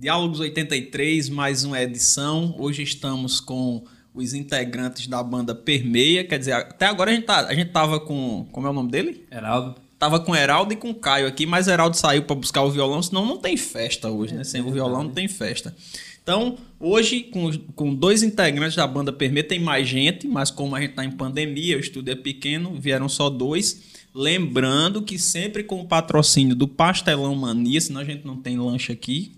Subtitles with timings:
[0.00, 2.54] Diálogos 83, mais uma edição.
[2.56, 3.82] Hoje estamos com
[4.14, 6.22] os integrantes da banda Permeia.
[6.22, 8.46] Quer dizer, até agora a gente, tá, a gente tava com.
[8.52, 9.26] Como é o nome dele?
[9.28, 9.74] Heraldo.
[9.98, 13.26] Tava com Heraldo e com Caio aqui, mas Heraldo saiu para buscar o violão, senão
[13.26, 14.44] não tem festa hoje, né?
[14.44, 15.74] Sem o violão não tem festa.
[16.22, 20.80] Então, hoje, com, com dois integrantes da banda Permeia, tem mais gente, mas como a
[20.80, 23.82] gente tá em pandemia, o estúdio é pequeno, vieram só dois.
[24.14, 28.92] Lembrando que sempre com o patrocínio do Pastelão Mania, senão a gente não tem lanche
[28.92, 29.37] aqui.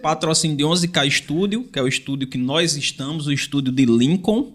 [0.00, 4.52] Patrocínio de 11K Estúdio, que é o estúdio que nós estamos, o estúdio de Lincoln.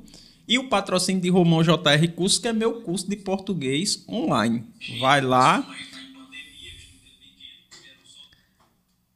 [0.48, 4.64] E o patrocínio de Romão JR Curso, que é meu curso de português online.
[4.98, 5.68] Vai lá.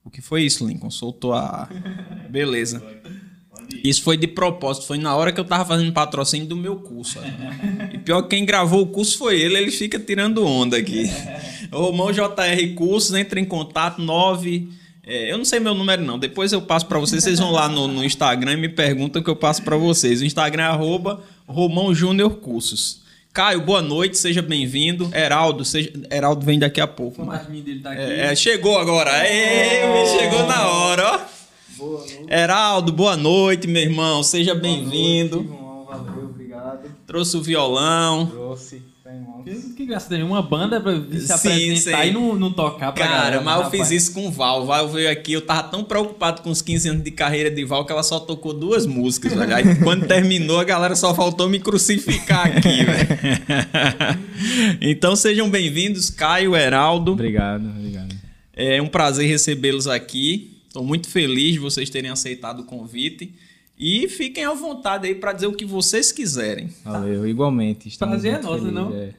[0.03, 0.91] O que foi isso, Lincoln?
[0.91, 1.69] Soltou a.
[2.29, 2.83] Beleza.
[3.81, 7.19] Isso foi de propósito, foi na hora que eu tava fazendo patrocínio do meu curso.
[7.93, 11.09] E pior que quem gravou o curso foi ele, ele fica tirando onda aqui.
[11.71, 14.80] Romão JR Cursos, entra em contato 9.
[15.05, 16.19] É, eu não sei meu número, não.
[16.19, 17.23] Depois eu passo para vocês.
[17.23, 20.21] Vocês vão lá no, no, Instagram e me perguntam que eu passo para vocês.
[20.21, 23.01] O Instagram é arroba Romão Júnior Cursos.
[23.33, 25.09] Caio, boa noite, seja bem-vindo.
[25.15, 25.91] Heraldo, seja...
[26.11, 27.23] Heraldo vem daqui a pouco.
[27.23, 28.01] O dele tá aqui.
[28.01, 29.11] É, chegou agora.
[29.27, 31.19] Ei, chegou na hora, ó.
[31.77, 32.25] Boa noite.
[32.29, 34.21] Heraldo, boa noite, meu irmão.
[34.21, 35.43] Seja bem-vindo.
[35.89, 36.91] Valeu, obrigado.
[37.07, 38.27] Trouxe o violão.
[38.27, 38.90] Trouxe.
[39.43, 42.09] Que, que graça tem uma banda pra se sim, apresentar sim.
[42.09, 43.89] e não, não tocar pra Cara, galera, mas eu rapaz.
[43.89, 44.61] fiz isso com o Val.
[44.61, 47.65] O Val veio aqui, eu tava tão preocupado com os 15 anos de carreira de
[47.65, 49.55] Val que ela só tocou duas músicas, velho.
[49.55, 53.07] Aí quando terminou, a galera só faltou me crucificar aqui, velho.
[54.79, 57.13] então sejam bem-vindos, Caio, Heraldo.
[57.13, 58.15] Obrigado, obrigado.
[58.53, 60.57] É um prazer recebê-los aqui.
[60.67, 63.33] Estou muito feliz de vocês terem aceitado o convite.
[63.81, 66.67] E fiquem à vontade aí para dizer o que vocês quiserem.
[66.83, 67.97] Valeu, igualmente.
[67.97, 68.93] Prazer é nosso, não?
[68.93, 69.15] É.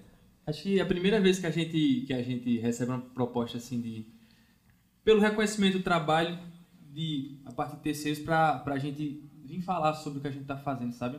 [0.46, 3.58] Acho que é a primeira vez que a gente que a gente recebe uma proposta
[3.58, 4.06] assim de
[5.02, 6.38] pelo reconhecimento do trabalho
[6.92, 10.42] de a partir de terceiros para a gente vir falar sobre o que a gente
[10.42, 11.18] está fazendo, sabe?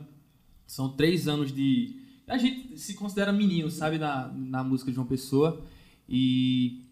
[0.66, 5.06] São três anos de a gente se considera menino, sabe, na, na música de uma
[5.06, 5.62] pessoa
[6.08, 6.82] e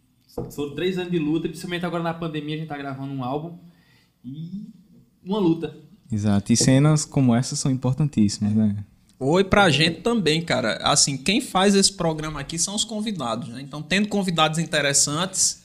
[0.51, 3.59] foram três anos de luta, principalmente agora na pandemia a gente tá gravando um álbum
[4.23, 4.67] e
[5.25, 5.75] uma luta.
[6.13, 8.77] Exato, e cenas como essa são importantíssimas, né?
[9.19, 10.79] Oi pra gente também, cara.
[10.83, 13.63] Assim, quem faz esse programa aqui são os convidados, né?
[13.63, 15.63] Então, tendo convidados interessantes,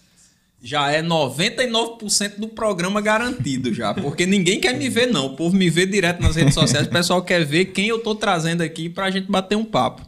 [0.62, 3.96] já é 99% do programa garantido já.
[3.96, 5.28] Porque ninguém quer me ver, não.
[5.28, 6.88] O povo me vê direto nas redes sociais.
[6.88, 10.04] O pessoal quer ver quem eu tô trazendo aqui pra gente bater um papo.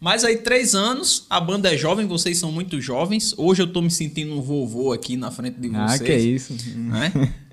[0.00, 3.32] Mas aí, três anos, a banda é jovem, vocês são muito jovens.
[3.36, 6.00] Hoje eu tô me sentindo um vovô aqui na frente de vocês.
[6.00, 6.54] Ah, que é isso.
[6.76, 7.12] Né?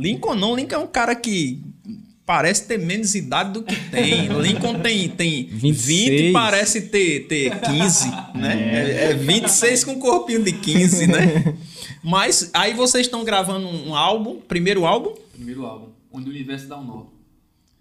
[0.00, 1.62] Lincoln não, Lincoln é um cara que
[2.24, 4.28] parece ter menos idade do que tem.
[4.40, 9.08] Lincoln tem, tem 20 e parece ter, ter 15, né?
[9.08, 11.56] É, é 26 com um corpinho de 15, né?
[12.02, 15.14] Mas aí vocês estão gravando um álbum, primeiro álbum?
[15.32, 17.06] Primeiro álbum, onde o universo dá um nó.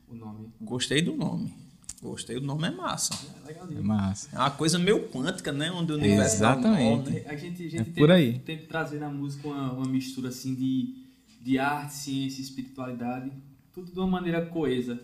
[0.09, 0.49] O nome.
[0.59, 1.53] Gostei do nome.
[2.01, 3.13] Gostei, o nome é massa.
[3.47, 4.29] É, é massa.
[4.33, 5.69] É uma coisa meio quântica, né?
[5.69, 7.09] Onde o universo Exatamente.
[7.11, 7.23] Né?
[7.27, 8.39] A gente, a gente é tem, por aí.
[8.39, 10.98] tem que trazer na música uma, uma mistura assim de,
[11.39, 13.31] de arte, ciência, espiritualidade,
[13.73, 14.99] tudo de uma maneira coesa.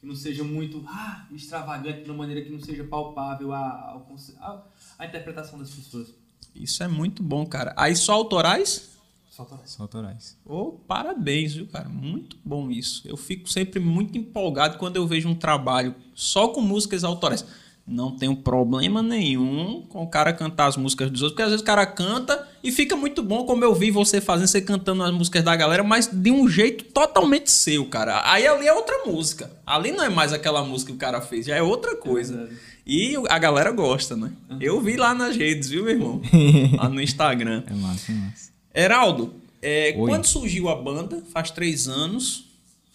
[0.00, 4.02] Que não seja muito ah, extravagante, de uma maneira que não seja palpável a, a,
[4.40, 4.62] a,
[5.00, 6.14] a interpretação das pessoas.
[6.54, 7.74] Isso é muito bom, cara.
[7.76, 8.96] Aí só autorais?
[9.28, 9.70] Só autorais.
[9.70, 10.36] Só autorais.
[10.44, 11.88] Oh, parabéns, viu, cara?
[11.88, 13.06] Muito bom isso.
[13.06, 17.44] Eu fico sempre muito empolgado quando eu vejo um trabalho só com músicas autorais.
[17.86, 21.62] Não tenho problema nenhum com o cara cantar as músicas dos outros, porque às vezes
[21.62, 25.12] o cara canta e fica muito bom, como eu vi você fazendo, você cantando as
[25.12, 28.22] músicas da galera, mas de um jeito totalmente seu, cara.
[28.24, 29.50] Aí ali é outra música.
[29.66, 32.48] Ali não é mais aquela música que o cara fez, já é outra coisa.
[32.50, 34.32] É e a galera gosta, né?
[34.50, 34.58] Uhum.
[34.60, 36.22] Eu vi lá nas redes, viu, meu irmão?
[36.76, 37.62] lá no Instagram.
[37.66, 38.50] É massa, é massa.
[38.74, 41.22] Heraldo, é, quando surgiu a banda?
[41.32, 42.44] Faz três anos.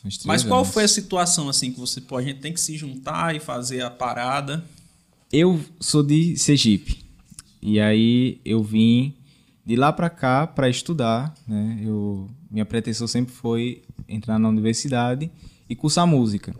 [0.02, 0.74] Faz três Mas qual anos.
[0.74, 3.82] foi a situação assim que você pô, a gente tem que se juntar e fazer
[3.82, 4.64] a parada?
[5.32, 7.04] Eu sou de Sergipe
[7.62, 9.14] e aí eu vim
[9.66, 11.80] de lá para cá para estudar, né?
[11.82, 15.32] Eu minha pretensão sempre foi entrar na universidade
[15.70, 16.54] e cursar música.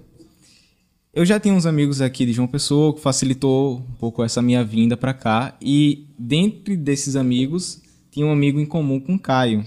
[1.14, 4.64] Eu já tinha uns amigos aqui de João Pessoa que facilitou um pouco essa minha
[4.64, 7.80] vinda para cá e dentre desses amigos
[8.10, 9.64] tinha um amigo em comum com Caio.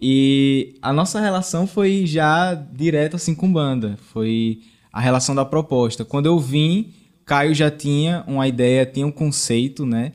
[0.00, 3.96] E a nossa relação foi já direto assim com banda.
[4.12, 4.62] Foi
[4.92, 6.04] a relação da proposta.
[6.04, 6.92] Quando eu vim,
[7.24, 10.12] Caio já tinha uma ideia, tinha um conceito, né?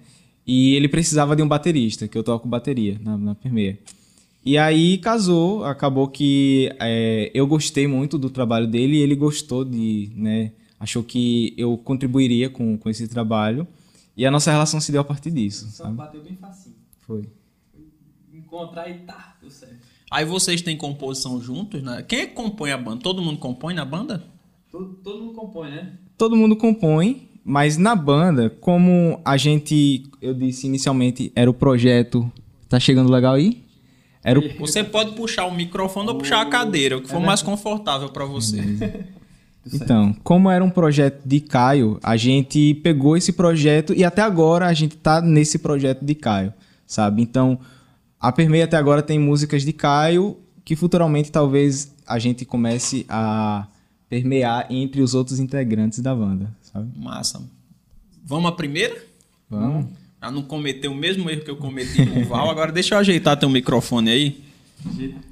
[0.52, 3.78] E ele precisava de um baterista, que eu toco bateria na, na primeira.
[4.44, 9.64] E aí casou, acabou que é, eu gostei muito do trabalho dele e ele gostou
[9.64, 10.52] de, né?
[10.80, 13.68] Achou que eu contribuiria com, com esse trabalho.
[14.18, 15.70] E a nossa relação se deu a partir disso.
[15.70, 15.96] Só sabe?
[15.96, 16.74] bateu bem facinho.
[17.02, 17.30] Foi
[18.34, 19.78] encontrar e tá, deu certo.
[20.10, 22.04] Aí vocês têm composição juntos, né?
[22.08, 23.04] Quem é que compõe a banda?
[23.04, 24.26] Todo mundo compõe na banda?
[24.72, 25.94] Todo, todo mundo compõe, né?
[26.18, 32.32] Todo mundo compõe, mas na banda, como a gente, eu disse inicialmente, era o projeto.
[32.70, 33.64] Tá chegando legal aí?
[34.24, 37.42] Era o, Você pode puxar o microfone ou puxar a cadeira, o que for mais
[37.42, 38.62] confortável pra você.
[39.72, 44.66] Então, como era um projeto de Caio, a gente pegou esse projeto e até agora
[44.66, 46.54] a gente tá nesse projeto de Caio,
[46.88, 47.22] sabe?
[47.22, 47.60] Então,
[48.20, 53.68] a Permeia até agora tem músicas de Caio que futuramente talvez a gente comece a
[54.10, 56.52] permear entre os outros integrantes da banda?
[56.96, 57.42] Massa.
[58.24, 59.04] Vamos à primeira?
[59.50, 59.88] Vamos.
[60.20, 62.50] Pra não cometer o mesmo erro que eu cometi no Val.
[62.50, 64.44] Agora deixa eu ajeitar teu microfone aí.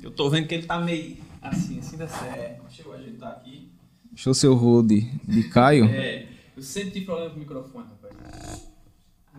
[0.01, 1.17] Eu tô vendo que ele tá meio.
[1.41, 2.35] Assim, assim dá certo.
[2.35, 3.69] É, deixa eu ajeitar aqui.
[4.15, 5.85] Show seu road de Caio.
[5.85, 8.67] É, eu sempre tive problema com o microfone, rapaz.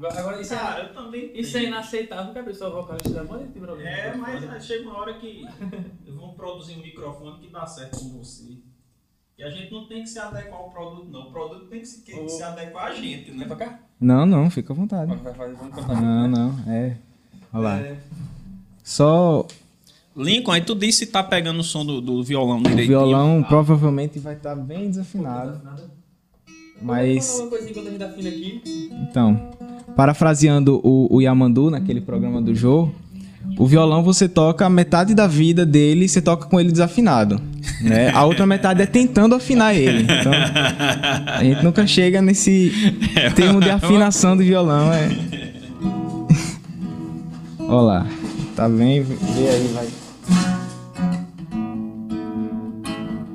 [0.00, 1.32] Agora, isso, é, eu também.
[1.34, 4.64] isso é inaceitável que a pessoa vocalista da banda tem problema É, com o mas
[4.64, 5.44] chega uma hora que
[6.06, 8.58] vão produzir um microfone que dá certo com você.
[9.38, 11.28] E a gente não tem que se adequar ao produto, não.
[11.28, 13.44] O produto tem que se, que se adequar a gente, né?
[13.46, 13.78] Pra cá?
[14.00, 15.14] Não, não, fica à vontade.
[15.14, 16.00] Vai, vai, vamos contar.
[16.00, 16.96] Não, não, é.
[17.52, 17.78] Olha lá.
[17.78, 17.96] É,
[18.82, 19.46] Só
[20.16, 22.98] Lincoln, aí tu disse se tá pegando o som do, do violão o direitinho.
[22.98, 25.60] violão provavelmente vai estar bem desafinado.
[25.62, 25.88] nada.
[26.82, 28.90] Mas, Vamos falar uma coisinha a gente afina aqui.
[29.08, 29.50] então,
[29.94, 32.90] parafraseando o, o Yamandu naquele programa do Jô,
[33.56, 37.40] o violão você toca a metade da vida dele, você toca com ele desafinado.
[37.80, 38.10] Né?
[38.10, 40.02] A outra metade é tentando afinar ele.
[40.02, 40.32] Então,
[41.26, 42.72] a gente nunca chega nesse
[43.34, 44.92] termo de afinação do violão.
[44.92, 45.08] É...
[47.60, 48.06] Olha lá.
[48.56, 49.02] Tá bem?
[49.02, 49.88] Vê aí, vai.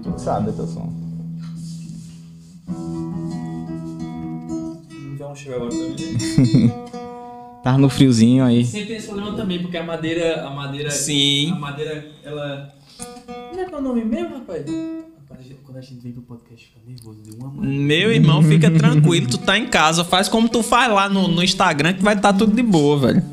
[0.03, 0.91] Tu sabe teu som.
[5.13, 6.73] Então chegou agora também.
[7.65, 7.71] né?
[7.71, 8.65] Tá no friozinho aí.
[8.65, 10.45] Sempre tem esse problema também, porque a madeira.
[10.45, 10.89] A madeira.
[10.91, 11.51] Sim.
[11.51, 12.73] A madeira, ela.
[13.49, 14.65] Como é que é o nome mesmo, rapaz?
[15.63, 17.49] Quando a gente, vem pro podcast, fica nervoso de uma.
[17.51, 21.43] Meu irmão, fica tranquilo, tu tá em casa, faz como tu faz lá no, no
[21.43, 23.23] Instagram que vai estar tudo de boa, velho.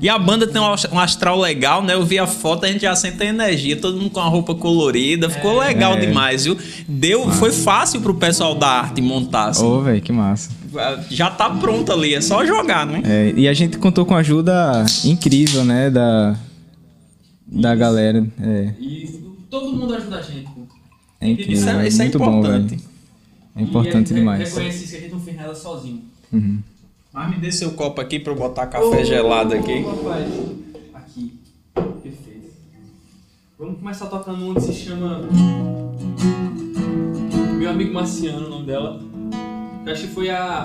[0.00, 1.94] E a banda tem um ast- astral legal, né?
[1.94, 4.54] Eu vi a foto, a gente já sente a energia, todo mundo com a roupa
[4.54, 6.00] colorida, ficou legal É.
[6.00, 6.58] demais, viu?
[6.88, 9.64] Deu, foi fácil pro pessoal da arte montar, assim.
[9.64, 10.50] Ô, velho, que massa.
[11.10, 13.02] Já tá pronto ali, é só jogar, né?
[13.04, 16.36] É, e a gente contou com a ajuda incrível, né, da,
[17.46, 18.26] da galera.
[18.40, 19.20] É, E
[19.50, 20.46] todo mundo ajuda a gente.
[20.50, 20.62] pô.
[21.20, 21.54] é incrível.
[21.54, 22.70] Isso é, é isso é muito bom, importante.
[22.76, 22.82] velho.
[23.54, 24.48] É importante e demais.
[24.48, 26.00] Reconhece isso que a gente não fez nada sozinho.
[26.32, 26.58] Uhum.
[27.12, 29.82] Mas me dê seu copo aqui pra eu botar café gelado aqui.
[29.84, 30.26] Ô, rapaz.
[30.94, 31.34] Aqui.
[31.74, 32.48] Perfeito.
[33.58, 35.20] Vamos começar tocando um que se chama.
[37.58, 38.98] Meu amigo Marciano, o nome dela.
[39.84, 40.64] Eu acho que foi a,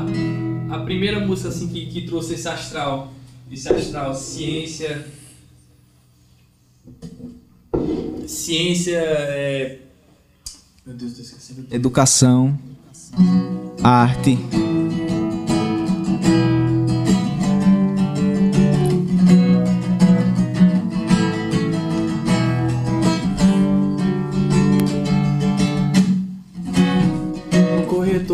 [0.69, 3.11] a primeira música assim que, que trouxe esse astral.
[3.51, 5.07] Esse astral, ciência.
[8.27, 9.79] Ciência é.
[10.85, 11.67] Meu Deus, tô esquecendo.
[11.71, 12.57] Educação,
[13.83, 14.37] arte.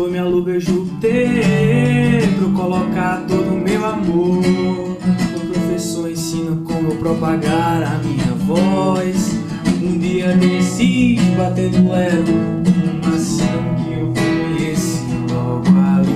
[0.04, 4.42] Corretor me aluga Júpiter pra colocar todo o meu amor.
[4.42, 9.38] O professor ensina como eu propagar a minha voz.
[9.82, 16.14] Um dia desci batendo lero um marciano que eu conheci logo ali.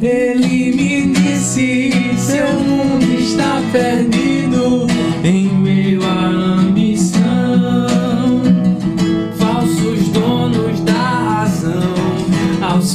[0.00, 4.21] Ele me disse: seu mundo está perdido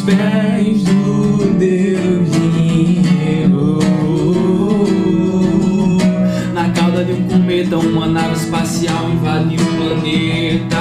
[0.08, 3.80] pés do Deus dinheiro.
[6.54, 10.78] Na cauda de um cometa, uma nave espacial invadiu o planeta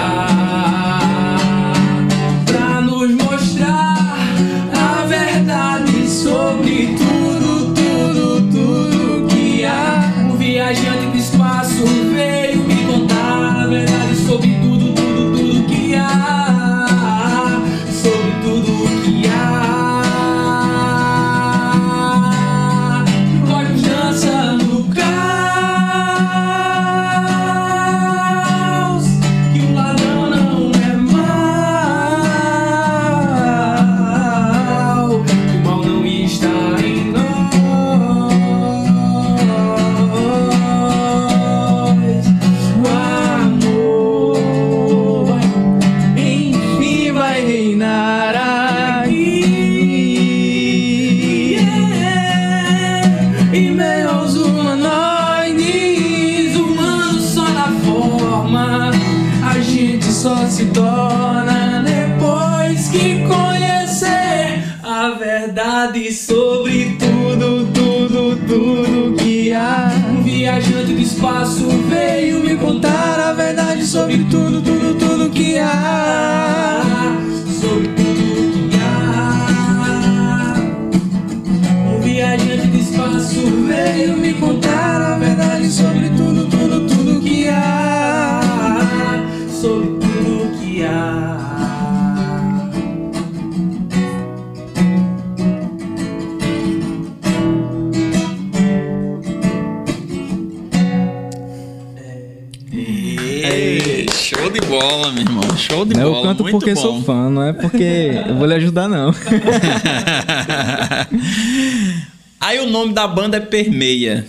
[112.40, 114.26] Aí o nome da banda é Permeia.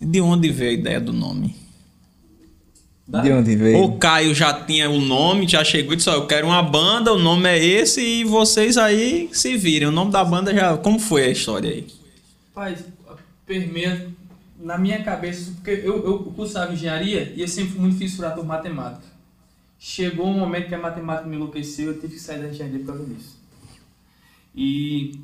[0.00, 1.54] De onde veio a ideia do nome?
[3.06, 3.82] De onde veio?
[3.82, 7.12] O Caio já tinha o nome, já chegou e disse: Ó, eu quero uma banda,
[7.12, 9.88] o nome é esse e vocês aí se virem.
[9.88, 10.76] O nome da banda já.
[10.76, 11.86] Como foi a história aí?
[12.54, 12.84] Rapaz,
[13.46, 14.08] permeia
[14.58, 18.46] na minha cabeça, porque eu, eu cursava engenharia e eu sempre fui muito fissurado por
[18.46, 19.12] matemática.
[19.78, 22.86] Chegou um momento que a matemática me enlouqueceu, eu tive que sair da engenharia por
[22.86, 23.36] causa disso.
[24.56, 25.18] E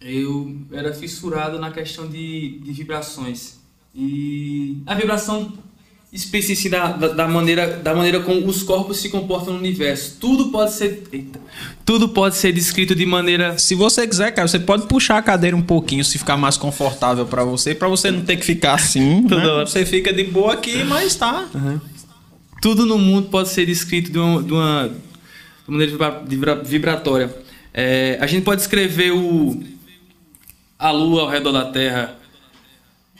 [0.00, 3.58] eu era fissurado na questão de, de vibrações.
[3.94, 5.52] E a vibração
[6.12, 10.16] específica da, da, da maneira, da maneira como os corpos se comportam no universo.
[10.20, 11.02] Tudo pode ser.
[11.12, 11.40] Eita,
[11.84, 15.56] tudo pode ser descrito de maneira Se você quiser, cara, você pode puxar a cadeira
[15.56, 19.22] um pouquinho, se ficar mais confortável pra você, pra você não ter que ficar assim.
[19.28, 19.64] Né?
[19.66, 21.48] Você fica de boa aqui, mas tá.
[22.62, 24.94] Tudo no mundo pode ser descrito de uma, de uma, de
[25.68, 27.47] uma maneira vibra- vibra- vibratória.
[27.80, 29.62] É, a gente pode escrever o,
[30.76, 32.18] a Lua ao redor da Terra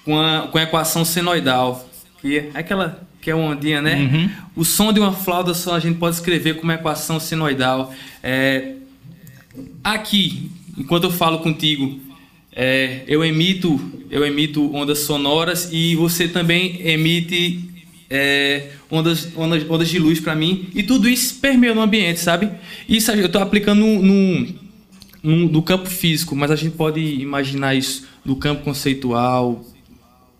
[0.05, 1.89] com a, com a equação senoidal,
[2.21, 4.01] que é aquela que é uma ondinha, né?
[4.57, 7.95] O som de uma flauta só a gente pode escrever com uma equação senoidal.
[8.21, 8.75] É,
[9.85, 12.01] aqui, enquanto eu falo contigo,
[12.51, 17.68] é, eu emito eu emito ondas sonoras e você também emite
[18.11, 22.51] é, ondas, ondas, ondas de luz para mim e tudo isso permeia no ambiente, sabe?
[22.89, 23.85] Isso eu estou aplicando
[25.23, 29.65] no, campo físico, mas a gente pode imaginar isso no campo conceitual.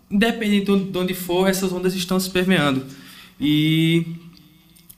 [0.09, 2.83] Independente de onde- de onde for, essas ondas estão se permeando.
[3.39, 4.05] E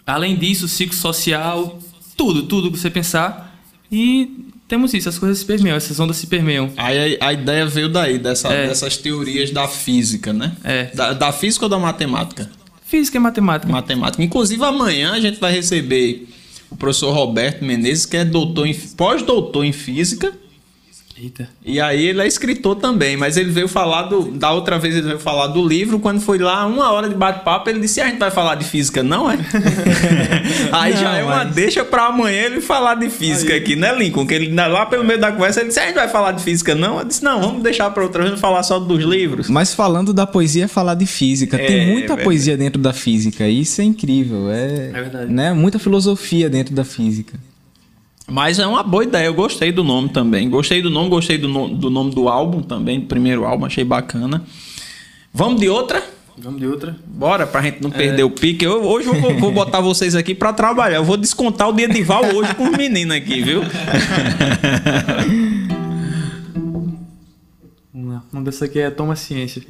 [0.07, 1.79] além disso, ciclo social,
[2.15, 3.59] tudo, tudo que você pensar.
[3.91, 6.71] E temos isso, as coisas se permeiam, essas ondas se permeiam.
[6.77, 8.67] Aí a, a ideia veio daí, dessa, É.
[8.69, 10.55] dessas teorias da física, né?
[10.63, 10.85] É.
[10.95, 12.49] Da, da física ou da matemática?
[12.91, 13.71] Física e matemática.
[13.71, 14.21] Matemática.
[14.21, 16.27] Inclusive, amanhã a gente vai receber
[16.69, 20.33] o professor Roberto Menezes, que é doutor em, pós-doutor em física.
[21.21, 21.47] Eita.
[21.63, 24.31] E aí ele é escritor também, mas ele veio falar do.
[24.31, 25.99] Da outra vez ele veio falar do livro.
[25.99, 28.65] Quando foi lá, uma hora de bate-papo, ele disse: "E a gente vai falar de
[28.65, 29.37] física, não é?
[30.71, 33.93] aí já Não, é uma mas- deixa pra amanhã ele falar de física aqui, né,
[33.95, 34.25] Lincoln?
[34.25, 36.73] Que ele lá pelo meio da conversa ele disse: a gente vai falar de física,
[36.73, 36.99] não?
[36.99, 39.49] Eu disse: não, vamos deixar pra outra vez falar só dos livros.
[39.49, 41.57] Mas falando da poesia, é falar de física.
[41.57, 42.23] É, Tem muita verdade.
[42.23, 43.47] poesia dentro da física.
[43.47, 44.49] Isso é incrível.
[44.51, 45.31] É, É verdade.
[45.31, 45.53] Né?
[45.53, 47.37] Muita filosofia dentro da física.
[48.31, 50.49] Mas é uma boa ideia, eu gostei do nome também.
[50.49, 53.83] Gostei do nome, gostei do, no- do nome do álbum também, do primeiro álbum, achei
[53.83, 54.41] bacana.
[55.33, 56.01] Vamos de outra?
[56.37, 56.95] Vamos de outra.
[57.05, 58.63] Bora, pra gente não perder o pique.
[58.65, 60.95] Eu, hoje eu vou, vou botar vocês aqui pra trabalhar.
[60.97, 63.61] Eu vou descontar o dia de Val hoje com os meninos aqui, viu?
[67.93, 68.23] Vamos lá.
[68.31, 69.61] Uma dessa aqui é Toma Ciência.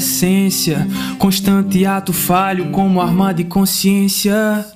[0.00, 0.88] Essência,
[1.18, 4.66] constante ato falho como arma de consciência.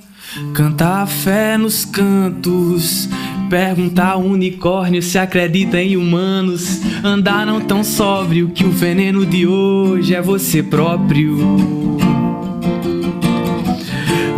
[0.52, 3.08] Cantar a fé nos cantos,
[3.48, 6.80] perguntar unicórnio se acredita em humanos.
[7.02, 11.36] Andar não tão sóbrio que o veneno de hoje é você próprio.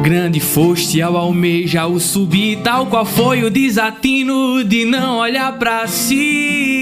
[0.02, 5.87] Grande foste ao almejar o subir, tal qual foi o desatino de não olhar pra
[5.88, 6.75] si.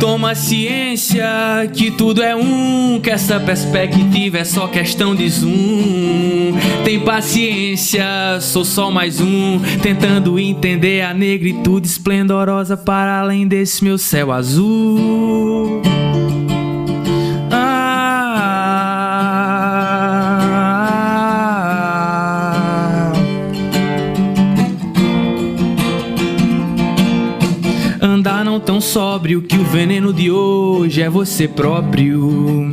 [0.00, 1.26] Toma ciência
[1.74, 6.54] que tudo é um, que essa perspectiva é só questão de zoom.
[6.84, 8.04] Tem paciência,
[8.40, 15.82] sou só mais um, tentando entender a negritude esplendorosa para além desse meu céu azul.
[29.28, 32.72] Sóbrio que o veneno de hoje é você próprio.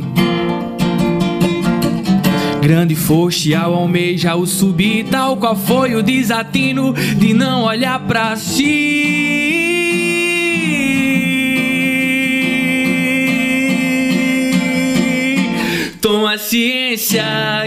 [2.62, 8.36] Grande foste ao almejar o subir, tal qual foi o desatino de não olhar pra
[8.36, 9.65] si.
[16.06, 17.24] Toma ciência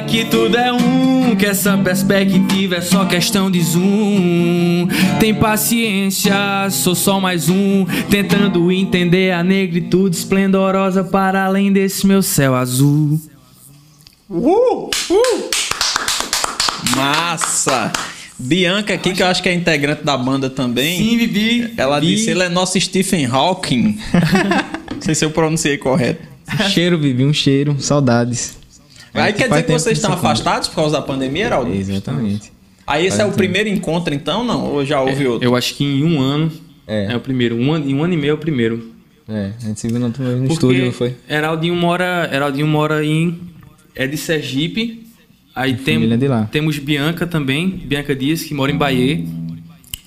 [0.08, 4.88] que tudo é um, que essa perspectiva é só questão de zoom.
[5.20, 6.34] Tem paciência,
[6.72, 13.20] sou só mais um, tentando entender a negritude esplendorosa para além desse meu céu azul.
[14.30, 14.90] Uh!
[15.10, 15.50] Uh!
[16.96, 17.92] Massa!
[18.40, 20.98] Bianca aqui, que eu acho que é integrante da banda também.
[20.98, 21.74] Sim, Bibi.
[21.76, 22.16] Ela Bi.
[22.16, 24.00] disse, ele é nosso Stephen Hawking.
[24.96, 26.39] Não sei se eu pronunciei correto.
[26.54, 27.76] Um cheiro, Bibi, um cheiro.
[27.80, 28.58] Saudades.
[29.14, 31.74] Aí quer dizer que vocês estão afastados por causa da pandemia, Heraldo?
[31.74, 32.52] Exatamente.
[32.86, 33.38] Aí esse Faz é o tempo.
[33.38, 34.66] primeiro encontro, então, não?
[34.66, 35.48] Ou já houve outro?
[35.48, 36.52] Eu acho que em um ano
[36.88, 37.14] É.
[37.14, 37.56] é, o primeiro.
[37.56, 38.92] Um ano, em um ano e meio é o primeiro.
[39.28, 41.16] É, a gente se viu no, no estúdio, não foi?
[41.30, 43.40] Heraldinho mora, Heraldinho mora em.
[43.96, 45.06] É de Sergipe.
[45.56, 46.48] Aí tem, lá.
[46.52, 49.24] temos Bianca também, Bianca Dias, que mora em Bahia.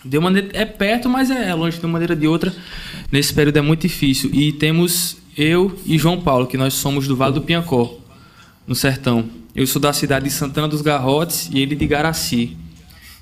[0.05, 2.53] De uma maneira, é perto, mas é é longe de uma maneira ou de outra.
[3.13, 4.31] Nesse período é muito difícil.
[4.33, 7.97] E temos eu e João Paulo, que nós somos do Vale do Piancó,
[8.67, 9.25] no sertão.
[9.55, 12.57] Eu sou da cidade de Santana dos Garrotes e ele de Garaci.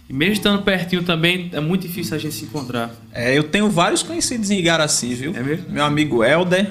[0.09, 2.91] E mesmo estando pertinho também, é muito difícil a gente se encontrar.
[3.13, 5.33] É, eu tenho vários conhecidos em Igaraci, viu?
[5.37, 5.67] É mesmo?
[5.71, 6.71] Meu amigo Helder.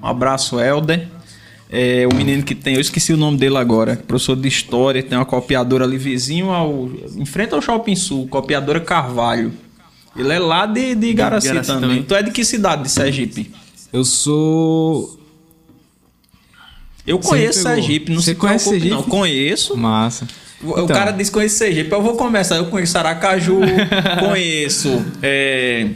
[0.00, 1.08] Um abraço, Helder.
[1.68, 5.18] É, o menino que tem, eu esqueci o nome dele agora, professor de história, tem
[5.18, 6.88] uma copiadora ali vizinho ao.
[7.16, 9.52] Em frente ao Shopping Sul, copiadora Carvalho.
[10.16, 11.88] Ele é lá de, de Igaraci, Igaraci também.
[11.88, 12.02] também.
[12.04, 13.50] Tu é de que cidade de Sergipe?
[13.96, 15.18] Eu sou.
[17.06, 17.74] Eu Você conheço pegou.
[17.76, 19.02] Sergipe, não Você se conhece preocupe, Sergipe?
[19.10, 19.18] não.
[19.18, 19.76] Conheço.
[19.76, 20.26] Massa.
[20.62, 21.90] O Então, cara diz que conhece Sergipe.
[21.92, 22.56] Eu vou começar.
[22.56, 23.60] Eu conheço Aracaju,
[24.20, 25.02] conheço.
[25.22, 25.88] é,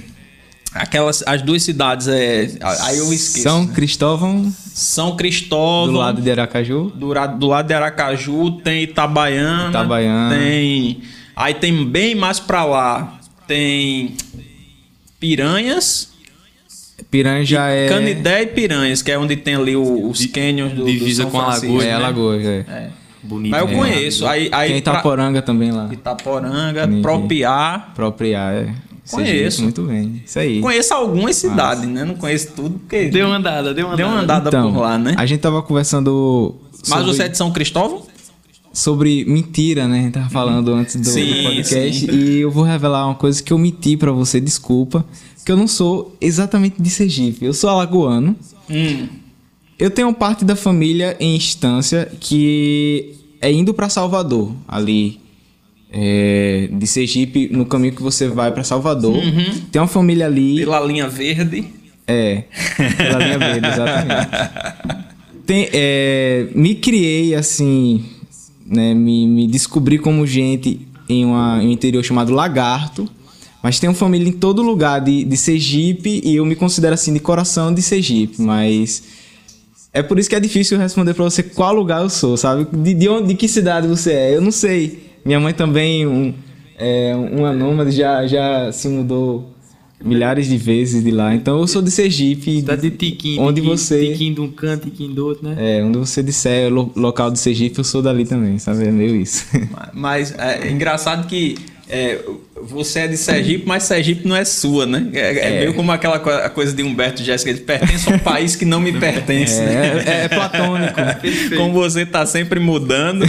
[0.72, 2.08] aquelas, as duas cidades.
[2.08, 3.42] É, aí eu esqueço.
[3.42, 5.92] São Cristóvão, São Cristóvão.
[5.92, 6.90] do lado de Aracaju.
[6.94, 9.68] Do, do lado de Aracaju tem Itabaiana.
[9.68, 10.34] Itabaiana.
[10.36, 11.02] Tem.
[11.36, 13.18] Aí tem bem mais pra lá.
[13.46, 14.14] Tem
[15.18, 16.09] Piranhas.
[17.10, 17.88] Piranha já é.
[17.88, 21.40] Canidé e Piranhas, que é onde tem ali os canyons do, do divisa São com
[21.40, 21.94] Francisco, Alagoas, É, né?
[21.94, 22.64] Alagoas, é.
[22.68, 22.90] É.
[23.22, 23.50] Bonito.
[23.50, 23.74] Mas eu né?
[23.74, 24.26] conheço.
[24.26, 25.88] Aí, aí Tem pra- Itaporanga também lá.
[25.92, 27.02] Itaporanga, Entendi.
[27.02, 27.92] Propriar.
[27.94, 28.68] Propriar, é.
[29.10, 29.62] Conheço.
[29.64, 30.22] Muito bem.
[30.24, 30.60] Isso aí.
[30.60, 32.04] Conheço algumas cidades, né?
[32.04, 34.48] Não conheço tudo, porque Deu uma andada, deu uma deu uma andada.
[34.56, 35.14] andada por lá, né?
[35.18, 36.54] A gente tava conversando.
[36.72, 38.02] Mas sobre- você é de São Cristóvão?
[38.72, 39.98] sobre mentira, né?
[39.98, 42.06] A gente tava falando antes do, do Sim, podcast.
[42.06, 42.10] sim.
[42.12, 45.04] E eu vou revelar uma coisa que eu menti pra você, desculpa.
[45.44, 47.44] Que eu não sou exatamente de Sergipe.
[47.44, 48.36] Eu sou alagoano.
[48.68, 49.08] Hum.
[49.78, 55.18] Eu tenho parte da família em instância que é indo pra Salvador, ali.
[55.92, 59.16] é, de Sergipe, no caminho que você vai pra Salvador.
[59.16, 59.60] Uhum.
[59.72, 60.60] Tem uma família ali.
[60.60, 61.64] Pela linha verde.
[62.06, 62.44] É,
[62.96, 64.30] pela linha verde, exatamente.
[65.46, 68.04] Tem, é, me criei assim,
[68.64, 73.08] né, me, me descobri como gente em, uma, em um interior chamado Lagarto,
[73.62, 77.20] mas tenho família em todo lugar de, de Sergipe e eu me considero assim de
[77.20, 79.02] coração de Sergipe, mas
[79.92, 82.66] é por isso que é difícil responder pra você qual lugar eu sou, sabe?
[82.76, 85.10] De, de, onde, de que cidade você é, eu não sei.
[85.24, 86.32] Minha mãe também, um,
[86.78, 89.50] é, uma nômade, já, já se mudou
[90.02, 91.34] milhares de vezes de lá.
[91.34, 92.62] Então eu sou de Sergipe.
[92.62, 95.56] Tá de tiquinho, Onde tiquinho, você- Tiquinho de um canto, tiquinho do outro, né?
[95.58, 98.86] É, onde você disser lo- local de Sergipe, eu sou dali também, sabe?
[98.86, 99.44] É meio isso.
[99.92, 101.56] Mas é engraçado que
[101.90, 102.24] é,
[102.62, 105.08] você é de Sergipe, mas Sergipe não é sua, né?
[105.12, 108.18] É, é meio como aquela co- a coisa de Humberto Jéssica, ele pertence a um
[108.18, 109.60] país que não me pertence.
[109.60, 110.02] né?
[110.06, 110.94] É, é platônico.
[111.56, 113.24] Como você tá sempre mudando.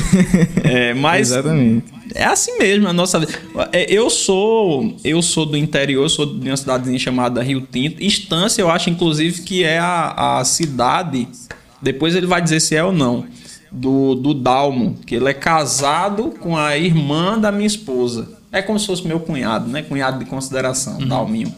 [0.64, 1.86] É, mas Exatamente.
[2.14, 3.34] é assim mesmo a nossa vida.
[3.72, 8.02] É, Eu sou eu sou do interior, sou de uma cidadezinha chamada Rio Tinto.
[8.04, 11.28] Estância, eu acho inclusive que é a, a cidade.
[11.82, 13.26] Depois ele vai dizer se é ou não.
[13.74, 18.28] Do, do Dalmo, que ele é casado com a irmã da minha esposa.
[18.52, 19.82] É como se fosse meu cunhado, né?
[19.82, 21.54] Cunhado de consideração, Dalminho.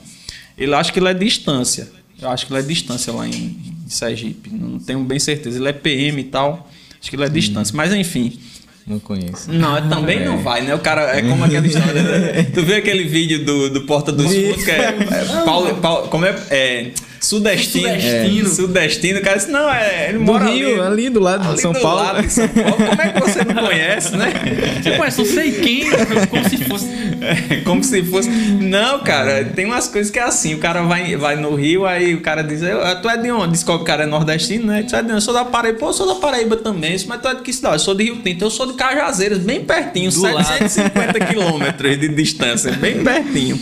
[0.57, 1.89] Ele acha que ele é distância.
[2.21, 4.49] Eu acho que ele é distância lá em, em Sergipe.
[4.53, 5.57] Não tenho bem certeza.
[5.57, 6.69] Ele é PM e tal.
[7.01, 7.75] Acho que ele é de distância.
[7.75, 8.39] Mas enfim.
[8.85, 9.51] Não conheço.
[9.51, 10.75] Não, também não vai, né?
[10.75, 12.03] O cara é como aquela história.
[12.03, 12.43] né?
[12.53, 16.25] Tu viu aquele vídeo do, do Porta dos Fundos que é, é Paulo, Paulo- como
[16.25, 16.91] é, é
[17.25, 18.47] sudestino, Sudestino.
[18.47, 19.19] É, sudestino.
[19.19, 21.61] O cara disse não, é, ele Do mora Rio, ali, ali, do lado ali de
[21.61, 22.01] São do Paulo.
[22.03, 22.73] lado de São Paulo.
[22.75, 24.33] Como é que você não conhece, né?
[24.81, 25.85] Você conhece, não sei quem,
[26.29, 26.89] como se fosse.
[27.21, 28.29] É, como se fosse.
[28.29, 30.53] Não, cara, tem umas coisas que é assim.
[30.55, 33.51] O cara vai, vai no Rio, aí o cara diz: "Eu- Tu é de onde?
[33.53, 34.83] Descobre que o cara é nordestino, né?
[34.87, 35.13] Tu é de onde?
[35.15, 35.79] Eu sou da Paraíba.
[35.79, 36.97] Pô, eu sou da Paraíba também.
[37.07, 37.75] Mas tu é de que cidade?
[37.75, 38.43] Eu sou de Rio Tinto.
[38.43, 40.45] Eu sou de Cajazeiras, bem pertinho, Do lado.
[40.45, 43.57] 750 quilômetros de distância, bem pertinho.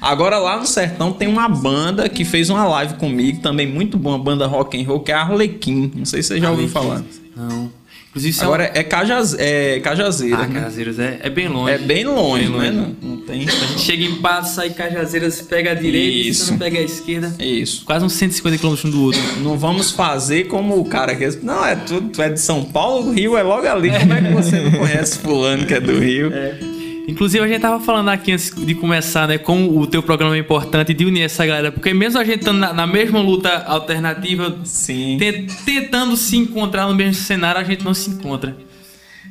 [0.00, 4.18] Agora lá no Sertão tem uma banda que fez uma live comigo, também muito boa,
[4.18, 5.90] banda rock and roll, que é a Arlequim.
[5.94, 7.02] Não sei se você já ouviu falar.
[7.36, 7.70] Não.
[8.10, 10.38] Inclusive, Agora é, Cajaz, é Cajazeira.
[10.38, 10.60] Ah, né?
[10.60, 11.72] Cajazeiras é, é bem longe.
[11.72, 12.70] É bem longe, Bem longe.
[12.70, 12.94] né?
[13.02, 13.42] Não, não tem.
[13.46, 16.52] A gente chega em Patos, sai Cajazeiras, pega a direita, Isso.
[16.52, 17.34] não pega a esquerda.
[17.38, 17.84] Isso.
[17.84, 19.20] Quase uns 150 km um do outro.
[19.42, 21.28] Não vamos fazer como o cara que.
[21.42, 22.08] Não, é tudo.
[22.08, 23.90] Tu é de São Paulo, o Rio é logo ali.
[23.90, 26.32] Como é que você não conhece Fulano que é do Rio?
[27.08, 30.38] Inclusive, a gente tava falando aqui antes de começar, né, como o teu programa é
[30.38, 34.58] importante de unir essa galera, porque mesmo a gente estando na, na mesma luta alternativa,
[34.64, 35.16] Sim.
[35.18, 38.54] te- tentando se encontrar no mesmo cenário, a gente não se encontra.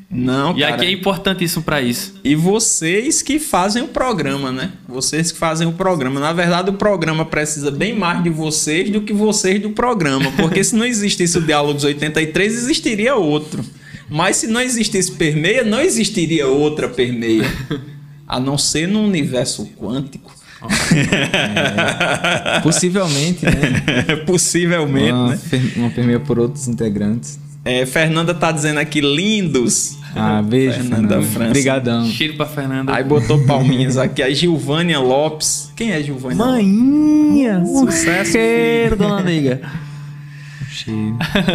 [0.09, 0.75] Não, E cara.
[0.75, 2.15] aqui é importantíssimo pra isso.
[2.23, 4.71] E vocês que fazem o programa, né?
[4.87, 6.17] Vocês que fazem o programa.
[6.19, 10.31] Na verdade, o programa precisa bem mais de vocês do que vocês do programa.
[10.37, 13.63] Porque se não existisse o Diálogos 83, existiria outro.
[14.09, 17.45] Mas se não existisse Permeia, não existiria outra Permeia.
[18.27, 20.35] A não ser no universo quântico.
[22.63, 24.15] Possivelmente, né?
[24.25, 25.39] Possivelmente, uma, né?
[25.75, 27.39] uma permeia por outros integrantes.
[27.63, 29.97] É, Fernanda tá dizendo aqui, lindos.
[30.15, 31.21] Ah, beijo, Fernanda Fernanda.
[31.21, 31.49] França.
[31.49, 32.05] Obrigadão.
[32.07, 32.95] Cheiro pra Fernanda.
[32.95, 34.23] Aí botou palminhas aqui.
[34.23, 35.71] A Gilvânia Lopes.
[35.75, 36.65] Quem é Gilvânia Lopes?
[36.65, 37.63] Maninha!
[37.65, 39.61] Sucesso, Cheiro, dona nega.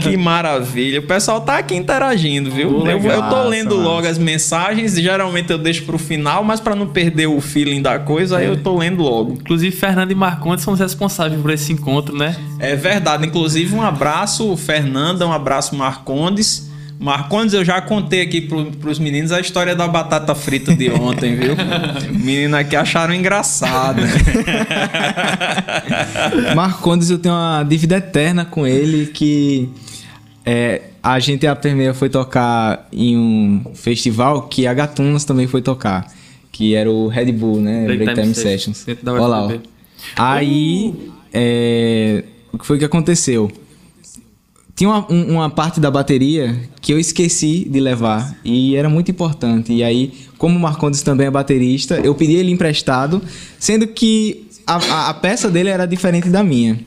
[0.03, 1.01] Que maravilha.
[1.01, 2.71] O pessoal tá aqui interagindo, viu?
[2.81, 3.11] Pô, eu, legal.
[3.11, 4.95] eu tô lendo Massa, logo as mensagens.
[4.95, 8.63] Geralmente eu deixo pro final, mas pra não perder o feeling da coisa, aí eu
[8.63, 9.33] tô lendo logo.
[9.33, 12.37] Inclusive, Fernanda e Marcondes são os responsáveis por esse encontro, né?
[12.59, 13.27] É verdade.
[13.27, 15.27] Inclusive, um abraço, Fernanda.
[15.27, 16.71] Um abraço, Marcondes.
[17.03, 21.35] Marcondes, eu já contei aqui pro, pros meninos a história da batata frita de ontem,
[21.35, 21.57] viu?
[22.15, 24.03] Meninos aqui acharam engraçado.
[26.55, 29.69] Marcondes, eu tenho uma dívida eterna com ele que
[30.45, 35.63] é, a gente, a Permeia, foi tocar em um festival que a Gatunas também foi
[35.63, 36.07] tocar.
[36.51, 37.85] Que era o Red Bull, né?
[37.87, 39.49] Break Break, Time Time, Sessions, Olha lá, ó.
[40.17, 40.95] Aí,
[41.33, 43.51] é, o que foi que aconteceu?
[44.75, 49.11] Tinha uma, um- uma parte da bateria que eu esqueci de levar e era muito
[49.11, 49.73] importante.
[49.73, 53.23] E aí, como o Marcondes também é baterista, eu pedi ele emprestado,
[53.59, 56.79] sendo que a, a- peça dele era diferente da minha.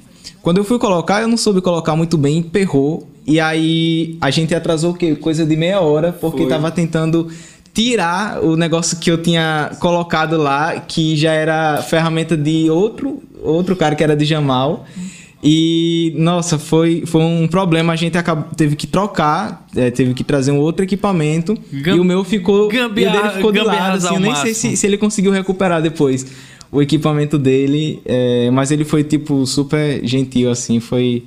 [0.41, 3.07] Quando eu fui colocar, eu não soube colocar muito bem, emperrou.
[3.25, 5.15] E aí a gente atrasou o quê?
[5.15, 6.47] Coisa de meia hora, porque Foi.
[6.49, 7.27] tava tentando
[7.73, 13.75] tirar o negócio que eu tinha colocado lá, que já era ferramenta de outro, outro
[13.75, 14.85] cara que era de Jamal.
[15.43, 17.93] E, nossa, foi, foi um problema.
[17.93, 21.55] A gente acabou, teve que trocar, é, teve que trazer um outro equipamento.
[21.71, 22.71] Gam- e o meu ficou.
[22.71, 25.81] e o dele ficou de lado, assim, eu nem sei se, se ele conseguiu recuperar
[25.81, 26.25] depois
[26.75, 28.01] o equipamento dele.
[28.05, 30.79] é, mas ele foi, tipo, super gentil, assim.
[30.79, 31.23] Foi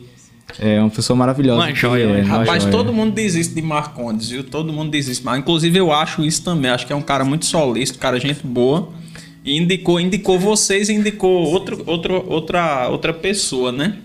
[0.58, 1.60] é, uma pessoa maravilhosa.
[1.66, 2.72] Uma joia, É, Rapaz, joia.
[2.72, 4.44] todo mundo diz isso de Marcondes, viu?
[4.44, 5.22] Todo mundo diz isso.
[5.24, 6.70] Mas, inclusive, eu acho isso também.
[6.70, 8.88] Acho que é um cara muito solícito, cara, gente boa.
[9.44, 13.96] E indicou, indicou vocês e indicou outro, outro, outra, outra pessoa, né?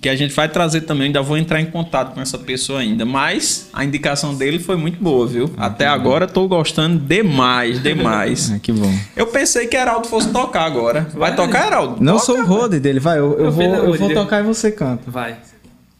[0.00, 1.06] Que a gente vai trazer também.
[1.08, 3.04] Ainda vou entrar em contato com essa pessoa ainda.
[3.04, 5.50] Mas a indicação dele foi muito boa, viu?
[5.56, 8.52] Até agora tô gostando demais, demais.
[8.54, 8.92] Ah, que bom.
[9.16, 11.08] Eu pensei que Heraldo fosse tocar agora.
[11.14, 11.96] Vai tocar, Heraldo?
[12.00, 13.18] Não Toca, sou o road dele, vai.
[13.18, 15.10] Eu, eu Eu vou, a eu vou tocar e você canta.
[15.10, 15.36] Vai.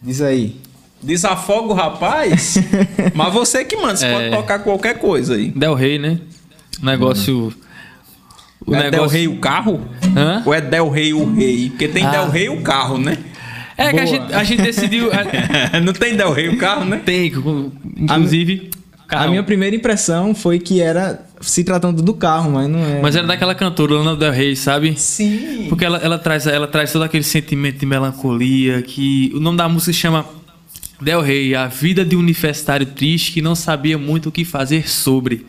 [0.00, 0.56] Diz aí.
[1.02, 2.56] Desafoga o rapaz.
[3.14, 4.12] mas você que manda, você É.
[4.12, 5.50] pode tocar qualquer coisa aí.
[5.50, 6.18] Del Rey, né?
[6.80, 7.52] O negócio.
[8.66, 9.80] O é Del Rey o carro?
[10.16, 10.42] Hã?
[10.44, 11.70] Ou é Del Rey o rei?
[11.70, 12.10] Porque tem Ah.
[12.10, 13.16] Del Rey o carro, né?
[13.78, 14.06] É que a Boa.
[14.06, 15.08] gente, a gente decidiu.
[15.12, 17.00] a- Não tem Del Rey o carro, né?
[17.04, 17.32] Tem,
[17.96, 18.70] inclusive.
[19.06, 19.30] A carro.
[19.30, 23.00] minha primeira impressão foi que era se tratando do carro, mas não é.
[23.00, 24.98] Mas era daquela cantora, Lana Del Rey, sabe?
[24.98, 25.66] Sim.
[25.68, 29.66] Porque ela, ela, traz, ela traz todo aquele sentimento de melancolia, que o nome da
[29.68, 30.26] música se chama
[31.00, 34.86] Del Rey, a vida de um universitário triste que não sabia muito o que fazer
[34.90, 35.46] sobre.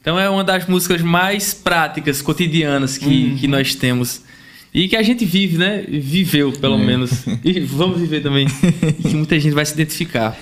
[0.00, 4.20] Então é uma das músicas mais práticas, cotidianas que, que nós temos.
[4.74, 5.84] E que a gente vive, né?
[5.88, 7.24] Viveu, pelo menos.
[7.44, 8.48] E vamos viver também.
[8.98, 10.36] E que muita gente vai se identificar.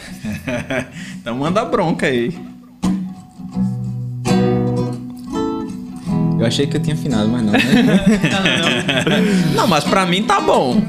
[1.21, 2.33] então manda bronca aí.
[6.39, 7.59] Eu achei que eu tinha afinado, mas não, né?
[9.55, 10.83] Não, mas pra mim tá bom.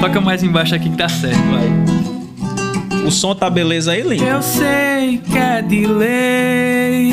[0.00, 3.04] Toca mais embaixo aqui que tá certo, vai.
[3.04, 4.22] O som tá beleza aí, Link?
[4.22, 7.12] Eu sei que é de lei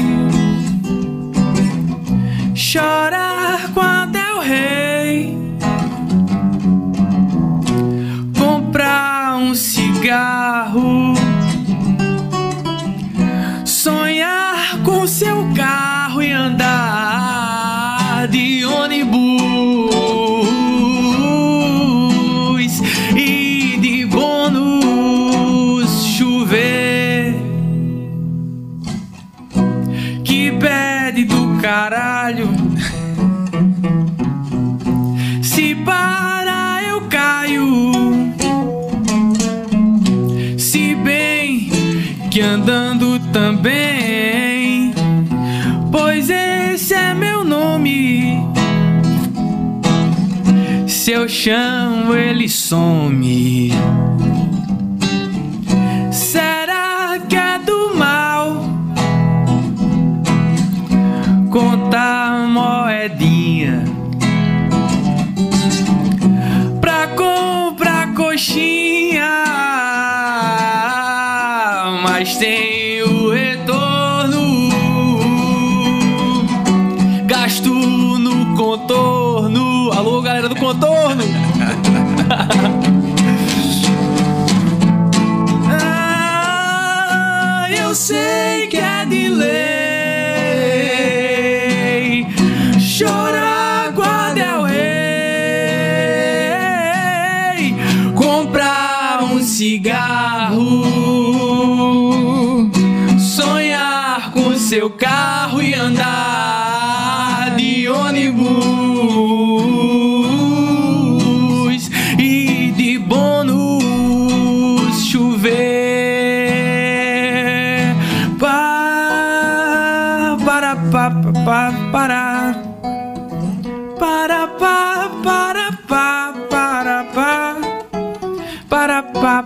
[2.72, 5.38] chorar quando é o rei,
[10.02, 11.14] cigarro,
[13.64, 19.12] sonhar com seu carro e andar de ônibus
[23.16, 27.36] e de bônus chover.
[30.24, 32.71] Que bad do caralho.
[43.62, 44.92] Também,
[45.92, 48.40] pois esse é meu nome.
[50.88, 53.70] Se eu chamo, ele some.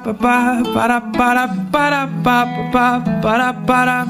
[0.05, 4.05] Para, pa, pa, pa, para, para, para, pa, pa, para, para.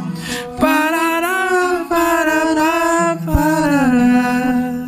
[0.60, 4.86] Parará, parará, parará.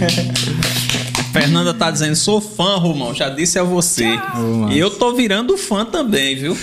[1.34, 4.16] Fernanda tá dizendo, sou fã, Romão, já disse a você.
[4.16, 4.72] massa.
[4.72, 6.56] e eu tô virando fã também, viu?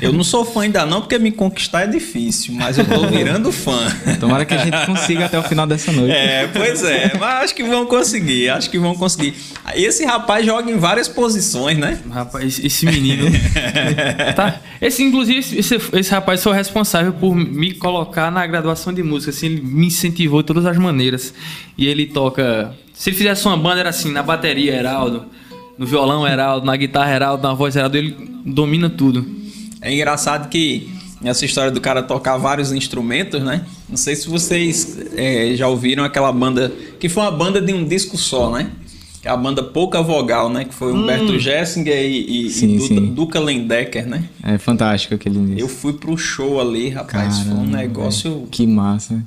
[0.00, 3.50] Eu não sou fã ainda não, porque me conquistar é difícil, mas eu tô virando
[3.52, 3.78] fã.
[4.20, 6.12] Tomara que a gente consiga até o final dessa noite.
[6.12, 9.34] É, pois é, mas acho que vão conseguir, acho que vão conseguir.
[9.74, 11.98] Esse rapaz joga em várias posições, né?
[12.10, 13.26] Rapaz, esse menino.
[14.34, 14.60] tá?
[14.80, 19.30] Esse, inclusive, esse, esse, rapaz foi o responsável por me colocar na graduação de música.
[19.30, 21.32] Assim, ele me incentivou de todas as maneiras.
[21.76, 22.74] E ele toca.
[22.92, 25.26] Se ele fizesse uma banda, era assim: na bateria, Heraldo.
[25.78, 26.66] No violão, Heraldo.
[26.66, 27.42] Na guitarra, Heraldo.
[27.42, 27.96] Na voz, Heraldo.
[27.96, 29.45] Ele domina tudo.
[29.80, 30.90] É engraçado que
[31.24, 33.64] essa história do cara tocar vários instrumentos, né?
[33.88, 37.84] Não sei se vocês é, já ouviram aquela banda, que foi uma banda de um
[37.84, 38.70] disco só, né?
[39.22, 40.64] Que é a banda Pouca Vogal, né?
[40.64, 43.00] Que foi Humberto Gessinger e, e, Sim, e Duca.
[43.00, 44.24] Duca Lendecker, né?
[44.42, 45.60] É fantástico aquele disco.
[45.60, 47.38] Eu fui pro show ali, rapaz.
[47.40, 48.46] foi um Caramba, negócio.
[48.50, 49.24] Que massa.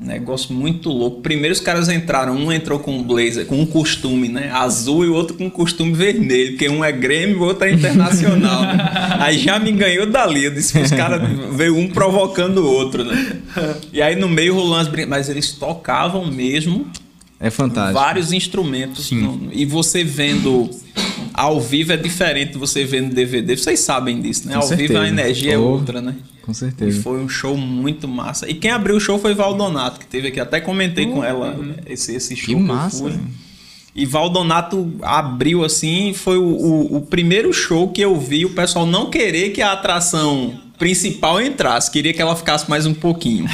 [0.00, 1.20] Negócio muito louco.
[1.22, 4.50] Primeiro os caras entraram, um entrou com um blazer, com um costume, né?
[4.52, 7.64] Azul e o outro com um costume vermelho, porque um é Grêmio e o outro
[7.64, 8.62] é internacional.
[8.62, 8.76] né?
[9.18, 10.44] Aí já me ganhou dali.
[10.44, 11.20] Eu disse que os caras
[11.56, 13.38] veio um provocando o outro, né?
[13.92, 16.86] E aí no meio rolando as brin- Mas eles tocavam mesmo
[17.40, 17.98] É fantástico.
[17.98, 19.10] vários instrumentos.
[19.10, 20.70] no- e você vendo
[21.34, 23.56] ao vivo é diferente de você vendo DVD.
[23.56, 24.54] Vocês sabem disso, né?
[24.54, 25.08] Com ao vivo a certeza.
[25.08, 25.62] energia é Oh.
[25.70, 26.14] outra, né?
[26.48, 27.02] Com E certeza.
[27.02, 28.48] foi um show muito massa.
[28.48, 30.40] E quem abriu o show foi Valdonato, que teve aqui.
[30.40, 32.46] Até comentei com ela esse, esse show.
[32.46, 33.12] Que eu massa, fui.
[33.94, 38.86] E Valdonato abriu assim, foi o, o, o primeiro show que eu vi o pessoal
[38.86, 43.44] não querer que a atração principal entrasse, queria que ela ficasse mais um pouquinho.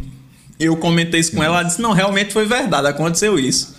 [0.58, 3.76] eu comentei isso com ela, ela disse: Não, realmente foi verdade, aconteceu isso.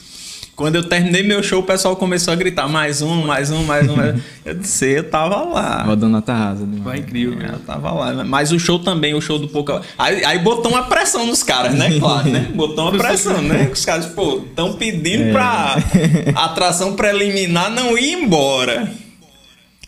[0.61, 3.89] Quando eu terminei meu show, o pessoal começou a gritar: mais um, mais um, mais
[3.89, 3.95] um.
[3.95, 5.83] mais um." eu disse: Eu tava lá.
[5.83, 6.65] Rodando na arrasa.
[6.65, 6.83] demais.
[6.83, 7.49] Foi incrível, É, né?
[7.53, 8.23] Eu tava lá.
[8.23, 9.81] Mas o show também, o show do Pouca.
[9.97, 11.99] Aí, aí botou uma pressão nos caras, né?
[11.99, 12.47] Claro, né?
[12.53, 13.69] Botou uma pressão, né?
[13.73, 15.77] Os caras, pô, estão pedindo pra
[16.35, 19.00] atração preliminar não ir embora.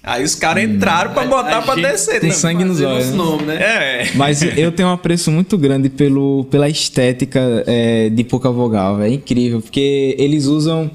[0.06, 2.36] Aí os caras entraram pra botar a pra gente descer tem também.
[2.36, 3.18] sangue nos olhos, nosso né?
[3.18, 3.56] nome, né?
[3.56, 4.12] É.
[4.16, 9.12] Mas eu tenho um apreço muito grande pelo, pela estética é, de pouca vogal, velho.
[9.12, 10.92] É incrível, porque eles usam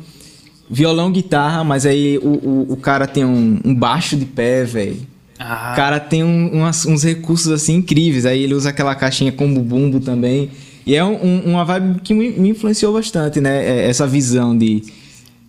[0.70, 4.98] violão, guitarra, mas aí o, o, o cara tem um, um baixo de pé, velho.
[5.38, 8.26] Ah, O cara tem um- umas- uns recursos assim incríveis.
[8.26, 10.50] Aí ele usa aquela caixinha com bumbo também.
[10.84, 13.64] E é um- um- uma vibe que me, me influenciou bastante, né?
[13.64, 14.82] É, Essa visão de.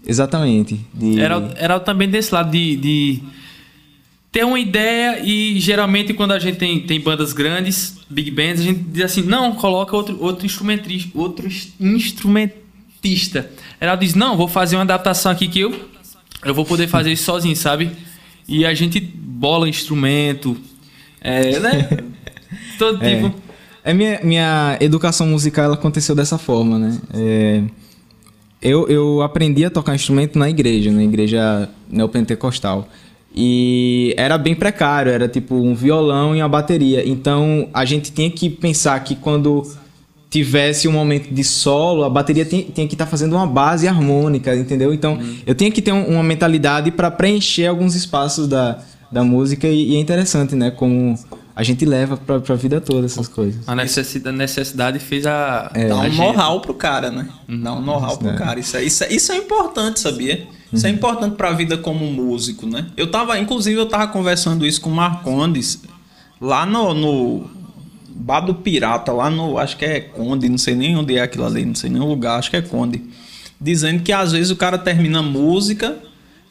[0.08, 0.80] Exatamente.
[0.93, 1.19] De...
[1.19, 3.19] Era, era também desse lado de, de
[4.32, 8.63] ter uma ideia e geralmente quando a gente tem, tem bandas grandes, big bands, a
[8.63, 13.50] gente diz assim, não, coloca outro, outro instrumentista, outro ins- instrumentista.
[13.80, 15.74] Ela diz, não, vou fazer uma adaptação aqui que eu,
[16.46, 17.92] eu vou poder fazer isso sozinho, sabe?
[18.48, 20.58] E a gente bola instrumento,
[21.22, 21.89] é, né?
[22.78, 23.15] Todo É.
[23.15, 23.36] tipo.
[23.84, 27.00] É minha, minha educação musical ela aconteceu dessa forma, né?
[27.13, 27.63] É,
[28.62, 32.88] eu, eu aprendi a tocar instrumento na igreja, na igreja neopentecostal.
[33.41, 37.08] E era bem precário, era tipo um violão e uma bateria.
[37.08, 39.63] Então a gente tinha que pensar que quando
[40.30, 44.54] tivesse um momento de solo, a bateria tinha, tinha que estar fazendo uma base harmônica,
[44.56, 44.93] entendeu?
[44.93, 45.38] Então, Uhum.
[45.47, 48.78] eu tinha que ter um- uma mentalidade para preencher alguns espaços da,
[49.12, 50.69] da música e, e é interessante, né?
[50.69, 51.17] Como
[51.56, 53.67] a gente leva pra, pra vida toda essas coisas.
[53.67, 55.71] A necessidade, a necessidade fez a.
[55.73, 55.88] É.
[55.88, 57.25] Dá a um know-how pro cara, né?
[57.47, 57.62] Uhum.
[57.63, 58.36] Dá um know-how pro É.
[58.36, 58.60] cara.
[58.60, 60.45] Isso é, isso, é, isso é importante, sabia?
[60.71, 60.91] Isso Uhum.
[60.91, 62.88] é importante pra vida como músico, né?
[62.95, 65.82] Eu tava, inclusive, eu tava conversando isso com o Marcondes
[66.39, 67.49] lá no, no
[68.10, 71.45] Bar do Pirata, lá no, acho que é Conde, não sei nem onde é aquilo
[71.45, 73.01] ali, não sei nem o lugar, acho que é Conde.
[73.60, 75.97] Dizendo que às vezes o cara termina a música,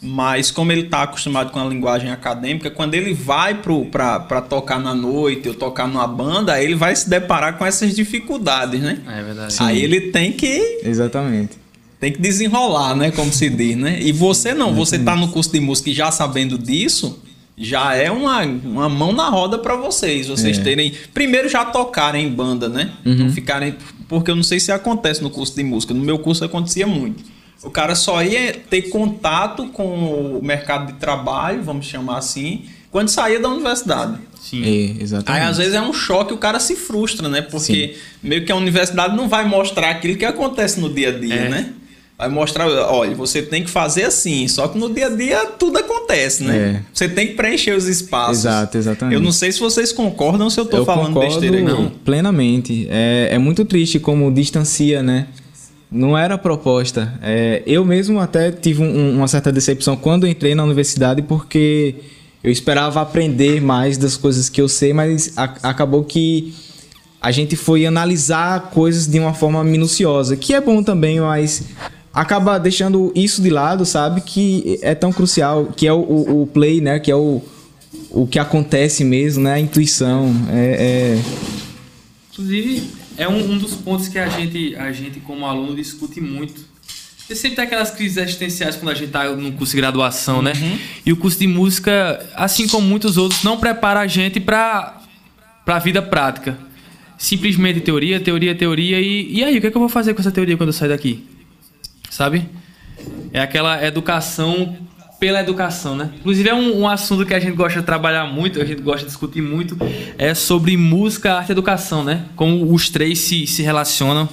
[0.00, 4.40] mas como ele tá acostumado com a linguagem acadêmica, quando ele vai pro, pra, pra
[4.40, 8.80] tocar na noite ou tocar numa banda, aí ele vai se deparar com essas dificuldades,
[8.80, 9.00] né?
[9.08, 9.56] É verdade.
[9.60, 11.56] Aí ele tem que Exatamente.
[12.00, 13.98] Tem que desenrolar, né, como se diz, né?
[14.00, 17.20] E você não, você tá no curso de música e já sabendo disso,
[17.56, 20.62] já é uma, uma mão na roda para vocês, vocês É.
[20.62, 22.92] terem, primeiro já tocarem em banda, né?
[23.04, 23.14] Uhum.
[23.16, 23.74] Não ficarem,
[24.08, 27.24] porque eu não sei se acontece no curso de música, no meu curso acontecia muito.
[27.64, 33.08] O cara só ia ter contato com o mercado de trabalho, vamos chamar assim, quando
[33.08, 34.16] saía da universidade.
[34.40, 34.62] Sim.
[34.64, 35.42] É, exatamente.
[35.42, 37.42] Aí às vezes é um choque, o cara se frustra, né?
[37.42, 41.34] Porque meio que a universidade não vai mostrar aquilo que acontece no dia a dia,
[41.34, 41.48] É.
[41.48, 41.72] né?
[42.18, 45.78] Vai mostrar, olha, você tem que fazer assim, só que no dia a dia tudo
[45.78, 46.56] acontece, né?
[46.58, 46.82] É.
[46.92, 48.38] Você tem que preencher os espaços.
[48.38, 49.14] Exato, exatamente.
[49.14, 51.60] Eu não sei se vocês concordam se eu tô eu falando besteira.
[51.62, 51.88] Não.
[52.04, 52.88] plenamente.
[52.90, 55.28] É, é muito triste como distancia, né?
[55.90, 57.14] Não era proposta.
[57.22, 61.94] É, eu mesmo até tive um- uma certa decepção quando entrei na universidade porque
[62.42, 66.52] eu esperava aprender mais das coisas que eu sei, mas a- acabou que
[67.22, 71.62] a gente foi analisar coisas de uma forma minuciosa, que é bom também, mas
[72.20, 74.20] acaba deixando isso de lado, sabe?
[74.20, 76.98] Que é tão crucial, que é o, o- o play, né?
[76.98, 77.42] Que é o,
[78.10, 79.54] o que acontece mesmo, né?
[79.54, 80.34] A intuição.
[80.50, 81.22] É, é-
[82.32, 86.66] Inclusive, é um, um dos pontos que a gente, a gente, como aluno, discute muito.
[87.26, 90.52] Você sempre tem aquelas crises existenciais quando a gente tá no curso de graduação, né?
[91.04, 95.00] E o curso de música, assim como muitos outros, não prepara a gente para
[95.66, 96.56] a vida prática.
[97.18, 99.00] Simplesmente teoria, teoria, teoria.
[99.00, 100.72] E, e aí, o que, é que eu vou fazer com essa teoria quando eu
[100.72, 101.24] sair daqui?
[102.10, 102.48] Sabe?
[103.32, 104.76] É aquela educação
[105.20, 106.10] pela educação, né?
[106.20, 109.00] Inclusive é um, um assunto que a gente gosta de trabalhar muito, a gente gosta
[109.00, 109.76] de discutir muito,
[110.16, 112.24] é sobre música, arte e educação, né?
[112.36, 114.28] Como os três se, se relacionam.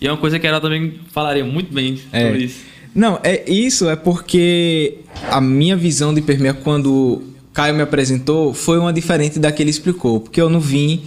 [0.00, 2.26] E é uma coisa que ela também falaria muito bem É.
[2.26, 2.60] sobre isso.
[2.94, 4.98] Não, é isso é porque
[5.30, 9.70] a minha visão de permeia quando Caio me apresentou foi uma diferente da que ele
[9.70, 11.02] explicou, porque eu não vim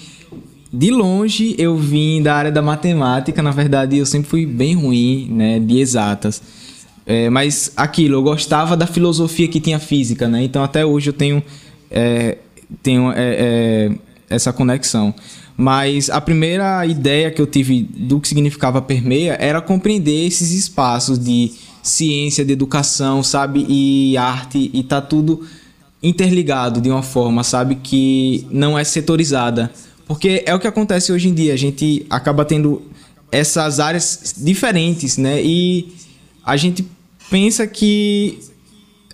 [0.73, 5.27] de longe, eu vim da área da matemática, na verdade eu sempre fui bem ruim,
[5.29, 6.41] né, de exatas.
[7.05, 10.43] É, mas aquilo, eu gostava da filosofia que tinha física, né?
[10.43, 11.43] Então até hoje eu tenho,
[11.89, 12.37] é,
[12.81, 13.91] tenho é, é,
[14.29, 15.13] essa conexão.
[15.57, 21.19] Mas a primeira ideia que eu tive do que significava permeia era compreender esses espaços
[21.19, 21.51] de
[21.83, 23.65] ciência, de educação, sabe?
[23.67, 25.45] E arte, e tá tudo
[26.01, 27.75] interligado de uma forma, sabe?
[27.75, 29.71] Que não é setorizada.
[30.11, 32.81] Porque é o que acontece hoje em dia, a gente acaba tendo
[33.31, 35.41] essas áreas diferentes, né?
[35.41, 35.93] E
[36.45, 36.85] a gente
[37.29, 38.37] pensa que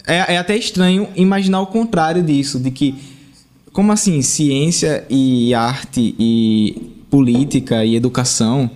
[0.08, 2.96] é, é até estranho imaginar o contrário disso, de que
[3.72, 8.68] como assim ciência e arte e política e educação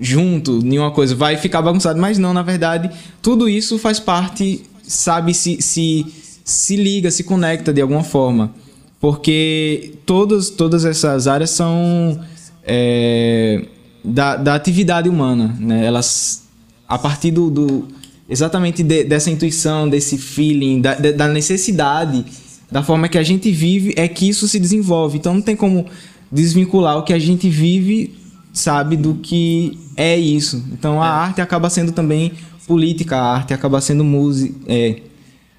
[0.00, 4.62] junto em uma coisa vai ficar bagunçado, mas não, na verdade, tudo isso faz parte,
[4.84, 6.06] sabe, se, se,
[6.44, 8.54] se liga, se conecta de alguma forma.
[9.00, 12.20] Porque todas, todas essas áreas são
[12.62, 13.64] é,
[14.04, 15.86] da, da atividade humana, né?
[15.86, 16.44] Elas,
[16.86, 17.88] a partir do, do
[18.28, 22.24] exatamente de- dessa intuição, desse feeling, da, da necessidade,
[22.70, 25.16] da forma que a gente vive, é que isso se desenvolve.
[25.16, 25.86] Então não tem como
[26.30, 28.14] desvincular o que a gente vive,
[28.52, 30.62] sabe, do que é isso.
[30.72, 32.32] Então a arte acaba sendo também
[32.66, 34.96] política, a arte acaba sendo música, é,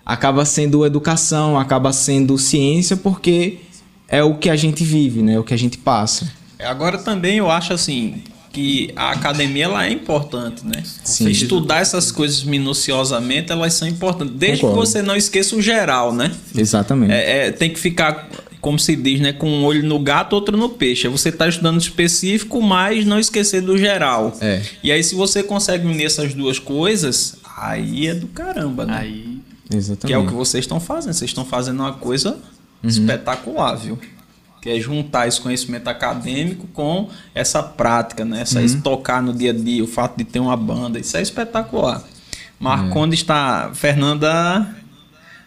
[0.05, 3.59] acaba sendo educação, acaba sendo ciência, porque
[4.07, 5.35] é o que a gente vive, né?
[5.35, 6.31] É o que a gente passa.
[6.59, 8.21] Agora também eu acho assim
[8.51, 10.83] que a academia ela é importante, né?
[11.03, 11.25] Sim.
[11.25, 14.35] Você estudar essas coisas minuciosamente, elas são importantes.
[14.35, 14.81] Desde Concordo.
[14.81, 16.31] que você não esqueça o geral, né?
[16.55, 17.13] Exatamente.
[17.13, 18.29] É, é, tem que ficar,
[18.59, 19.31] como se diz, né?
[19.31, 21.07] Com um olho no gato, outro no peixe.
[21.07, 24.35] Você está estudando específico, mas não esquecer do geral.
[24.41, 24.61] É.
[24.83, 28.97] E aí, se você consegue unir essas duas coisas, aí é do caramba, né?
[28.99, 29.30] Aí.
[29.71, 30.07] Exatamente.
[30.07, 31.13] Que é o que vocês estão fazendo.
[31.13, 32.37] Vocês estão fazendo uma coisa
[32.83, 33.99] espetacular, viu?
[34.61, 38.41] Que é juntar esse conhecimento acadêmico com essa prática, né?
[38.41, 40.99] Essa esse tocar no dia a dia, o fato de ter uma banda.
[40.99, 42.03] Isso é espetacular.
[42.59, 43.71] Marcondes está.
[43.73, 44.75] Fernanda.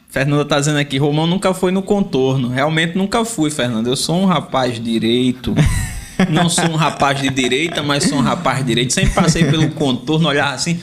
[0.08, 2.48] Fernanda tá dizendo aqui, Romão nunca foi no contorno.
[2.48, 3.88] Realmente nunca fui, Fernanda.
[3.88, 5.54] Eu sou um rapaz direito,
[6.30, 8.94] Não sou um rapaz de direita, mas sou um rapaz de direita.
[8.94, 10.80] Sempre passei pelo contorno, olhar assim,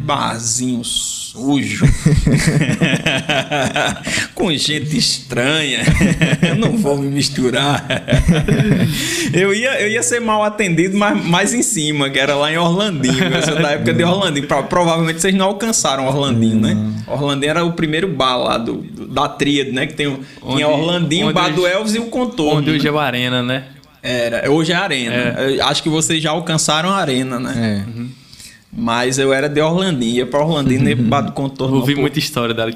[0.00, 1.86] barzinho sujo.
[4.34, 5.80] Com gente estranha.
[6.58, 7.84] Não vou me misturar.
[9.32, 12.58] Eu ia, eu ia ser mal atendido, mas mais em cima, que era lá em
[12.58, 13.24] Orlandinho.
[13.24, 14.46] Eu sou da época de Orlandinho.
[14.46, 16.76] Pro- Provavelmente vocês não alcançaram Orlandinho, né?
[17.06, 18.78] Orlandinho era o primeiro bar lá do,
[19.08, 19.86] da tríade, né?
[19.86, 22.58] Que tem, Onde- tinha Orlandinho, o Bar do Elvis e o Contorno.
[22.60, 23.64] Onde hoje é o Arena, né?
[24.02, 25.14] Era, hoje é Arena.
[25.14, 27.84] Eu acho que vocês já alcançaram a Arena, né?
[27.86, 28.21] É.
[28.74, 31.76] Mas eu era de Orlandinho, ia pra Orlandinho, nem do contorno.
[31.76, 32.74] Ouvi muita história dali.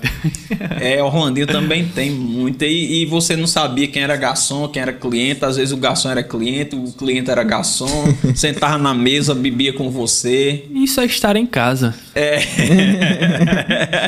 [0.78, 2.66] É, Orlandinho também tem muita.
[2.66, 5.42] E, e você não sabia quem era garçom, quem era cliente.
[5.42, 8.14] Às vezes o garçom era cliente, o cliente era garçom.
[8.36, 10.66] sentava na mesa, bebia com você.
[10.74, 11.94] Isso é estar em casa.
[12.14, 12.40] É.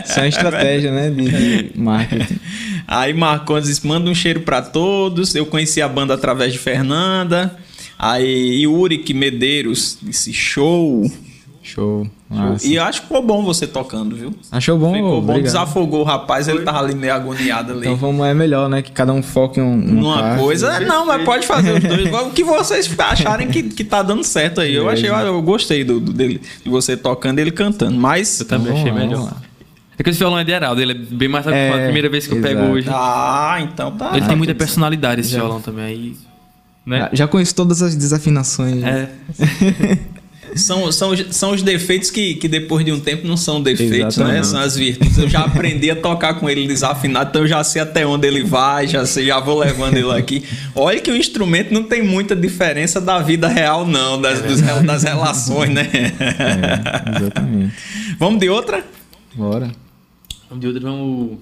[0.05, 1.11] Isso é uma estratégia, né?
[1.11, 2.39] De, de marketing.
[2.87, 5.35] Aí Marcondes disse: manda um cheiro pra todos.
[5.35, 7.57] Eu conheci a banda através de Fernanda.
[7.99, 11.11] Aí Yuri Medeiros disse: show.
[11.69, 12.07] Show.
[12.31, 12.67] Massa.
[12.67, 14.35] E eu acho que ficou bom você tocando, viu?
[14.51, 14.95] Achou bom?
[14.95, 15.43] Ficou bom, Obrigado.
[15.43, 17.81] desafogou o rapaz, ele tava ali meio agoniado ali.
[17.83, 18.81] Então vamos, é melhor, né?
[18.83, 20.41] Que cada um foque em um, numa Numa parte.
[20.43, 22.11] coisa, não, mas pode fazer os dois.
[22.27, 24.75] O que vocês acharem que, que tá dando certo aí.
[24.75, 27.99] Eu achei, eu gostei do, do- dele, de você tocando e ele cantando.
[27.99, 28.41] Mas.
[28.41, 29.33] Eu também achei lá, melhor.
[29.99, 32.27] É que esse violão é de Heraldo, ele é bem mais É, a primeira vez
[32.27, 32.73] que eu pego exato.
[32.73, 32.89] hoje.
[32.91, 34.17] Ah, então tá.
[34.17, 35.85] ele tem muita personalidade esse violão também.
[35.85, 36.17] Aí,
[36.87, 37.01] né?
[37.01, 38.83] Já- Já conheço todas as desafinações.
[38.85, 39.09] É.
[40.55, 43.91] São, são, os- são os defeitos que, que depois de um tempo não são defeitos,
[44.17, 44.25] né?
[44.39, 44.47] Exatamente.
[44.47, 45.19] São as virtudes.
[45.19, 48.43] Eu já aprendi a tocar com ele desafinado, então eu já sei até onde ele
[48.43, 50.45] vai, já sei, já vou levando ele aqui.
[50.75, 54.83] Olha que o instrumento não tem muita diferença da vida real, não, das, dos rel-
[54.83, 55.89] das relações, né?
[55.93, 57.75] É, exatamente.
[58.19, 58.85] Vamos de outra?
[59.35, 59.71] Bora.
[60.49, 61.39] Vamos de outro, vamos.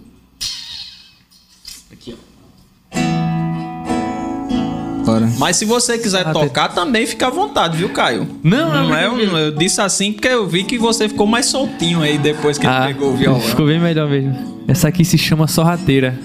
[5.06, 5.30] Bora.
[5.38, 8.26] Mas se você quiser Ah, tocar, também fica à vontade, viu, Caio?
[8.42, 9.18] Não, Não não, é, não.
[9.20, 12.66] eu, eu disse assim porque eu vi que você ficou mais soltinho aí depois que
[12.66, 13.38] ele pegou o violão.
[13.38, 14.34] Ah, Ficou bem melhor mesmo.
[14.66, 16.18] Essa aqui se chama Sorrateira.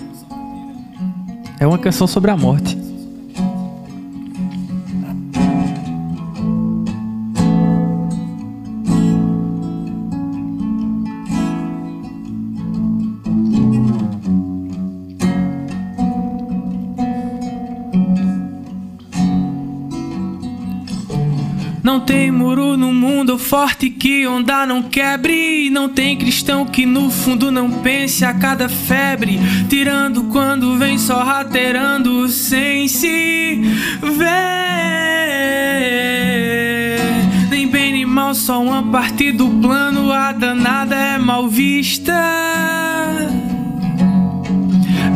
[1.59, 2.75] É uma canção sobre a morte.
[21.91, 25.69] Não tem muro no mundo forte que onda não quebre.
[25.69, 29.37] Não tem cristão que no fundo não pense a cada febre.
[29.67, 33.59] Tirando quando vem só rateirando sem se
[34.01, 34.21] ver.
[37.49, 40.13] Nem bem nem mal, só uma parte do plano.
[40.13, 42.13] A danada é mal vista.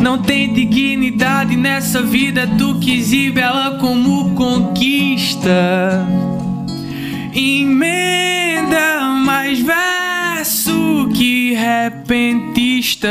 [0.01, 6.24] Não tem dignidade nessa vida, tu que exibe ela como conquista.
[7.75, 13.09] Emenda mais verso que repentista.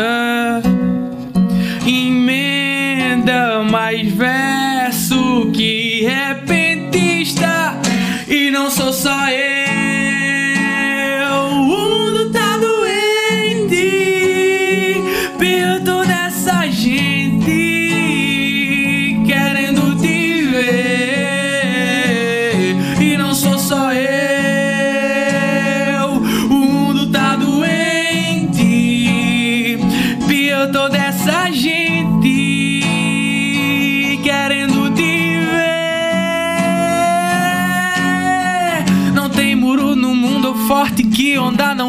[1.86, 7.78] Emenda mais verso que repentista.
[8.26, 9.43] E não sou só eu.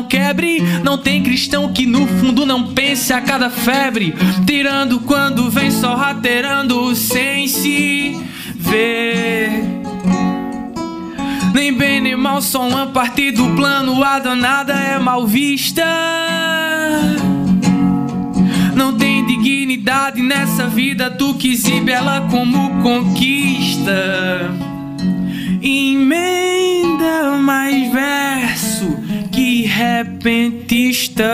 [0.06, 0.62] Quebre.
[0.84, 4.16] Não tem cristão que no fundo não pense a cada febre.
[4.46, 8.18] Tirando quando vem só rateirando sem se
[8.56, 9.76] ver.
[11.54, 14.04] Nem bem nem mal, só uma parte do plano.
[14.04, 15.84] A danada é mal vista.
[18.76, 24.52] Não tem dignidade nessa vida, tu que exibe ela como conquista.
[25.62, 28.65] Emenda mais verso que
[29.76, 31.26] repentista.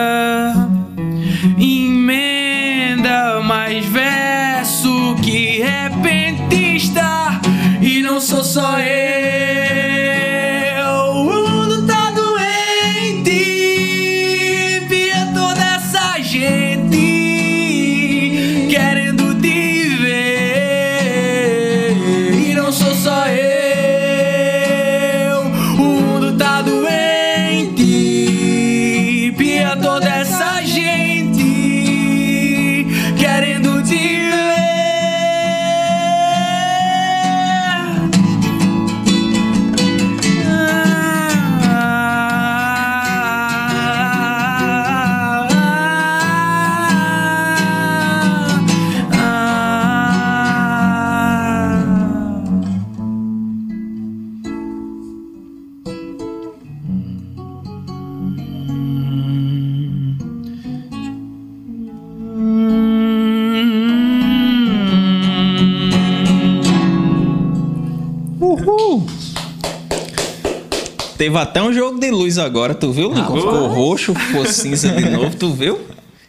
[71.22, 73.36] Teve até um jogo de luz agora, tu viu, Lincoln?
[73.36, 75.80] Ficou roxo, ficou cinza de novo, tu viu?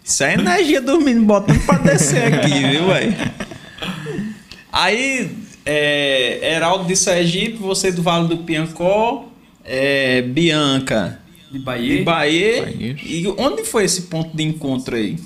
[0.05, 3.16] Isso é energia dormindo, botando pra descer aqui, viu, velho?
[4.70, 5.34] Aí,
[5.64, 9.30] é, Heraldo de Sergipe, você do Vale do Piancó,
[9.64, 11.18] é, Bianca
[11.51, 12.05] De de Bahia.
[12.05, 12.62] Bahia.
[12.62, 12.97] Bahia.
[13.03, 15.16] E onde foi esse ponto de encontro aí?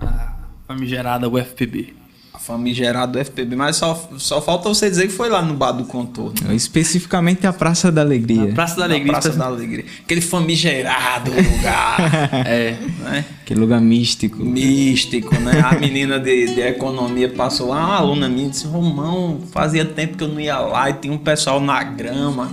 [0.00, 0.32] Ah,
[0.66, 1.94] Famigerada UFPB.
[2.42, 5.72] A famigerada do FPB, mas só, só falta você dizer que foi lá no Bar
[5.72, 6.52] do Contorno.
[6.52, 8.52] Especificamente a Praça da Alegria.
[8.52, 9.12] Praça da Na Alegria.
[9.12, 9.84] Praça da Alegria.
[10.04, 12.32] Aquele famigerado lugar.
[12.44, 12.76] É.
[12.98, 13.24] né?
[13.42, 14.42] Aquele lugar místico.
[14.42, 15.60] Místico, né?
[15.60, 20.24] A menina de, de economia passou lá, uma aluna minha disse: Romão, fazia tempo que
[20.24, 22.50] eu não ia lá e tinha um pessoal na grama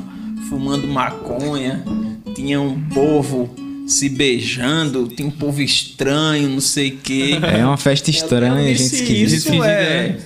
[0.49, 1.83] fumando maconha,
[2.35, 3.49] tinha um povo
[3.89, 7.39] se beijando, tinha um povo estranho, não sei o quê.
[7.41, 9.55] É uma festa estranha, Eu gente esquisita.
[9.55, 10.19] Isso é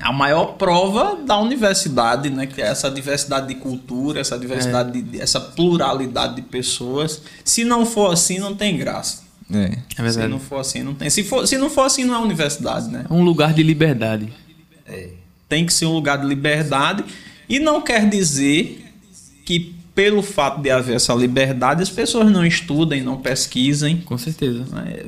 [0.00, 2.46] a maior prova da universidade, né?
[2.46, 7.22] Que é essa diversidade de cultura, essa diversidade, de, essa pluralidade de pessoas.
[7.44, 9.22] Se não for assim, não tem graça.
[9.52, 9.78] É.
[9.96, 10.12] É verdade.
[10.12, 11.10] Se não for assim, não tem.
[11.10, 13.04] Se, for, se não for assim, não é universidade, né?
[13.08, 14.32] É um lugar de liberdade.
[15.48, 17.04] Tem que ser um lugar de liberdade.
[17.48, 18.84] E não quer dizer
[19.44, 23.98] que, pelo fato de haver essa liberdade, as pessoas não estudem, não pesquisem.
[23.98, 24.64] Com certeza.
[24.72, 25.04] né?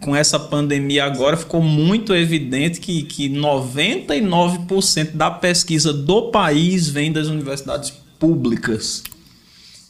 [0.00, 7.12] Com essa pandemia agora ficou muito evidente que, que 99% da pesquisa do país vem
[7.12, 9.02] das universidades públicas.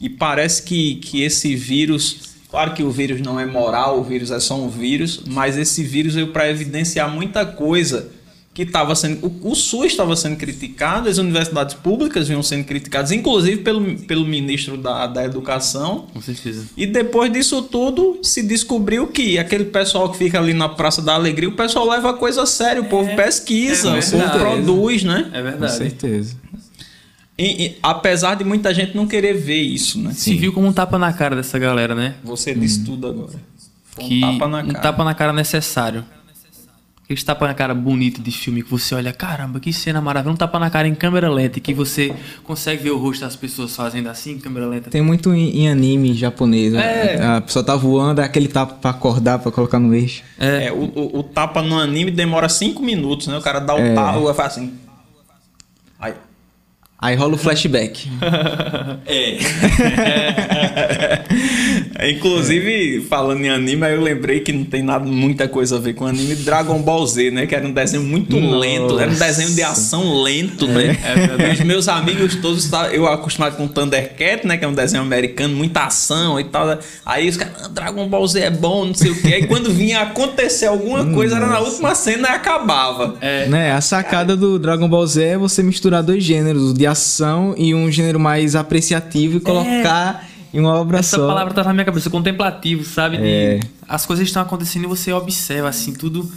[0.00, 4.32] E parece que, que esse vírus, claro que o vírus não é moral, o vírus
[4.32, 8.10] é só um vírus, mas esse vírus veio para evidenciar muita coisa
[8.54, 9.26] que estava sendo.
[9.26, 14.24] O, o SUS estava sendo criticado, as universidades públicas vinham sendo criticadas, inclusive pelo, pelo
[14.24, 16.06] ministro da, da Educação.
[16.14, 16.64] Com certeza.
[16.76, 21.14] E depois disso tudo, se descobriu que aquele pessoal que fica ali na Praça da
[21.14, 25.02] Alegria, o pessoal leva a coisa a sério, o povo pesquisa, é o povo produz,
[25.02, 25.30] né?
[25.32, 25.76] É Com verdade.
[25.76, 26.36] certeza.
[27.36, 30.12] E- e apesar de muita gente não querer ver isso, né?
[30.14, 32.14] Se viu como um tapa na cara dessa galera, né?
[32.22, 33.32] Você disse tudo agora.
[33.90, 34.78] Foi que um tapa na um cara.
[34.80, 36.04] tapa na cara necessário.
[37.04, 40.34] Aquele tapa na cara bonito de filme que você olha, caramba, que cena maravilhosa.
[40.34, 43.76] Um tapa na cara em câmera lenta, que você consegue ver o rosto das pessoas
[43.76, 44.88] fazendo assim, em câmera lenta.
[44.88, 46.72] Tem muito em, em anime japonês.
[46.72, 47.16] né?
[47.16, 47.22] É.
[47.22, 50.22] A pessoa tá voando, é aquele tapa pra acordar, pra colocar no eixo.
[50.38, 53.36] É, o, o- o tapa no anime demora cinco minutos, né?
[53.36, 53.94] O cara dá o É.
[53.94, 54.72] tapa e faz assim.
[56.00, 56.14] Aí.
[56.98, 58.08] Aí rola o flashback.
[59.06, 59.36] É.
[62.02, 66.06] Inclusive, falando em anime, eu lembrei que não tem nada, muita coisa a ver com
[66.06, 67.46] anime Dragon Ball Z, né?
[67.46, 68.56] Que era um desenho muito Nossa.
[68.58, 70.96] lento, era um desenho de ação lento, né?
[71.52, 74.56] Os meus amigos todos, eu acostumado com Thundercat, né?
[74.56, 76.78] Que é um desenho americano, muita ação e tal.
[77.06, 79.34] Aí os caras, "Ah, Dragon Ball Z é bom, não sei o quê.
[79.34, 83.16] Aí quando vinha acontecer alguma coisa, era na última cena e acabava.
[83.48, 83.72] Né?
[83.72, 87.74] A sacada do Dragon Ball Z é você misturar dois gêneros, o de ação e
[87.74, 91.26] um gênero mais apreciativo e colocar em uma obra Essa só.
[91.26, 93.18] palavra tá na minha cabeça, contemplativo, sabe?
[93.18, 93.60] De- É.
[93.88, 96.30] as coisas estão acontecendo e você observa, assim, tudo,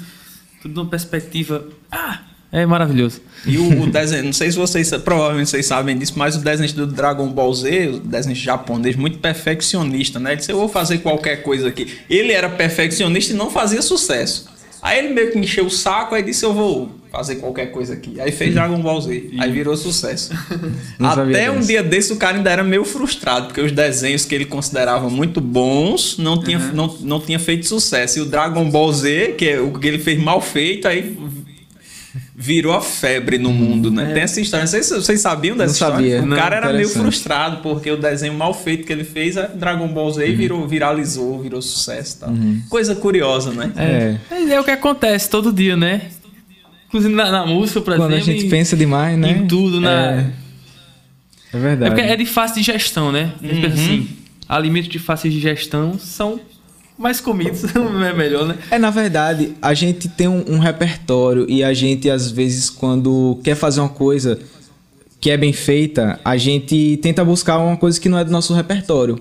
[0.62, 1.66] tudo numa perspectiva.
[1.92, 2.20] Ah!
[2.50, 3.20] É maravilhoso.
[3.46, 6.72] E o, o desenho, não sei se vocês, provavelmente vocês sabem disso, mas o desenho
[6.74, 10.32] do Dragon Ball Z, o desenho japonês, muito perfeccionista, né?
[10.32, 11.98] Ele disse, eu vou fazer qualquer coisa aqui.
[12.10, 14.48] Ele era perfeccionista e não fazia sucesso.
[14.82, 18.20] Aí ele meio que encheu o saco, aí disse, eu vou fazer qualquer coisa aqui.
[18.20, 20.32] Aí fez Dragon Ball Z, aí virou sucesso.
[21.00, 24.46] Até um dia desse o cara ainda era meio frustrado, porque os desenhos que ele
[24.46, 28.20] considerava muito bons não tinha, não, não tinha feito sucesso.
[28.20, 31.18] E o Dragon Ball Z, que é o que ele fez mal feito, aí
[32.40, 34.12] virou a febre no mundo, né?
[34.14, 34.68] Tem essa história.
[34.68, 35.96] Se vocês sabiam dessa Não história.
[35.96, 36.22] sabia.
[36.22, 39.48] O Não, cara era meio frustrado porque o desenho mal feito que ele fez, a
[39.48, 42.30] Dragon Ball Z, virou, viralizou, virou sucesso e tal.
[42.70, 43.72] Coisa curiosa, né?
[43.76, 44.18] É.
[44.30, 46.02] Mas é o que acontece todo dia, né?
[46.88, 48.34] Inclusive na, na música, por Quando a exemplo.
[48.34, 49.32] gente em- pensa demais, né?
[49.32, 50.32] em tudo, na- É,
[51.54, 51.92] é É verdade.
[51.96, 53.34] porque é de fácil digestão, né?
[53.42, 54.08] A gente pensa assim,
[54.48, 56.40] alimentos de fácil digestão são
[56.98, 58.56] mais comidos, não é melhor, né?
[58.72, 63.40] É, na verdade, a gente tem um, um repertório e a gente, às vezes, quando
[63.44, 64.40] quer fazer uma coisa
[65.20, 68.54] que é bem feita, a gente tenta buscar uma coisa que não é do nosso
[68.54, 69.20] repertório.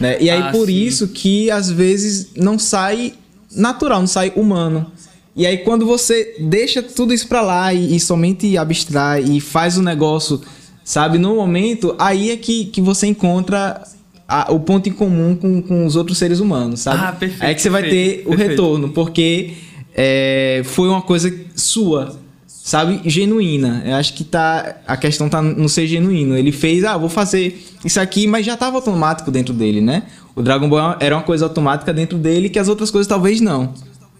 [0.00, 0.16] Né?
[0.20, 0.74] E aí, Ah, por sim.
[0.74, 3.14] isso que, às vezes, não sai
[3.54, 4.90] natural, não sai humano.
[5.36, 9.76] E aí, quando você deixa tudo isso pra lá e, e somente abstrai e faz
[9.76, 10.40] o negócio,
[10.82, 13.82] sabe, no momento, aí é que, que você encontra
[14.26, 17.00] a- o ponto em comum com, com os outros seres humanos, sabe?
[17.04, 18.50] Ah, perfeito, Aí é que você vai perfeito, ter o perfeito.
[18.50, 19.50] retorno, porque
[19.94, 23.00] é, foi uma coisa sua, sabe?
[23.04, 23.82] Genuína.
[23.84, 26.34] Eu acho que tá, a questão tá no ser genuíno.
[26.36, 30.04] Ele fez, ah, vou fazer isso aqui, mas já estava automático dentro dele, né?
[30.34, 33.74] O Dragon Ball era uma coisa automática dentro dele que as outras coisas talvez não.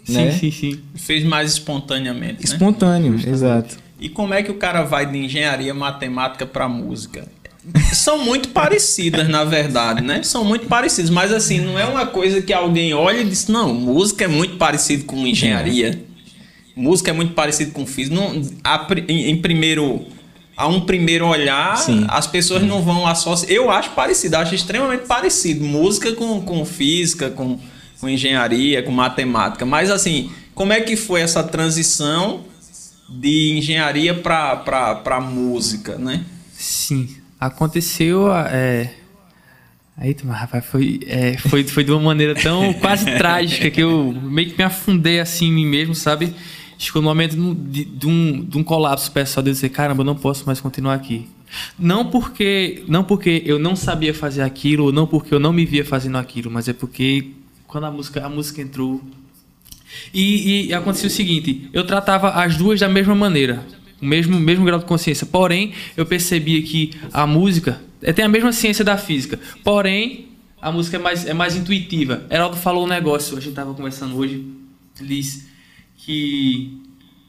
[0.09, 0.33] Né?
[0.33, 0.81] Sim, sim, sim.
[0.95, 2.55] Fez mais espontaneamente, né?
[2.55, 3.77] Espontâneo, exato.
[3.99, 7.27] E como é que o cara vai de engenharia matemática para música?
[7.93, 10.23] são muito parecidas, na verdade, né?
[10.23, 13.75] São muito parecidas, mas assim, não é uma coisa que alguém olha e diz, não,
[13.75, 16.01] música é muito parecido com engenharia.
[16.75, 18.15] Música é muito parecido com física.
[18.15, 20.05] Não, a, em, em, primeiro,
[20.57, 22.05] a um primeiro olhar, Sim.
[22.09, 23.51] as pessoas não vão associar.
[23.51, 25.65] Eu acho parecido, acho extremamente parecido.
[25.65, 27.59] Música com, com física, com,
[28.01, 29.65] com engenharia, com matemática.
[29.65, 32.45] Mas assim, como é que foi essa transição
[33.09, 36.25] de engenharia para música, né?
[36.53, 38.33] Sim, aconteceu.
[38.33, 38.93] É...
[39.97, 44.51] Aí, rapaz, foi, é, foi, foi de uma maneira tão quase trágica que eu meio
[44.51, 46.35] que me afundei assim em mim mesmo, sabe?
[46.79, 50.15] Chegou no momento de, de, um, de um colapso pessoal de dizer, caramba, eu não
[50.15, 51.27] posso mais continuar aqui.
[51.79, 55.65] Não porque, não porque eu não sabia fazer aquilo, ou não porque eu não me
[55.65, 57.31] via fazendo aquilo, mas é porque
[57.77, 59.03] quando a música, a música entrou.
[60.15, 63.67] E, e aconteceu o seguinte: eu tratava as duas da mesma maneira,
[64.01, 65.27] o mesmo, mesmo grau de consciência.
[65.27, 69.39] Porém, eu percebia que a música é, tem a mesma ciência da física.
[69.63, 72.27] Porém, a música é mais, é mais intuitiva.
[72.31, 74.43] Heraldo falou um negócio, a gente estava conversando hoje.
[74.99, 75.47] Disse
[75.99, 76.81] que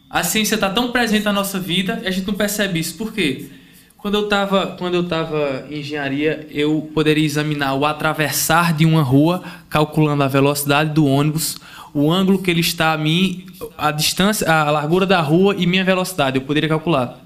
[0.10, 2.96] a ciência está tão presente na nossa vida e a gente não percebe isso.
[2.96, 3.50] Por quê?
[3.98, 9.02] Quando eu estava quando eu tava em engenharia, eu poderia examinar o atravessar de uma
[9.02, 11.58] rua, calculando a velocidade do ônibus,
[11.94, 13.46] o ângulo que ele está a mim,
[13.78, 16.38] a distância, a largura da rua e minha velocidade.
[16.38, 17.20] Eu poderia calcular.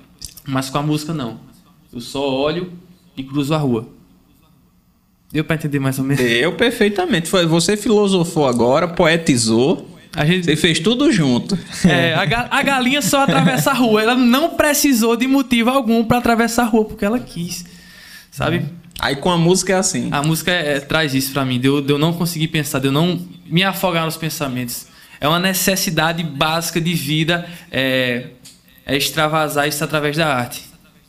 [0.47, 1.39] Mas com a música não.
[1.93, 2.71] Eu só olho
[3.17, 3.87] e cruzo a rua.
[5.31, 6.23] Deu para entender mais ou menos?
[6.23, 7.29] Deu perfeitamente.
[7.29, 9.87] Você filosofou agora, poetizou.
[10.15, 10.45] A gente...
[10.45, 11.57] Você fez tudo junto.
[11.85, 14.01] É, a, ga a galinha só atravessa a rua.
[14.01, 17.65] Ela não precisou de motivo algum para atravessar a rua, porque ela quis.
[18.29, 18.65] Sabe?
[18.99, 20.09] Aí com a música é assim.
[20.11, 22.79] A música é, é, traz isso para mim, de eu, de eu não conseguir pensar,
[22.79, 24.87] de eu não me afogar nos pensamentos.
[25.19, 28.27] É uma necessidade básica de vida, é,
[28.85, 30.63] é extravasar isso através da arte.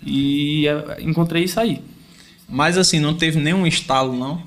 [0.04, 1.82] E é, encontrei isso aí.
[2.48, 4.42] Mas assim, não teve nenhum estalo, não?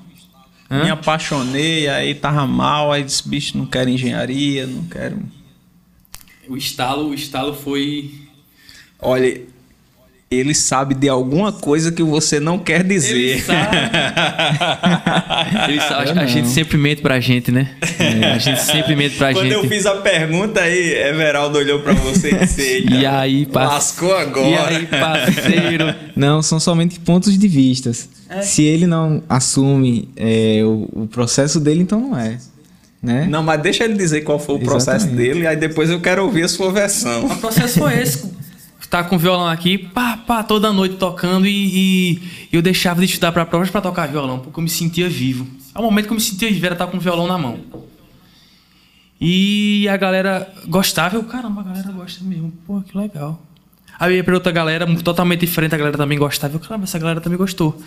[0.70, 0.84] Hã?
[0.84, 5.20] Me apaixonei, aí tava mal, aí disse, bicho, não quero engenharia, não quero.
[6.48, 8.12] O estalo, o estalo foi.
[9.00, 9.42] Olha,
[10.30, 13.16] ele sabe de alguma coisa que você não quer dizer.
[13.16, 13.78] Ele sabe.
[15.70, 16.20] ele sabe.
[16.20, 17.76] A gente sempre mente pra gente, né?
[18.00, 19.56] É, a gente sempre mente pra Quando gente.
[19.56, 23.76] Quando eu fiz a pergunta aí, Everaldo olhou pra você e disse: E aí, parceiro?
[23.76, 24.74] Lascou agora.
[24.74, 25.96] E aí, parceiro?
[26.16, 27.92] Não, são somente pontos de vista.
[28.30, 28.42] É.
[28.42, 32.40] Se ele não assume é, o, o processo dele, então não é.
[33.02, 33.28] Né?
[33.30, 34.86] Não, mas deixa ele dizer qual foi o Exatamente.
[34.86, 37.28] processo dele, aí depois eu quero ouvir a sua versão.
[37.28, 38.35] O processo foi esse
[38.90, 42.22] tá com violão aqui, pá, pá, toda noite tocando e, e
[42.52, 45.48] eu deixava de estudar para provas para tocar violão, porque eu me sentia vivo.
[45.74, 47.38] É o momento que eu me sentia vivo, era estar tá com o violão na
[47.38, 47.60] mão.
[49.20, 53.42] E a galera gostava, eu, caramba, a galera gosta mesmo, pô, que legal.
[54.00, 57.00] Aí eu ia pra outra galera, totalmente diferente, a galera também gostava, eu, caramba, essa
[57.00, 57.82] galera também gostou.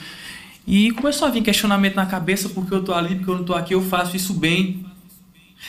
[0.66, 3.54] E começou a vir questionamento na cabeça, porque eu tô ali, porque eu não tô
[3.54, 4.84] aqui, eu faço isso bem.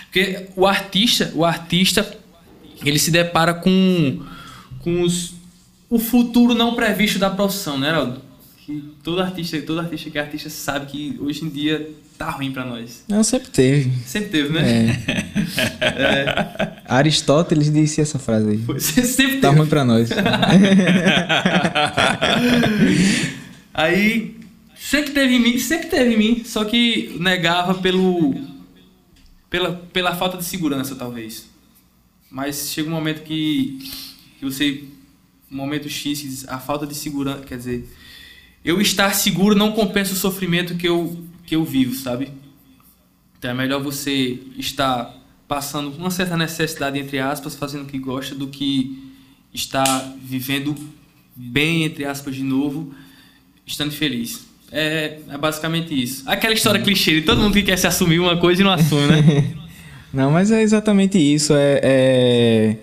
[0.06, 2.18] Porque o artista, o artista,
[2.84, 4.20] ele se depara com
[4.82, 5.34] com os,
[5.90, 8.22] o futuro não previsto da profissão, né, Heraldo?
[8.66, 12.52] Que todo artista, todo artista que é artista sabe que hoje em dia tá ruim
[12.52, 13.04] para nós.
[13.08, 13.92] Não, sempre teve.
[14.06, 14.62] Sempre teve, né?
[14.70, 15.86] É.
[15.86, 16.82] é.
[16.86, 18.58] Aristóteles disse essa frase aí.
[18.58, 20.10] Foi, sempre tá ruim para nós.
[23.74, 24.36] aí
[24.78, 28.36] sempre teve em mim, sempre teve em mim, só que negava pelo
[29.50, 31.50] pela, pela falta de segurança, talvez.
[32.30, 33.80] Mas chega um momento que
[34.40, 34.86] que você,
[35.52, 37.90] no momento X, a falta de segurança, quer dizer,
[38.64, 42.32] eu estar seguro não compensa o sofrimento que eu, que eu vivo, sabe?
[43.38, 45.14] Então é melhor você estar
[45.48, 49.12] passando uma certa necessidade, entre aspas, fazendo o que gosta, do que
[49.54, 50.74] estar vivendo
[51.36, 52.94] bem, entre aspas, de novo,
[53.66, 54.48] estando feliz.
[54.72, 56.24] É, é basicamente isso.
[56.28, 59.08] Aquela história clichê de todo mundo que quer se assumir uma coisa e não assume,
[59.08, 59.56] né?
[60.14, 61.54] não, mas é exatamente isso.
[61.54, 61.80] é...
[61.84, 62.78] é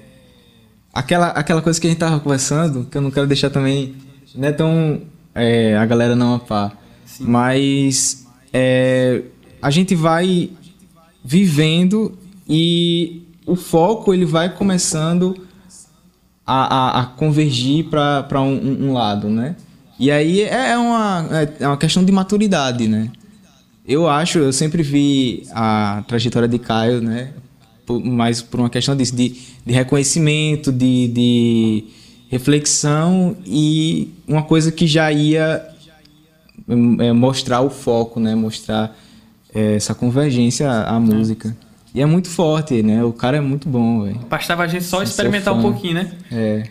[0.97, 3.95] aquela, aquela coisa que a gente tava conversando, que eu não quero deixar também,
[4.35, 5.03] não é tão
[5.35, 6.77] é, a galera não apar,
[7.21, 9.23] mas é,
[9.61, 10.51] a gente vai
[11.23, 12.19] vivendo
[12.49, 15.47] e o foco ele vai começando
[16.47, 19.57] a, a, a convergir para um, um, lado, né?
[19.99, 23.11] E aí é, é uma, é, é uma questão de maturidade, né?
[23.87, 27.33] Eu acho, eu sempre vi a trajetória de Caio, né?
[27.89, 29.35] Mais por uma questão disso, de,
[29.65, 31.85] de reconhecimento, de, de
[32.29, 35.65] reflexão e uma coisa que já ia
[37.01, 38.35] é, mostrar o foco, né?
[38.35, 38.97] Mostrar
[39.55, 41.57] é, essa convergência à, à música.
[41.95, 43.03] E é muito forte, né?
[43.05, 44.21] O cara é muito bom, velho.
[44.29, 46.13] Bastava a gente só experimentar um pouquinho, né?
[46.31, 46.65] É.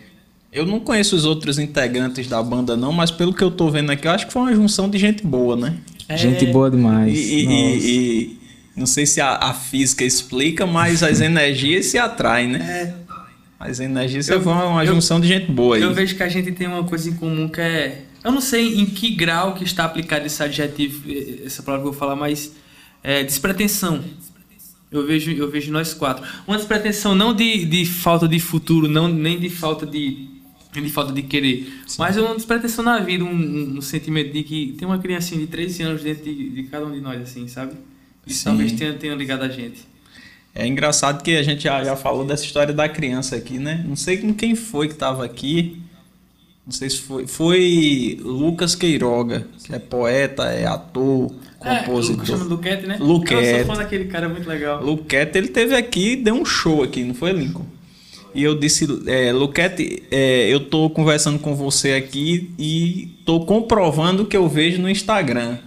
[0.52, 3.90] Eu não conheço os outros integrantes da banda, não, mas pelo que eu tô vendo
[3.90, 5.76] aqui, eu acho que foi uma junção de gente boa, né?
[6.14, 7.18] Gente boa E, demais.
[7.18, 7.56] e- Nossa.
[7.56, 8.38] e- e
[8.76, 12.94] não sei se a, a física explica, mas as energias se atraem, né?
[13.58, 15.82] As energias Eu- vão uma eu- junção de gente boa aí.
[15.82, 18.02] Eu vejo que a gente tem uma coisa em comum que é.
[18.22, 21.88] Eu não sei em que grau que está aplicado esse adjetivo, eh, essa palavra que
[21.88, 22.52] eu vou falar, mas
[23.02, 24.04] é despretensão.
[24.90, 26.24] Eu vejo, eu vejo nós quatro.
[26.46, 30.28] Uma despretensão não de, de falta de futuro, não, nem de falta de,
[30.72, 34.74] de falta de querer, mas uma despretensão na vida, um, um- um sentimento de que
[34.78, 37.72] tem uma criancinha de 13 anos dentro de, de cada um de nós, assim, sabe?
[38.34, 38.44] Sim.
[38.44, 39.86] talvez tenha, tenha ligado a gente.
[40.54, 43.84] É engraçado que a gente já, já falou dessa história da criança aqui, né?
[43.86, 45.80] Não sei com quem foi que tava aqui.
[46.64, 47.26] Não sei se foi.
[47.26, 51.30] Foi Lucas Queiroga, que é poeta, é ator,
[51.62, 52.26] É, compositor.
[52.26, 52.96] chama Luquete, né?
[52.98, 53.44] Luquete.
[53.44, 54.82] Eu sou fã daquele cara, muito legal.
[54.82, 57.66] Luquete, ele teve aqui e deu um show aqui, não foi, Lincoln?
[58.34, 64.24] E eu disse, é, Luquete, é, eu tô conversando com você aqui e tô comprovando
[64.24, 65.58] o que eu vejo no Instagram.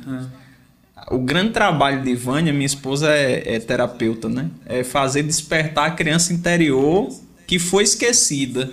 [1.11, 4.47] O grande trabalho de Vânia, minha esposa é, é terapeuta, né?
[4.65, 7.09] É fazer despertar a criança interior
[7.47, 8.69] que foi esquecida.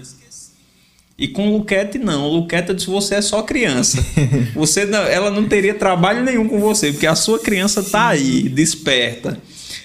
[1.18, 2.24] E com o Luquete, não.
[2.26, 4.04] O Luquete disse: você é só criança.
[4.54, 8.48] Você não- ela não teria trabalho nenhum com você, porque a sua criança tá aí,
[8.50, 9.38] desperta.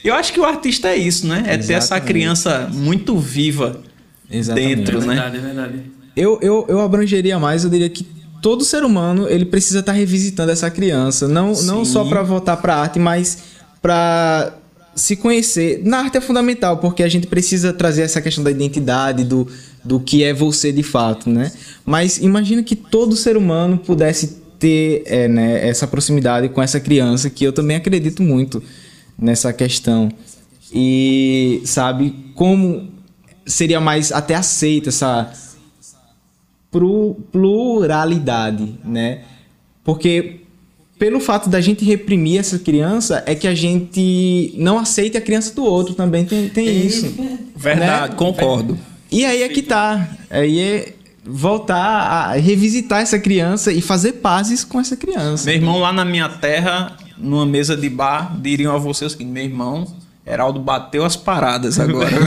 [0.03, 1.43] Eu acho que o artista é isso, né?
[1.47, 2.07] É ter essa Exatamente.
[2.07, 3.81] criança muito viva
[4.29, 4.75] Exatamente.
[4.75, 5.07] dentro, É né?
[5.07, 5.81] verdade, é verdade.
[6.17, 8.05] Eu, eu, eu abrangeria mais, eu diria que
[8.41, 11.27] todo ser humano ele precisa estar revisitando essa criança.
[11.27, 11.91] Não, não Sim.
[11.91, 13.37] só para voltar para arte, mas
[13.81, 14.53] para
[14.95, 15.81] se conhecer.
[15.85, 19.47] Na arte é fundamental, porque a gente precisa trazer essa questão da identidade, do,
[19.83, 21.51] do que é você de fato, né?
[21.85, 27.29] Mas imagina que todo ser humano pudesse ter é, né, essa proximidade com essa criança,
[27.29, 28.61] que eu também acredito muito
[29.17, 30.09] nessa questão.
[30.73, 32.89] E sabe como
[33.45, 35.31] seria mais até aceita essa
[36.72, 39.22] pluralidade, né?
[39.84, 40.41] Porque
[40.97, 45.53] pelo fato da gente reprimir essa criança é que a gente não aceita a criança
[45.55, 47.11] do outro também tem, tem isso.
[47.55, 48.15] Verdade, né?
[48.15, 48.78] concordo.
[49.11, 50.09] E aí é que tá.
[50.30, 50.93] Aí é
[51.24, 55.45] voltar a revisitar essa criança e fazer pazes com essa criança.
[55.45, 59.32] Meu irmão lá na minha terra, numa mesa de bar, diriam a você o seguinte:
[59.32, 59.88] meu irmão,
[60.26, 62.11] Heraldo bateu as paradas agora.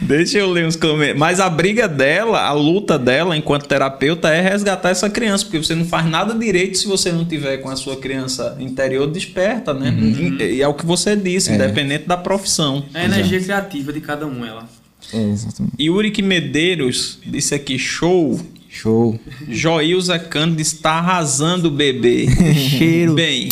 [0.00, 1.18] Deixa eu ler uns comentários.
[1.18, 5.74] Mas a briga dela, a luta dela enquanto terapeuta é resgatar essa criança, porque você
[5.74, 9.94] não faz nada direito se você não tiver com a sua criança interior desperta, né?
[10.40, 12.84] E é o que você disse, independente da profissão.
[12.94, 14.66] É a energia criativa de cada um, ela.
[15.12, 15.74] É, exatamente.
[15.78, 18.40] Yuri Medeiros disse aqui: show.
[18.68, 19.20] Show.
[19.48, 22.26] Joilza Cândido está arrasando o bebê.
[22.54, 23.14] Cheiro.
[23.14, 23.48] Bem,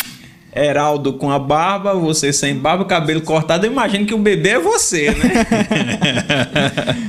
[0.54, 3.64] Heraldo com a barba, você sem barba, cabelo cortado.
[3.64, 5.46] Eu imagino que o bebê é você, né?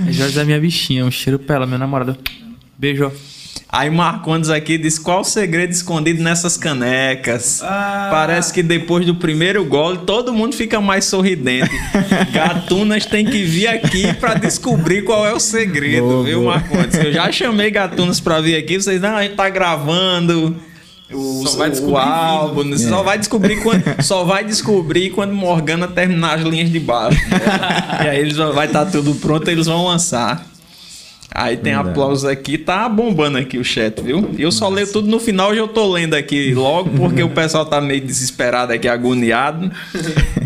[0.08, 2.18] A Jorge é minha bichinha, um cheiro pra ela, minha namorada.
[2.78, 3.12] Beijo.
[3.74, 7.62] Aí Marcondes aqui diz: qual o segredo escondido nessas canecas?
[7.64, 8.10] Ah.
[8.12, 11.72] Parece que depois do primeiro gole todo mundo fica mais sorridente.
[12.32, 16.54] Gatunas tem que vir aqui pra descobrir qual é o segredo, Boa, viu, boa.
[16.56, 17.00] Marcondes?
[17.00, 20.56] Eu já chamei Gatunas pra vir aqui, vocês não, a gente tá gravando.
[21.14, 25.34] O, Só vai o descobrir álbum, você só vai descobrir quando só vai descobrir quando
[25.34, 27.20] Morgana terminar as linhas de baixo.
[28.04, 30.46] e aí eles vão- vai estar tudo pronto, eles vão lançar.
[31.36, 31.90] Aí tem Verdade.
[31.90, 34.30] aplausos aqui, tá bombando aqui o chat, viu?
[34.38, 37.66] Eu só leio tudo no final, hoje eu tô lendo aqui logo, porque o pessoal
[37.66, 39.72] tá meio desesperado aqui, agoniado.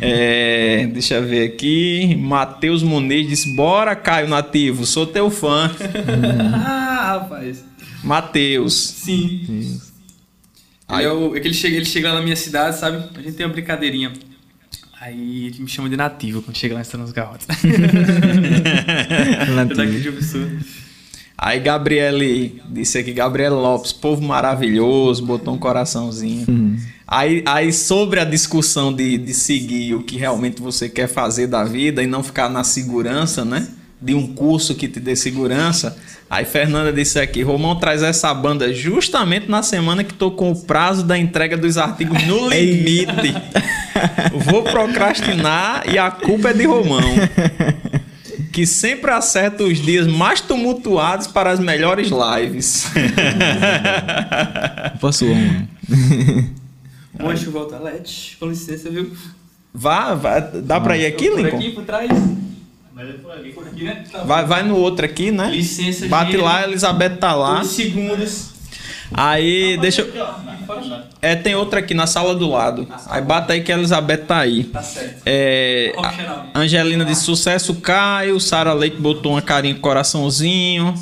[0.02, 2.16] É, deixa eu ver aqui.
[2.18, 5.70] Matheus Muniz disse: Bora, Caio Nativo, sou teu fã.
[6.56, 7.64] Ah, rapaz.
[8.04, 8.74] Matheus.
[8.74, 9.42] Sim.
[9.50, 9.78] Ele,
[10.90, 12.98] é o, é que ele, chega, ele chega lá na minha cidade, sabe?
[13.16, 14.14] A gente tem uma brincadeirinha.
[15.00, 17.46] Aí ele me chama de nativo quando chega lá em nos garrotes.
[19.48, 20.48] Eu daqui de Pessoa.
[21.38, 26.78] Aí Gabriele disse aqui, Gabriele Lopes, povo maravilhoso, botou um coraçãozinho.
[27.08, 31.64] Aí, aí sobre a discussão de, de seguir o que realmente você quer fazer da
[31.64, 33.68] vida e não ficar na segurança, né?
[34.02, 35.96] De um curso que te dê segurança.
[36.30, 40.56] Aí Fernanda disse aqui, Romão traz essa banda justamente na semana que tô com o
[40.66, 43.34] prazo da entrega dos artigos no limite.
[44.34, 47.02] Vou procrastinar e a culpa é de Romão
[48.52, 52.88] que sempre acerta os dias mais tumultuados para as melhores lives.
[55.00, 55.68] Posso um.
[57.14, 58.36] Bom, deixa eu voltar, Let.
[58.40, 59.12] Com licença, viu?
[59.74, 61.58] Vá, vá, dá pra ir aqui, Por Lincoln?
[61.58, 62.10] aqui, por trás.
[62.98, 64.04] Mas por ali, por aqui, né?
[64.12, 65.52] Tá Vai, vai no outro aqui, né?
[65.52, 66.42] Licença, Bate gente.
[66.42, 67.56] lá, Elizabeth tá lá.
[67.58, 68.50] Dois segundos.
[69.14, 70.12] Aí, deixa eu.
[71.22, 72.88] É, tem outra aqui na sala do lado.
[73.08, 74.64] Aí bata aí que a Elizabeth tá aí.
[74.66, 75.22] Tá certo.
[75.26, 75.94] É?
[76.54, 80.94] Angelina de sucesso, Caio, Sara Leite botou uma carinha com coraçãozinho.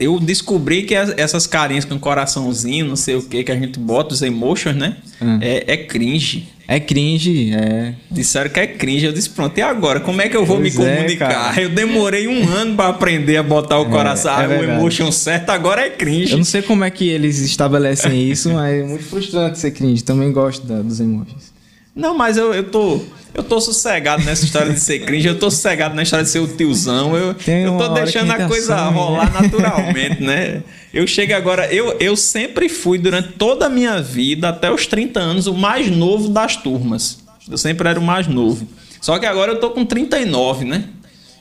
[0.00, 3.78] Eu descobri que as- essas carinhas com coraçãozinho, não sei o que, que a gente
[3.78, 4.96] bota, os emotions, né?
[5.20, 5.38] Hum.
[5.40, 6.48] É, é cringe.
[6.66, 7.94] É cringe, é.
[8.10, 9.04] Disseram que é cringe.
[9.04, 10.00] Eu disse, pronto, e agora?
[10.00, 11.28] Como é que eu vou Pois me é, comunicar?
[11.30, 11.60] cara.
[11.60, 15.82] eu demorei um ano pra aprender a botar o coração, é o emotion certo, agora
[15.82, 16.32] é cringe.
[16.32, 20.02] Eu não sei como é que eles estabelecem isso, mas é muito frustrante ser cringe.
[20.02, 21.52] Também gosto da- dos emojis.
[21.94, 23.00] Não, mas eu, eu tô.
[23.34, 26.38] Eu tô sossegado nessa história de ser cringe, eu tô sossegado na história de ser
[26.38, 27.16] o tiozão.
[27.16, 29.40] Eu, Tem eu tô deixando que a coisa gente assume, rolar né?
[29.42, 30.62] naturalmente, né?
[30.92, 35.18] Eu chego agora, eu, eu sempre fui durante toda a minha vida, até os 30
[35.18, 37.18] anos, o mais novo das turmas.
[37.50, 38.68] Eu sempre era o mais novo.
[39.00, 40.84] Só que agora eu tô com 39, né?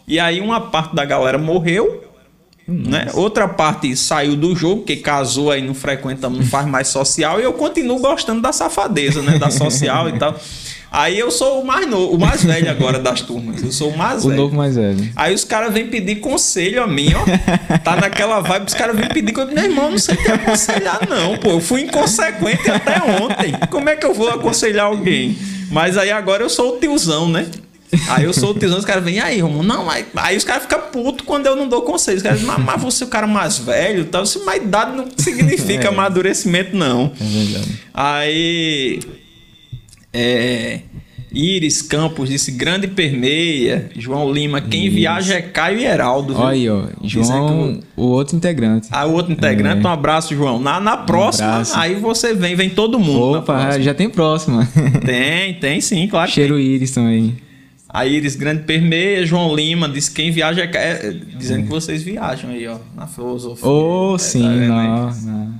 [0.07, 2.03] E aí uma parte da galera morreu,
[2.67, 3.07] né?
[3.13, 7.43] Outra parte saiu do jogo, porque casou aí, não frequenta, não faz mais social, e
[7.43, 9.37] eu continuo gostando da safadeza, né?
[9.37, 10.35] Da social e tal.
[10.95, 13.63] Aí eu sou o mais novo, o mais velho agora das turmas.
[13.63, 14.41] Eu sou o mais O velho.
[14.43, 15.11] novo mais velho.
[15.15, 17.77] Aí os caras vêm pedir conselho a mim, ó.
[17.79, 19.55] Tá naquela vibe, os caras vêm pedir conselho.
[19.55, 21.49] Meu irmão, não sei te aconselhar, não, pô.
[21.49, 23.53] Eu fui inconsequente até ontem.
[23.71, 25.35] Como é que eu vou aconselhar alguém?
[25.71, 27.47] Mas aí agora eu sou o tiozão, né?
[28.09, 29.63] Aí eu sou o tiozão, os caras vêm, e aí, Romulo?
[29.63, 32.17] Não, aí, aí os caras ficam putos quando eu não dou conselho.
[32.17, 34.21] Os caras dizem, mas, mas você é o cara mais velho e tal.
[34.21, 37.11] Isso, mas idade não significa amadurecimento, não.
[37.19, 37.79] É verdade.
[37.91, 38.99] Aí.
[40.13, 40.79] É.
[41.33, 43.89] Iris Campos disse grande permeia.
[43.97, 46.35] João Lima, quem viaja é Caio e Heraldo.
[46.37, 46.83] Olha aí, ó.
[47.03, 48.87] João, que o outro integrante.
[48.91, 50.59] Ah, o outro integrante, um abraço, João.
[50.59, 51.75] Na, na próxima, abraço.
[51.75, 53.39] aí você vem, vem todo mundo.
[53.39, 54.67] Opa, já tem próxima.
[55.03, 56.27] Tem, tem sim, claro.
[56.27, 57.29] que Cheiro íris também.
[57.29, 57.37] tem.
[57.89, 60.69] A Iris Grande Permeia, João Lima, disse quem viaja é.
[60.75, 63.67] É, Dizendo que vocês viajam aí, ó, na filosofia.
[63.67, 64.67] Oh, É, sim, tá aí?
[64.67, 65.53] não, não.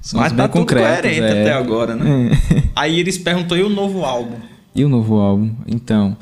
[0.00, 1.40] Somos Mas tá tudo concretos, coerente é.
[1.42, 2.30] até agora, né?
[2.74, 4.36] A Iris perguntou e o novo álbum?
[4.74, 5.50] E o novo álbum?
[5.66, 6.16] Então,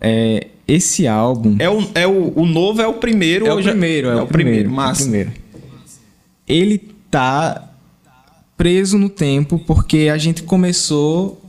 [0.00, 3.70] é, esse álbum É o, é o, o novo é o primeiro é o já-
[3.70, 5.00] primeiro, é, o primeiro, massa.
[5.02, 5.32] o primeiro.
[6.46, 6.78] Ele
[7.10, 7.70] tá
[8.56, 11.40] preso no tempo porque a gente começou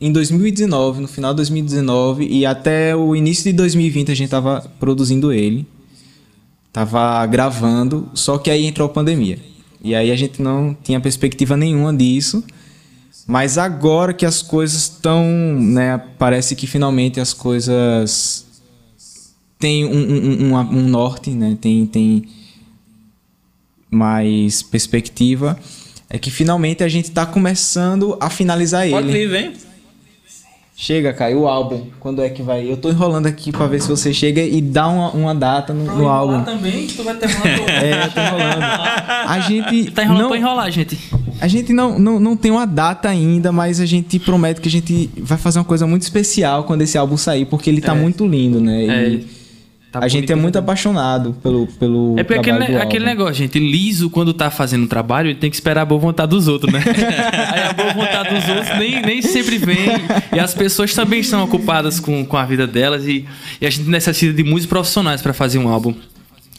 [0.00, 4.60] em 2019, no final de 2019 e até o início de 2020 a gente tava
[4.80, 5.64] produzindo ele.
[6.72, 9.38] Tava gravando, só que aí entrou a pandemia.
[9.82, 12.44] E aí a gente não tinha perspectiva nenhuma disso.
[13.26, 18.46] Mas agora que as coisas estão, né, parece que finalmente as coisas
[19.58, 22.28] têm um, um, um, um norte, né, tem, tem
[23.90, 25.58] mais perspectiva,
[26.10, 29.18] é que finalmente a gente está começando a finalizar Pode ele.
[29.18, 29.71] vir, vem.
[30.82, 31.86] Chega, Caio, o álbum.
[32.00, 32.68] Quando é que vai?
[32.68, 35.84] Eu tô enrolando aqui pra ver se você chega e dá uma, uma data no,
[35.84, 36.42] no álbum.
[36.42, 38.62] também, tu vai ter uma É, eu tô enrolando.
[39.28, 40.98] A gente Tá enrolando não, pra enrolar, gente.
[41.40, 44.70] a gente não, não, não tem uma data ainda, mas a gente promete que a
[44.72, 48.26] gente vai fazer uma coisa muito especial quando esse álbum sair, porque ele tá muito
[48.26, 48.84] lindo, né?
[48.84, 49.26] É, E
[49.92, 53.04] tá a gente é muito apaixonado pelo, pelo É porque aquele, trabalho do ne- aquele
[53.04, 53.18] álbum.
[53.18, 56.30] negócio, gente, liso quando tá fazendo um trabalho, ele tem que esperar a boa vontade
[56.30, 56.82] dos outros, né?
[57.52, 59.76] Aí a boa vontade dos outros nem, nem sempre vem.
[60.34, 63.24] E as pessoas também estão ocupadas com, com a vida delas e,
[63.60, 65.94] e a gente necessita de muitos profissionais para fazer um álbum.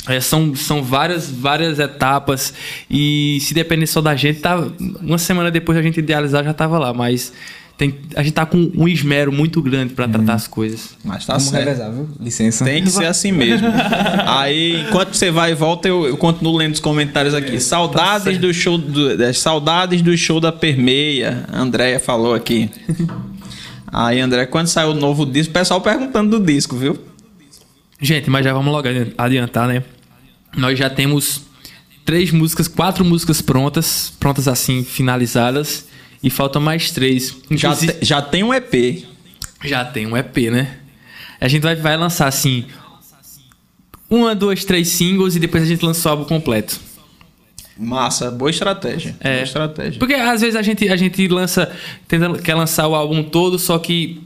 [0.08, 2.54] É, são, são várias, várias etapas
[2.92, 4.62] e se depender só da gente, tá,
[5.02, 7.32] uma semana depois da gente idealizar já tava lá, mas
[7.78, 10.96] tem, a gente tá com um esmero muito grande para tratar as coisas.
[11.04, 11.66] Mas tá Vamos certo.
[11.66, 12.08] revezar, viu?
[12.20, 12.64] Licença.
[12.66, 13.68] Tem que ser assim mesmo.
[14.28, 17.60] Aí, enquanto você vai e volta, eu, eu continuo lendo os comentários aqui.
[17.60, 21.46] Saudades do show do, das saudades do show da Permeia.
[21.52, 22.70] A Andréia falou aqui.
[23.92, 26.98] Aí, André, quando saiu o novo disco, o pessoal perguntando do disco, viu?
[28.02, 29.84] Gente, mas já vamos logo adi- adiantar, né?
[30.58, 31.42] Nós já temos
[32.06, 35.86] três músicas, quatro músicas prontas, prontas assim, finalizadas,
[36.24, 37.36] e faltam mais três.
[37.52, 39.04] Já, te- já tem um EP.
[39.64, 40.78] já tem um EP, né?
[41.40, 42.66] A gente vai, vai lançar assim,
[44.10, 46.80] uma, duas, três singles e depois a gente lança o álbum completo.
[47.78, 49.16] Massa, boa estratégia.
[49.20, 49.34] É.
[49.36, 50.00] Boa estratégia.
[50.00, 51.72] Porque às vezes a gente, a gente lança,
[52.08, 54.22] tenta, quer lançar o álbum todo, só que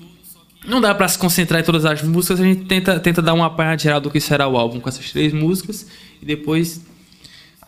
[0.67, 3.45] não dá pra se concentrar em todas as músicas, a gente tenta, tenta dar uma
[3.45, 5.87] apanhada geral do que será o álbum com essas três músicas
[6.21, 6.81] e depois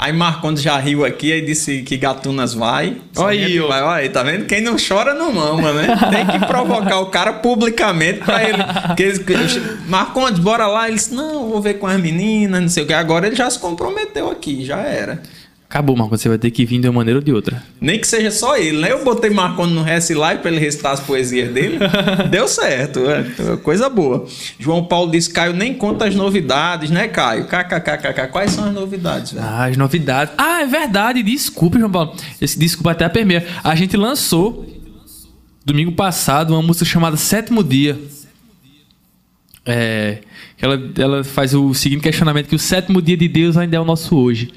[0.02, 2.96] Aí Marcondes já riu aqui e disse que Gatunas vai.
[3.18, 3.82] Olha aí, vai.
[3.84, 4.46] Olha aí, tá vendo?
[4.46, 5.88] Quem não chora não mama, né?
[6.10, 8.64] Tem que provocar o cara publicamente pra ele.
[9.88, 10.88] Marcondes, bora lá.
[10.88, 12.94] Ele disse, não, vou ver com as meninas, não sei o que.
[12.94, 15.22] Agora ele já se comprometeu aqui, já era.
[15.70, 16.20] Acabou, Marcos.
[16.20, 17.62] Você vai ter que vir de uma maneira ou de outra.
[17.80, 18.92] Nem que seja só ele, né?
[18.92, 21.78] Eu botei Marconi no Rest Live pra ele recitar as poesias dele.
[22.32, 23.24] Deu certo, é,
[23.58, 24.26] coisa boa.
[24.58, 27.46] João Paulo disse: Caio nem conta as novidades, né, Caio?
[27.46, 28.32] KKKKK.
[28.32, 29.46] Quais são as novidades, velho?
[29.46, 30.34] Ah, as novidades.
[30.40, 31.22] Ah, é verdade.
[31.22, 32.16] Desculpa, João Paulo.
[32.42, 33.46] Esse desculpa até a permeia.
[33.64, 34.66] A gente lançou
[35.64, 37.96] domingo passado uma música chamada Sétimo Dia.
[39.64, 40.18] É,
[40.60, 43.86] ela, ela faz o seguinte questionamento: que o sétimo dia de Deus ainda é o
[43.86, 44.52] nosso hoje.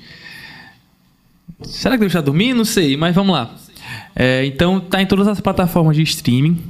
[1.65, 2.57] Será que Deus está dormindo?
[2.59, 3.55] Não sei, mas vamos lá.
[4.15, 6.63] É, então tá em todas as plataformas de streaming,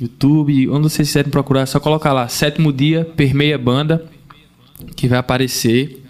[0.00, 4.04] YouTube, onde vocês quiserem procurar, é só colocar lá Sétimo Dia, Permeia Banda,
[4.96, 6.04] que vai aparecer.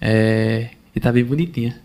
[0.00, 1.80] É, e tá bem bonitinha.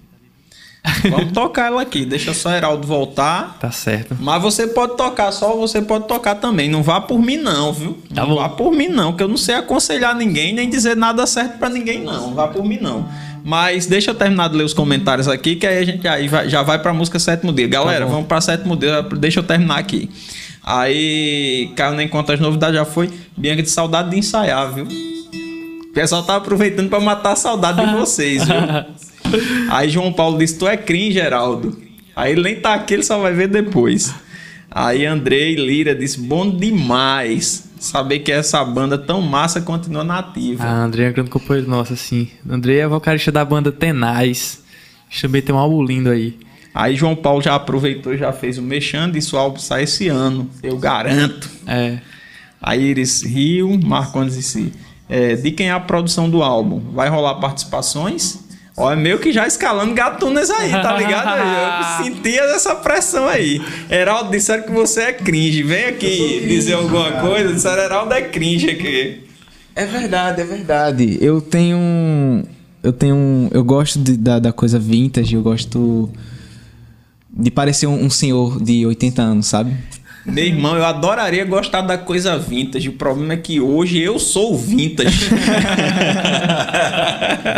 [1.09, 3.57] Vamos tocar ela aqui, deixa só Heraldo voltar.
[3.59, 4.15] Tá certo.
[4.19, 6.69] Mas você pode tocar, só você pode tocar também.
[6.69, 7.97] Não vá por mim, não, viu?
[8.13, 8.35] Tá não bom.
[8.35, 11.69] vá por mim, não, que eu não sei aconselhar ninguém, nem dizer nada certo pra
[11.69, 12.27] ninguém, não.
[12.27, 13.07] Não vá por mim, não.
[13.43, 16.49] Mas deixa eu terminar de ler os comentários aqui, que aí a gente aí vai-
[16.49, 17.67] já vai pra música Sétimo Dia.
[17.67, 18.11] Galera, bom.
[18.11, 20.09] vamos pra Sétimo Dia, deixa eu terminar aqui.
[20.63, 23.09] Aí, Caio nem conta as novidades, já foi.
[23.37, 24.85] Bianca de saudade de ensaiar, viu?
[24.85, 28.55] O pessoal tá aproveitando pra matar a saudade de vocês, viu?
[29.69, 31.81] Aí João Paulo disse: Tu é cringe, Geraldo.
[32.15, 34.13] Aí ele nem tá aqui, ele só vai ver depois.
[34.69, 40.63] Aí Andrei Lira disse: Bom demais saber que essa banda tão massa continua nativa.
[40.63, 42.29] A André é um grande companheiro nosso, assim.
[42.49, 44.63] André é vocalista da banda Tenaz.
[45.21, 46.37] Também tem um álbum lindo aí.
[46.73, 50.07] Aí João Paulo já aproveitou e já fez o mexendo e o álbum sai esse
[50.07, 50.49] ano.
[50.61, 51.49] Eu garanto.
[51.65, 51.99] É.
[52.61, 54.71] Aí Iris Rio, Marcondes disse:
[55.09, 56.79] é, De quem é a produção do álbum?
[56.93, 58.46] Vai rolar participações?
[58.79, 61.29] Ó, é meio que já escalando gatunas aí, tá ligado?
[61.99, 63.59] Eu sentia essa pressão aí.
[63.89, 65.63] Heraldo, disseram que você é cringe.
[65.63, 67.51] Vem aqui dizer alguma coisa.
[67.53, 69.23] Disseram Heraldo é cringe aqui.
[69.75, 71.17] É verdade, é verdade.
[71.19, 72.43] Eu tenho.
[72.83, 73.49] Eu tenho.
[73.51, 76.09] Eu gosto de- da, da coisa vintage, eu gosto
[77.31, 79.73] de parecer um, um senhor de 80 anos, sabe?
[80.27, 82.89] Meu irmão, eu adoraria gostar da coisa vintage.
[82.89, 85.29] O problema é que hoje eu sou vintage.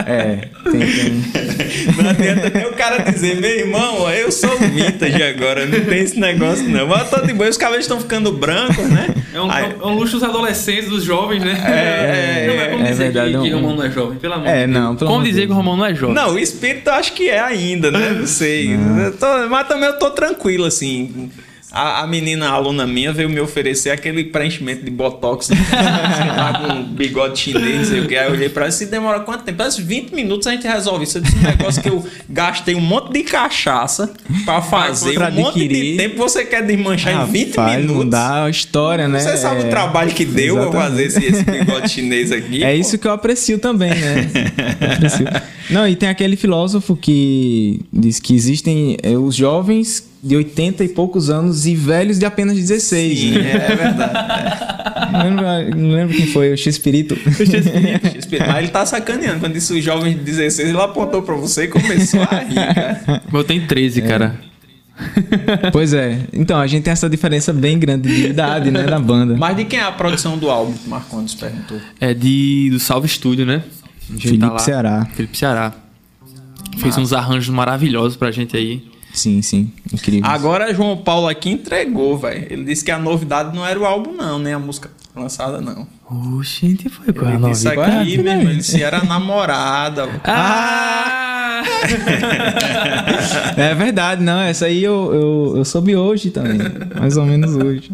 [0.05, 5.65] É, tem, tem- Não adianta nem o cara dizer, meu irmão, eu sou vintage agora.
[5.65, 6.87] Não tem esse negócio, não.
[6.87, 9.07] Mas tô de boa, os cabelos estão ficando brancos, né?
[9.33, 11.51] É um, Aí- é um luxo dos adolescentes, dos jovens, né?
[11.65, 14.17] É, não, mas como é dizer verdade, que, que não- Romão não é jovem?
[14.19, 14.83] Pelo amor É, de Deus.
[14.83, 15.55] não, pelo Como dizer que o.
[15.55, 16.15] Romão não é jovem?
[16.15, 18.09] Não, o espírito eu acho que é ainda, né?
[18.11, 18.77] Não sei.
[19.19, 21.29] Tô- mas também eu tô tranquilo, assim.
[21.71, 25.57] A, a menina, a aluna minha, veio me oferecer aquele preenchimento de botox, né?
[26.35, 28.17] lá, com bigode chinês, não sei o que.
[28.17, 29.59] Aí eu olhei pra ela, se demora quanto tempo?
[29.59, 31.19] Parece 20 minutos a gente resolve isso.
[31.19, 34.11] Eu disse um negócio que eu gastei um monte de cachaça
[34.45, 38.03] pra fazer, pra um monte de tempo você quer desmanchar em 20 Rapaz, minutos.
[38.03, 39.19] Não dá a história, né?
[39.19, 40.89] Você sabe É, o trabalho que deu pra exatamente.
[40.89, 42.63] fazer esse, esse bigode chinês aqui?
[42.63, 42.79] É pô?
[42.81, 44.27] isso que eu aprecio também, né?
[44.95, 45.27] Aprecio.
[45.69, 50.89] Não, e tem aquele filósofo que diz que existem é, os jovens de 80 e
[50.89, 53.19] poucos anos e velhos de apenas 16.
[53.19, 53.51] Sim, né?
[53.51, 54.69] é verdade.
[55.11, 57.17] Não, lembro, não lembro quem foi, o X-Espírito.
[58.47, 59.39] Mas ele tá sacaneando.
[59.39, 63.23] Quando disse os jovens de 16, ele apontou pra você e começou a rir, cara.
[63.31, 64.39] Eu tenho 13, cara.
[65.71, 66.19] pois é.
[66.33, 69.35] Então, a gente tem essa diferença bem grande de idade, né, da banda.
[69.37, 71.79] Mas de quem é a produção do álbum que Marcondes perguntou?
[71.99, 73.63] É de, do Salve Estúdio, né?
[74.09, 74.59] Gente Felipe tá lá.
[74.59, 75.07] Ceará.
[75.13, 75.73] Felipe Ceará.
[76.77, 78.83] Fez uns arranjos maravilhosos pra gente aí.
[79.19, 79.71] Sim, sim.
[79.93, 80.29] Incrível.
[80.29, 82.47] Agora João Paulo aqui entregou, velho.
[82.49, 85.85] Ele disse que a novidade não era o álbum, não, nem a música lançada, não.
[86.37, 87.97] Oxe, a gente foi com a Ele disse novidade.
[87.97, 90.07] aqui, meu irmão, ele disse era a namorada.
[90.23, 91.61] Ah!
[93.57, 94.39] É verdade, não.
[94.41, 96.57] Essa aí eu, eu, eu soube hoje também.
[96.97, 97.91] Mais ou menos hoje.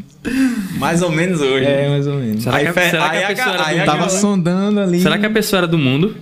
[0.78, 1.66] Mais ou menos hoje.
[1.66, 2.44] É, mais ou menos.
[2.44, 3.82] Será Aí que, a- fe- será que aí a a pessoa ga- era aí do
[3.82, 3.98] a mundo?
[4.00, 5.02] Tava sondando ali.
[5.02, 6.16] Será que a pessoa era do mundo?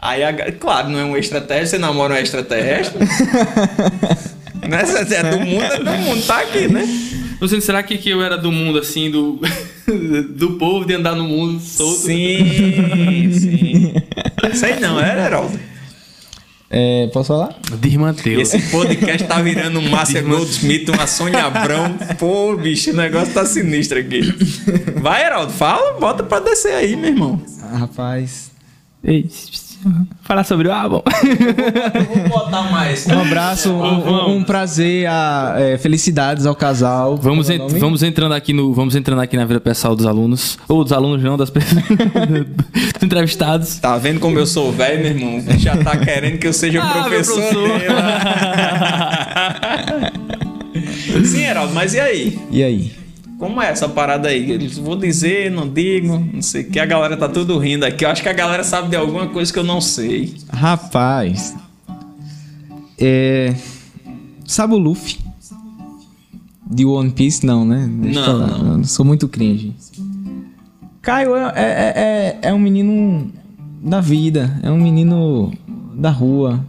[0.00, 2.98] Aí, a claro, não é um extraterrestre, você namora um extraterrestre.
[4.68, 6.86] não é, se é do mundo, é do mundo, tá aqui, né?
[7.40, 9.40] Não sei, será que, que eu era do mundo, assim, do,
[10.36, 12.00] do povo de andar no mundo solto?
[12.00, 13.92] Sim, sim.
[14.54, 15.58] Sei não, era Heraldo.
[16.70, 17.58] É, posso falar?
[17.80, 18.54] De Mateus.
[18.54, 21.96] Esse podcast tá virando um Márcia Goldsmith, uma Sônia Abrão.
[22.18, 24.20] Pô, bicho, o negócio tá sinistro aqui.
[24.96, 27.40] Vai, Heraldo, fala, bota pra descer aí, meu irmão.
[27.62, 28.50] Ah, rapaz.
[29.02, 29.26] Ei,
[30.22, 31.00] falar sobre o álbum.
[31.94, 33.06] Eu vou botar mais.
[33.06, 37.16] Um abraço, um, um prazer, a, é, felicidades ao casal.
[37.16, 37.78] Vamos, é en- o nome?
[37.80, 41.22] vamos entrando aqui no vamos entrando aqui na vida pessoal dos alunos ou dos alunos
[41.22, 45.58] não das pessoas dos entrevistados Tá vendo como eu sou velho, meu irmão?
[45.58, 47.78] Já tá querendo que eu seja Ah, meu professor, professor.
[51.26, 52.38] Sim, Heraldo, mas e aí?
[52.50, 52.92] E aí?
[53.38, 54.50] Como é essa parada aí?
[54.50, 56.80] Eles vou dizer, não digo, não sei o que.
[56.80, 58.04] A galera tá tudo rindo aqui.
[58.04, 60.34] Eu acho que a galera sabe de alguma coisa que eu não sei.
[60.52, 61.54] Rapaz.
[62.98, 63.54] É.
[64.44, 65.18] Sabe o Luffy?
[66.68, 67.46] De One Piece?
[67.46, 67.88] Não, né?
[67.88, 68.78] Deixa Não, não.
[68.78, 69.72] Eu sou muito cringe.
[71.00, 73.32] Caio é, é, é, é um menino
[73.80, 74.58] da vida.
[74.64, 75.52] É um menino
[75.94, 76.64] da rua.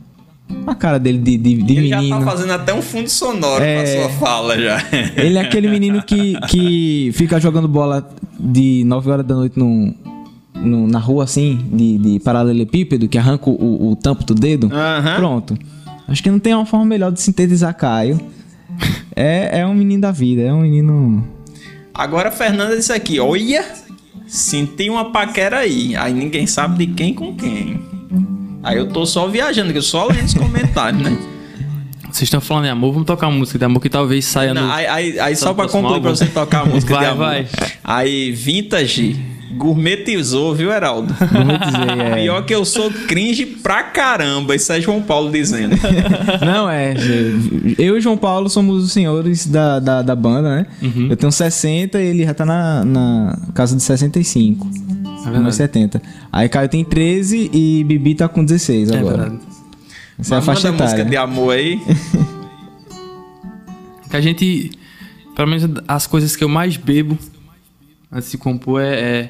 [0.65, 2.19] A cara dele de, de, de Ele já menino.
[2.19, 3.75] tá fazendo até um fundo sonoro É.
[3.75, 4.77] com a sua fala já.
[5.15, 8.07] Ele é aquele menino que, que fica jogando bola
[8.39, 9.93] de 9 horas da noite no,
[10.55, 14.69] no- na rua, assim, de, de paralelepípedo, que arranca o, o tampo do dedo.
[14.73, 15.15] Aham.
[15.17, 15.57] Pronto.
[16.07, 18.19] Acho que não tem uma forma melhor de sintetizar Caio.
[19.15, 21.27] É, é um menino da vida, é um menino.
[21.93, 23.63] Agora Fernanda disse aqui, olha,
[24.27, 25.95] senti uma paquera aí.
[25.95, 27.79] Aí ninguém sabe de quem com quem.
[28.63, 31.17] Aí eu tô só viajando, que só lendo os comentários, né?
[32.05, 34.65] Vocês estão falando de amor, vamos tocar uma música de amor que talvez saia Não,
[34.67, 34.71] no.
[34.73, 37.25] aí, aí- aí só pra concluir, pra você tocar a música Vai, de amor.
[37.25, 37.47] vai.
[37.83, 39.15] Aí, Vintage,
[39.55, 41.13] gourmetizou, viu, Heraldo?
[41.13, 42.23] Dizer, é.
[42.23, 44.55] Pior que eu sou cringe pra caramba.
[44.55, 45.75] Isso é João Paulo dizendo.
[46.45, 46.95] Não, é.
[47.77, 50.65] Eu e João Paulo somos os senhores da, da, da banda, né?
[50.81, 51.07] Uhum.
[51.11, 54.67] Eu tenho 60 e ele já tá na, na casa de 65.
[55.25, 55.55] É É verdade.
[55.55, 56.01] 70.
[56.31, 59.17] Aí Caio tem 13 e Bibi tá com 16 É agora.
[59.17, 59.41] verdade.
[60.19, 61.79] Essa é a Mas faixa música de amor aí.
[64.09, 64.71] Que a gente.
[65.35, 67.17] Pelo menos as coisas que eu mais bebo
[68.11, 69.29] antes de compor é, é,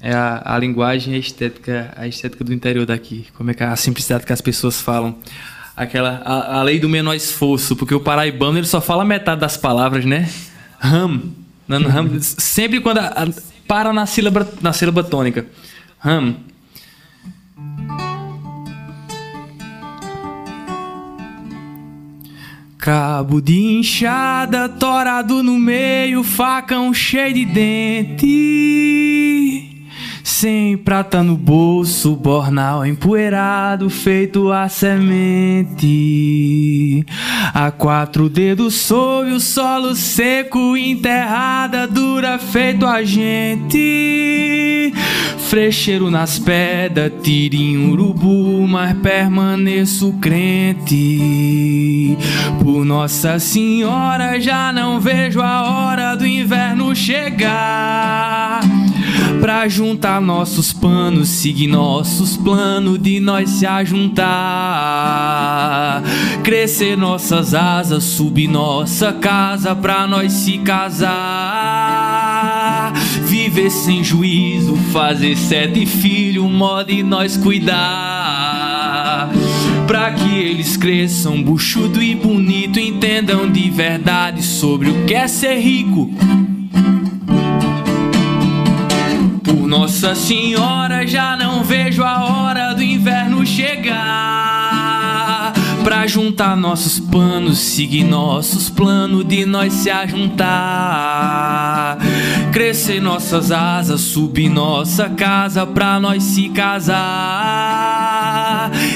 [0.00, 3.26] é a, a linguagem e a estética, a estética do interior daqui.
[3.36, 5.16] Como é que é a simplicidade que as pessoas falam.
[5.76, 6.22] Aquela.
[6.24, 10.04] A, a lei do menor esforço, porque o paraibano ele só fala metade das palavras,
[10.06, 10.28] né?
[10.80, 11.20] Ram
[12.20, 15.46] sempre quando a- a- para na sílaba, na sílaba tônica.
[15.98, 16.36] Ram.
[22.78, 28.56] Cabo de enxada, torado no meio, facão cheio de dente.
[30.38, 35.86] Sem prata no bolso, bornal empoeirado, feito a semente.
[37.54, 44.92] A quatro dedos sob o solo seco, enterrada, dura, feito a gente.
[45.48, 52.14] Frecheiro nas pedras, tirinho urubu, mas permaneço crente.
[52.62, 58.60] Por Nossa Senhora, já não vejo a hora do inverno chegar.
[59.46, 64.26] Pra juntar nossos panos, seguir nossos planos de nós se ajuntar.
[66.42, 71.12] Crescer nossas asas, subir nossa casa pra nós se casar.
[73.22, 79.30] Viver sem juízo, fazer sete filhos, modo de nós cuidar.
[79.86, 85.60] Pra que eles cresçam buchudo e bonito, entendam de verdade sobre o que é ser
[85.60, 86.10] rico.
[89.66, 94.55] Nossa Senhora, já não vejo a hora do inverno chegar.
[95.86, 100.48] Pra juntar nossos panos, seguir nossos planos de nós se ajuntar.
[102.52, 106.96] Crescer nossas asas, subir nossa casa pra nós se casar.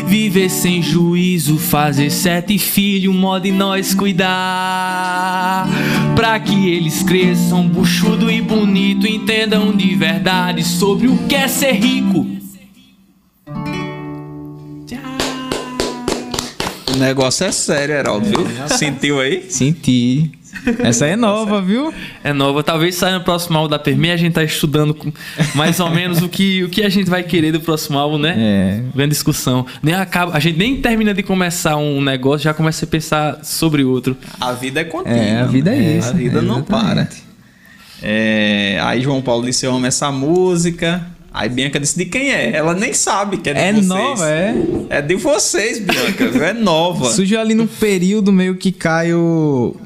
[0.09, 5.69] Viver sem juízo, fazer sete filhos, modo de nós cuidar.
[6.17, 11.71] Pra que eles cresçam buchudo e bonito, entendam de verdade sobre o que é ser
[11.71, 12.40] rico.
[17.01, 18.47] Negócio é sério, Heraldo, viu?
[18.69, 19.47] Sentiu aí?
[19.51, 20.31] Senti.
[20.81, 21.95] Essa é nova, viu?
[22.25, 25.13] É nova, talvez saia no próximo álbum da Perme, a gente tá estudando com-
[25.55, 28.35] mais ou menos o que, o que a gente vai querer do próximo álbum, né?
[28.37, 28.83] É.
[28.95, 29.65] Grande discussão.
[29.83, 33.85] Nem acaba, a gente nem termina de começar um negócio, já começa a pensar sobre
[33.85, 34.17] outro.
[34.41, 35.19] A vida é contínua.
[35.19, 37.09] É, a vida é isso, A vida é, não para.
[38.03, 41.07] É, aí João Paulo disse: Eu amo essa música.
[41.33, 42.57] Aí Bianca disse: De quem é?
[42.57, 43.87] Ela nem sabe que é de É vocês.
[43.87, 44.55] nova, é.
[44.89, 46.25] É de vocês, Bianca.
[46.45, 47.11] É nova.
[47.13, 49.77] Surgiu ali num período meio que Caio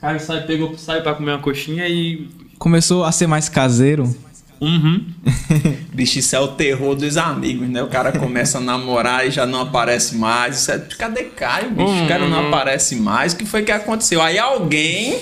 [0.00, 2.28] Caio sai, pegou, sai pra comer uma coxinha e.
[2.58, 4.14] começou a ser mais caseiro.
[4.60, 5.04] Uhum.
[5.92, 7.82] Bicho, isso é o terror dos amigos, né?
[7.82, 10.60] O cara começa a namorar e já não aparece mais.
[10.60, 12.04] Isso é, cadê Caio, bicho?
[12.04, 13.32] O cara não aparece mais.
[13.32, 14.22] O que foi que aconteceu?
[14.22, 15.18] Aí alguém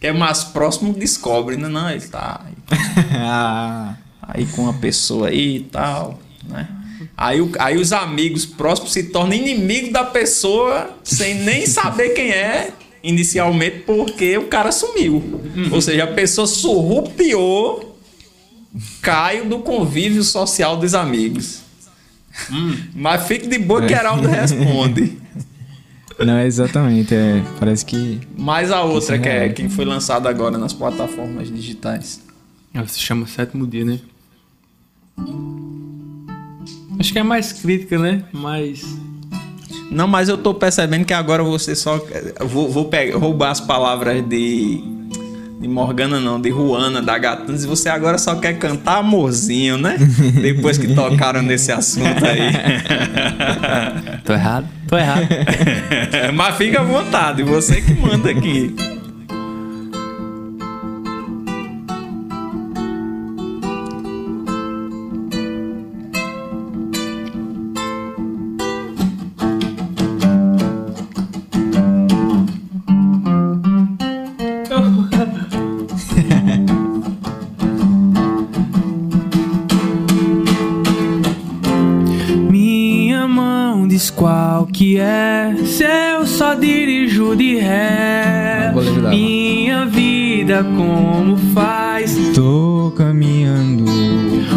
[0.00, 1.56] que é mais próximo descobre.
[1.56, 2.78] Não, não, ele tá aí,
[3.24, 6.18] ah, aí com uma pessoa aí e tal,
[6.48, 6.68] né?
[7.16, 12.72] Aí, aí os amigos próximos se tornam inimigos da pessoa sem nem saber quem é
[13.02, 15.40] inicialmente porque o cara sumiu.
[15.70, 17.96] Ou seja, a pessoa surrupiou
[19.00, 21.60] Caio do convívio social dos amigos.
[22.94, 25.16] Mas fique de boa que Heraldo responde.
[26.18, 27.14] não, exatamente.
[27.14, 28.20] É, parece que.
[28.36, 32.20] Mais a outra, é que é quem foi lançado agora nas plataformas digitais.
[32.76, 33.98] Ela se chama Sétimo Dia, né?
[36.98, 38.22] Acho que é mais crítica, né?
[38.34, 38.84] Mais.
[39.90, 41.98] Não, mas eu tô percebendo que agora você só.
[42.40, 44.94] Vou, vou pegar, roubar as palavras de.
[45.58, 49.96] De Morgana, não, de Ruana, da Gatunes, e você agora só quer cantar amorzinho, né?
[50.42, 52.52] Depois que tocaram nesse assunto aí.
[54.22, 54.68] Tô errado?
[54.86, 55.26] Tô errado.
[56.34, 58.76] Mas fica à vontade, você que manda aqui.
[90.64, 92.16] Como faz.
[92.34, 93.84] Tô caminhando.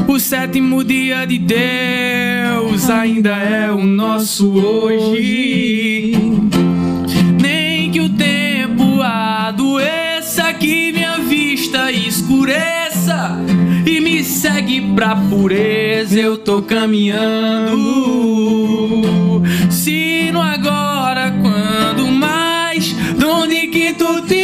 [0.08, 6.14] O sétimo dia de Deus ainda é o nosso hoje.
[7.42, 13.38] Nem que o tempo adoeça, que minha vista escureça
[13.86, 16.20] e me segue pra pureza.
[16.20, 17.78] Eu tô caminhando.
[19.70, 24.39] Se no agora, quando mais, de onde que tu tira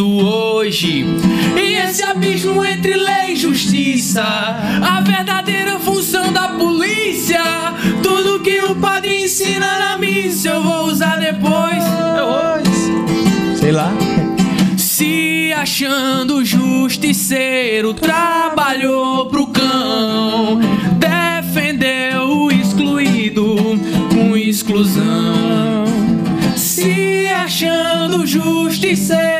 [0.00, 1.04] o nosso hoje.
[1.56, 7.42] E esse abismo entre lei e justiça, a verdadeira função da polícia.
[8.02, 11.84] Tudo que o padre ensina na missa eu vou usar depois.
[13.58, 13.92] Sei lá.
[14.76, 20.60] Se achando justiceiro, trabalhou pro cão,
[20.98, 23.56] defendeu o excluído
[24.12, 25.84] com exclusão.
[26.56, 29.39] Se achando justiceiro,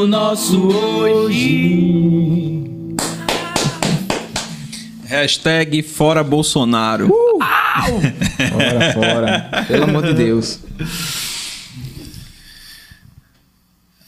[0.00, 1.90] o nosso hoje
[5.04, 7.08] Hashtag fora Bolsonaro.
[8.50, 9.64] Fora, fora.
[9.66, 10.60] Pelo amor de Deus.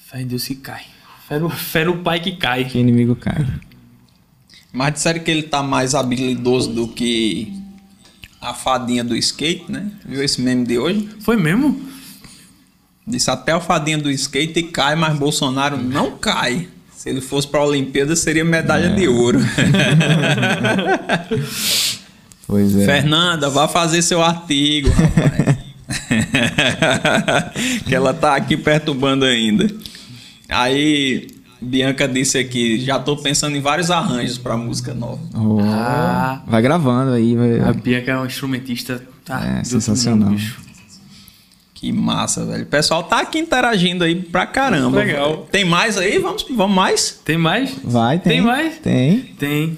[0.06, 0.82] Fé em Deus que cai
[1.26, 3.46] Fé no, fé no pai que cai Que inimigo cai.
[4.72, 7.52] Mas disseram que ele tá mais habilidoso do que
[8.40, 9.90] a fadinha do skate, né?
[10.04, 11.08] Viu esse meme de hoje?
[11.20, 11.91] Foi mesmo?
[13.06, 16.68] Disse até a fadinha do skate cai, mas Bolsonaro não cai.
[16.96, 19.40] Se ele fosse pra Olimpíada, seria medalha de ouro.
[22.46, 22.84] Pois é.
[22.84, 25.56] Fernanda, vá fazer seu artigo, rapaz.
[27.86, 29.68] que ela tá aqui perturbando ainda.
[30.50, 31.28] Aí,
[31.60, 35.20] Bianca disse aqui, já tô pensando em vários arranjos pra música nova.
[35.34, 36.42] Oh, Ah.
[36.46, 37.34] Vai gravando aí.
[37.34, 37.60] Vai...
[37.60, 40.28] A Bianca é uma instrumentista tá, É, sensacional.
[40.30, 40.60] mundo, bicho.
[41.82, 42.62] Que massa, velho.
[42.62, 45.00] O pessoal tá aqui interagindo aí pra caramba.
[45.00, 45.48] Legal.
[45.50, 46.16] Tem mais aí?
[46.20, 47.20] Vamos, vamos mais?
[47.24, 47.74] Tem mais?
[47.82, 48.34] Vai, tem.
[48.34, 48.78] Tem mais?
[48.78, 49.18] Tem.
[49.36, 49.76] Tem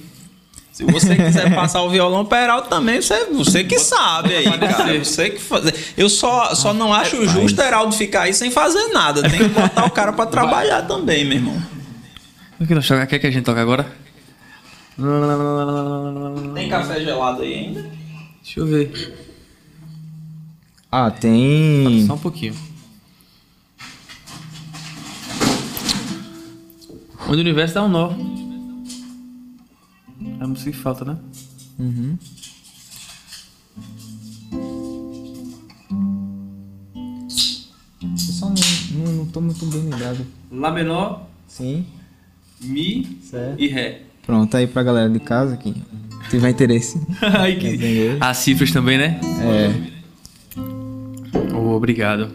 [0.70, 5.02] Se você quiser passar o violão Peralta também, você, você que sabe aí, cara.
[5.02, 5.74] Você que fazer.
[5.96, 9.22] Eu só, só não acho justo Heraldo ficar aí sem fazer nada.
[9.22, 11.62] Tem que botar o cara pra trabalhar também, meu irmão.
[12.60, 13.06] O que nós toca?
[13.06, 13.86] Quer que a gente toca agora?
[16.54, 17.90] Tem café gelado aí ainda?
[18.42, 19.23] Deixa eu ver
[20.96, 22.06] Ah, tem.
[22.06, 22.54] Só um pouquinho
[27.28, 28.12] Onde o universo dá um nó
[30.40, 31.16] É a música que falta, né?
[31.80, 32.16] Uhum.
[38.00, 38.54] Eu só não,
[39.04, 40.24] não, não tô muito bem lembrado.
[40.52, 41.84] Lá menor, Sim.
[42.60, 43.60] Mi Certo.
[43.60, 45.74] e Ré Pronto, aí pra galera de casa que
[46.30, 47.04] tiver interesse.
[47.20, 48.16] Ai, que-?
[48.20, 49.20] As cifras também, né?
[49.42, 49.93] É.
[51.34, 52.30] Oh, obrigado.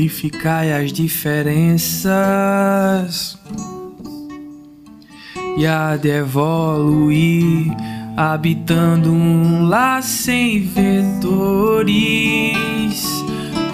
[0.00, 2.08] Amplificai as diferenças
[5.58, 7.70] e há de evoluir,
[8.16, 11.28] habitando um lar sem vetores.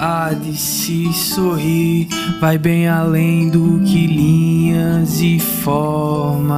[0.01, 2.09] Há de se sorrir,
[2.41, 6.57] vai bem além do que linhas e formas.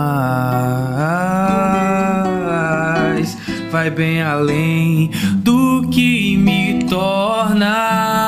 [3.71, 8.28] Vai bem além do que me torna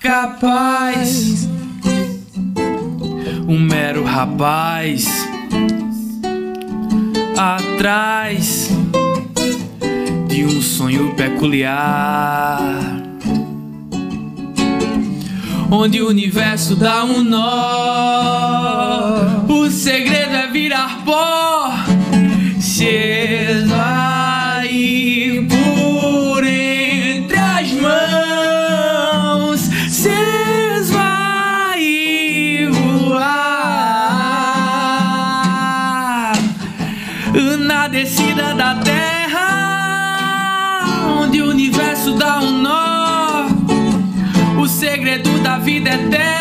[0.00, 1.46] capaz
[3.46, 5.06] um mero rapaz
[7.36, 8.70] atrás
[10.26, 12.60] de um sonho peculiar.
[15.70, 17.44] Onde o universo dá um nó,
[19.48, 21.70] o segredo é virar pó,
[22.58, 22.86] se
[45.82, 46.39] segredo da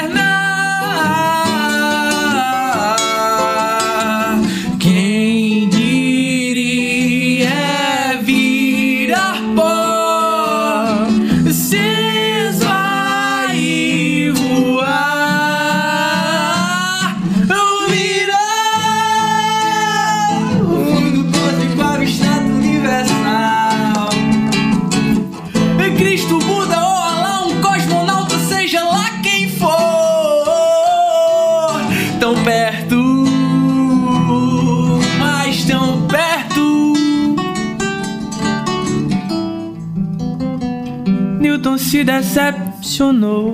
[41.60, 43.54] Newton se decepcionou.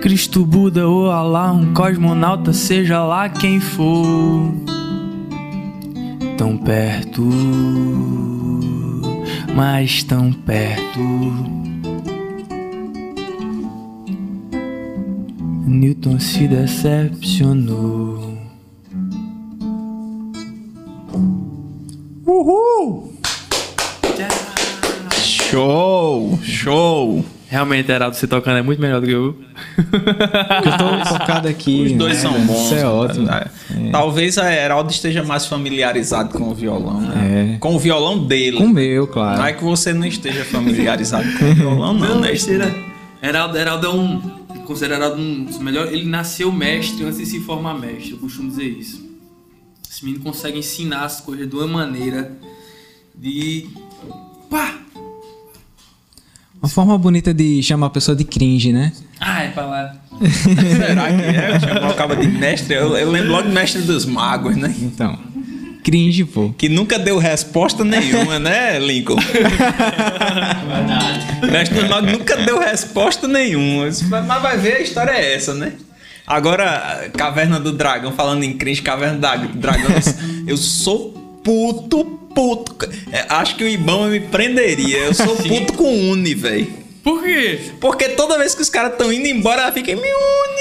[0.00, 4.50] Cristo, Buda ou Alá, um cosmonauta, seja lá quem for,
[6.38, 7.22] tão perto,
[9.54, 11.00] mas tão perto.
[15.66, 18.07] Newton se decepcionou.
[25.50, 26.38] Show!
[26.42, 27.24] Show!
[27.48, 29.34] Realmente, Heraldo, você tocando é muito melhor do que eu.
[29.78, 31.84] Eu tô focado aqui.
[31.86, 32.20] Os dois né?
[32.20, 32.66] são bons.
[32.66, 33.24] Isso é ótimo.
[33.24, 33.50] né?
[33.90, 37.54] Talvez a Heraldo esteja mais familiarizado com o violão, né?
[37.54, 37.58] É.
[37.58, 38.58] Com o violão dele.
[38.58, 39.42] Com o meu, Não claro.
[39.42, 42.28] é que você não esteja familiarizado com o violão, não, Não, né?
[42.32, 42.74] besteira.
[43.22, 44.20] Heraldo, Heraldo é um.
[44.54, 45.90] eu Considero Heraldo um dos melhores.
[45.94, 49.02] Ele nasceu mestre antes de se formar mestre, eu costumo dizer isso.
[49.90, 52.30] Esse menino consegue ensinar as coisas de uma maneira
[53.14, 53.66] de.
[54.50, 54.77] Pá!
[56.60, 58.92] Uma forma bonita de chamar a pessoa de cringe, né?
[59.20, 59.96] Ah, é lá.
[60.76, 61.60] Será que é?
[61.60, 62.74] Chamar o cabo de mestre?
[62.74, 64.74] Eu, eu lembro logo do mestre dos magos, né?
[64.80, 65.18] Então.
[65.84, 66.52] Cringe, pô.
[66.58, 69.16] Que nunca deu resposta nenhuma, né, Lincoln?
[71.50, 73.84] Mestre dos magos nunca deu resposta nenhuma.
[73.84, 75.72] Mas vai ver, a história é essa, né?
[76.26, 79.90] Agora, Caverna do Dragão, falando em cringe, Caverna do Dragão,
[80.46, 81.12] eu sou
[81.42, 82.88] puto, puto.
[83.10, 84.98] É, Acho que o Ibama me prenderia.
[84.98, 86.87] Eu sou puto com o Uni, velho.
[87.08, 87.58] Por quê?
[87.80, 90.58] Porque toda vez que os caras estão indo embora, ela fica, me une!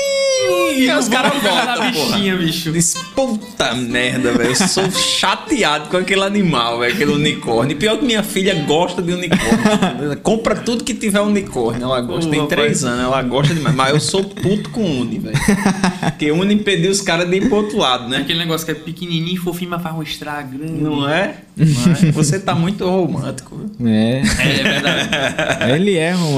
[0.77, 2.71] E os caras voltam, bichinha, bicho.
[2.71, 4.51] Diz, puta merda, velho.
[4.51, 7.75] Eu sou chateado com aquele animal, velho, aquele unicórnio.
[7.75, 10.17] E pior que minha filha gosta de unicórnio.
[10.23, 11.83] Compra tudo que tiver unicórnio.
[11.83, 12.29] Ela gosta.
[12.29, 13.75] Tem três anos, ela gosta demais.
[13.75, 15.37] Mas eu sou puto com uni, velho.
[16.01, 18.17] Porque uni impediu os caras de ir pro outro lado, né?
[18.17, 20.81] Aquele negócio que é pequenininho, fofinho, mas faz um estrago grande.
[20.81, 21.37] Não é?
[21.55, 22.11] Não é?
[22.11, 23.87] Você tá muito romântico, viu?
[23.87, 24.21] É.
[24.21, 25.71] É, é verdade.
[25.73, 26.36] Ele é romântico.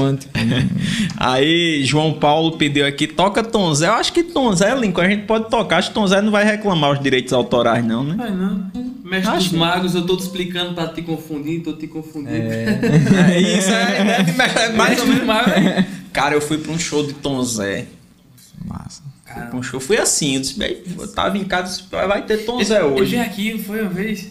[1.16, 3.86] Aí, João Paulo pediu aqui, toca Tom Zé.
[3.88, 5.78] Eu acho que Tom Zé, Lincoln, a gente pode tocar.
[5.78, 8.14] Acho que Tom Zé não vai reclamar os direitos autorais, não, né?
[8.16, 8.70] Vai não.
[9.04, 12.30] Mestre Acho dos magos, eu tô te explicando pra te confundir, tô te confundindo.
[12.30, 14.26] É isso, é, né?
[14.66, 15.24] é mais ou menos.
[15.26, 15.52] magos.
[16.12, 17.86] Cara, eu fui pra um show de Tom Zé.
[18.64, 19.02] Massa.
[19.32, 22.38] Fui pra um show, fui assim, eu disse, "Bem, eu tava em casa, vai ter
[22.44, 23.12] Tom Zé Eu hoje.
[23.16, 24.28] vim aqui, não foi uma vez?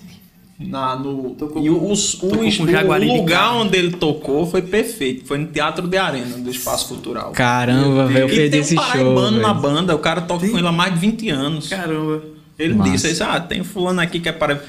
[0.60, 4.46] Na, no, Tocou e o, com- o, o, tocou o de lugar onde ele tocou
[4.46, 5.26] foi perfeito.
[5.26, 7.32] Foi no Teatro de Arena, do Espaço Cultural.
[7.32, 8.84] Caramba, velho, eu e perdi tem um esse show.
[8.86, 9.62] paraibano na velho.
[9.62, 11.70] banda, o cara toca com ele há mais de 20 anos.
[11.70, 12.24] Caramba.
[12.58, 12.92] Ele Massa.
[12.92, 14.62] disse, disse, ah, tem fulano aqui que é para...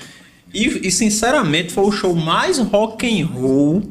[0.55, 3.83] E, e, sinceramente foi o show mais rock and roll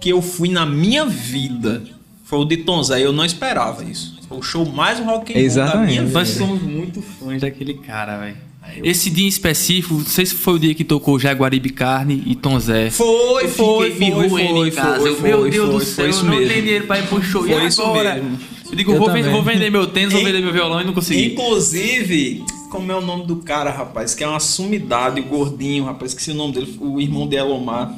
[0.00, 1.82] que eu fui na minha vida.
[2.24, 4.18] Foi o de Tom Zé, eu não esperava isso.
[4.28, 5.78] Foi o show mais rock and roll Exatamente.
[5.78, 6.18] da minha vida.
[6.18, 8.45] Nós somos muito fãs daquele cara, velho.
[8.82, 12.34] Esse dia em específico, não sei se foi o dia que tocou Jaguaribe Carne e
[12.34, 12.90] Tom Zé.
[12.90, 15.00] Foi, Eu foi, foi, roendo foi, em casa.
[15.00, 16.98] foi, Eu, Meu foi, Deus foi, do foi céu, isso eu não tenho dinheiro pra
[16.98, 17.46] ir pro show.
[17.46, 18.14] E Foi isso agora?
[18.16, 18.38] mesmo.
[18.70, 20.84] Eu digo, Eu vou, vender, vou vender meu tênis, vou E- vender meu violão e
[20.84, 21.26] não consegui.
[21.32, 24.14] Inclusive, como é o nome do cara, rapaz?
[24.14, 26.10] Que é uma sumidade, gordinho, rapaz.
[26.10, 27.94] Esqueci o nome dele, o irmão de Elomar.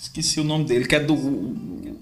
[0.00, 1.14] Esqueci o nome dele, que é do.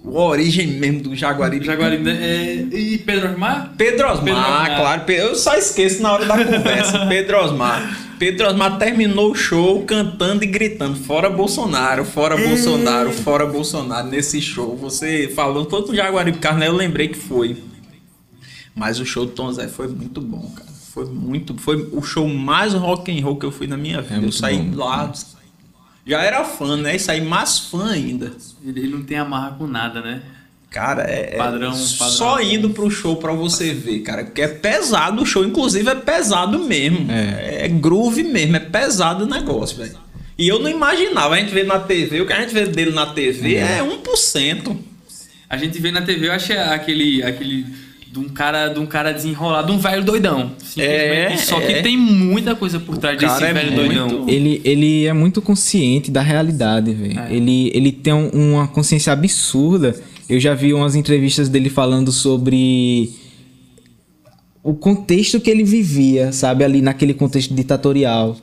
[0.04, 1.64] O origem mesmo do Jaguaribe.
[1.64, 2.18] Jaguaribe, né?
[2.20, 3.72] É, e Pedro Osmar?
[3.78, 4.76] Pedro Osmar, Pedro Osmar.
[4.76, 5.12] claro.
[5.12, 7.06] Eu só esqueço na hora da conversa.
[7.06, 7.98] Pedro Osmar.
[8.18, 14.08] Pedro Osmar terminou o show cantando e gritando: Fora Bolsonaro, fora Bolsonaro, fora Bolsonaro.
[14.08, 17.56] Nesse show, você falou todo o Jaguaribe Carne, eu lembrei que foi.
[18.74, 20.70] Mas o show do Tom Zé foi muito bom, cara.
[20.92, 21.56] Foi muito.
[21.58, 24.16] Foi o show mais rock and roll que eu fui na minha vida.
[24.16, 24.78] eu muito saí bom.
[24.84, 25.12] lá.
[26.06, 26.96] Já era fã, né?
[26.96, 28.32] E saí mais fã ainda.
[28.64, 30.22] Ele, não tem amarra com nada, né?
[30.70, 32.40] Cara, é, é Padrão- só padrão.
[32.50, 36.58] indo pro show pra você ver, cara, porque é pesado o show, inclusive é pesado
[36.58, 37.06] mesmo.
[37.10, 39.98] É, groove mesmo, é pesado o negócio, velho.
[40.38, 42.90] E eu não imaginava, a gente vê na TV, o que a gente vê dele
[42.90, 44.76] na TV é, 1%.
[45.48, 47.66] A gente vê na TV, eu acho é aquele, aquele
[48.12, 50.52] de um cara, de um cara desenrolado, de um velho doidão.
[50.60, 51.40] É, Simplesmente.
[51.46, 51.66] Só é.
[51.66, 54.28] que tem muita coisa por trás desse é velho muito- doidão.
[54.28, 57.18] Ele, ele é muito consciente da realidade, velho.
[57.18, 57.34] É.
[57.34, 59.98] Ele, ele tem um- uma consciência absurda.
[60.28, 63.10] Eu já vi umas entrevistas dele falando sobre
[64.62, 66.64] o contexto que ele vivia, sabe?
[66.64, 68.36] Ali naquele contexto ditatorial.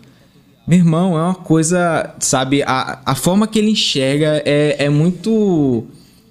[0.68, 2.62] Meu irmão, é uma coisa, sabe?
[2.64, 5.86] A, a forma que ele enxerga é, é muito.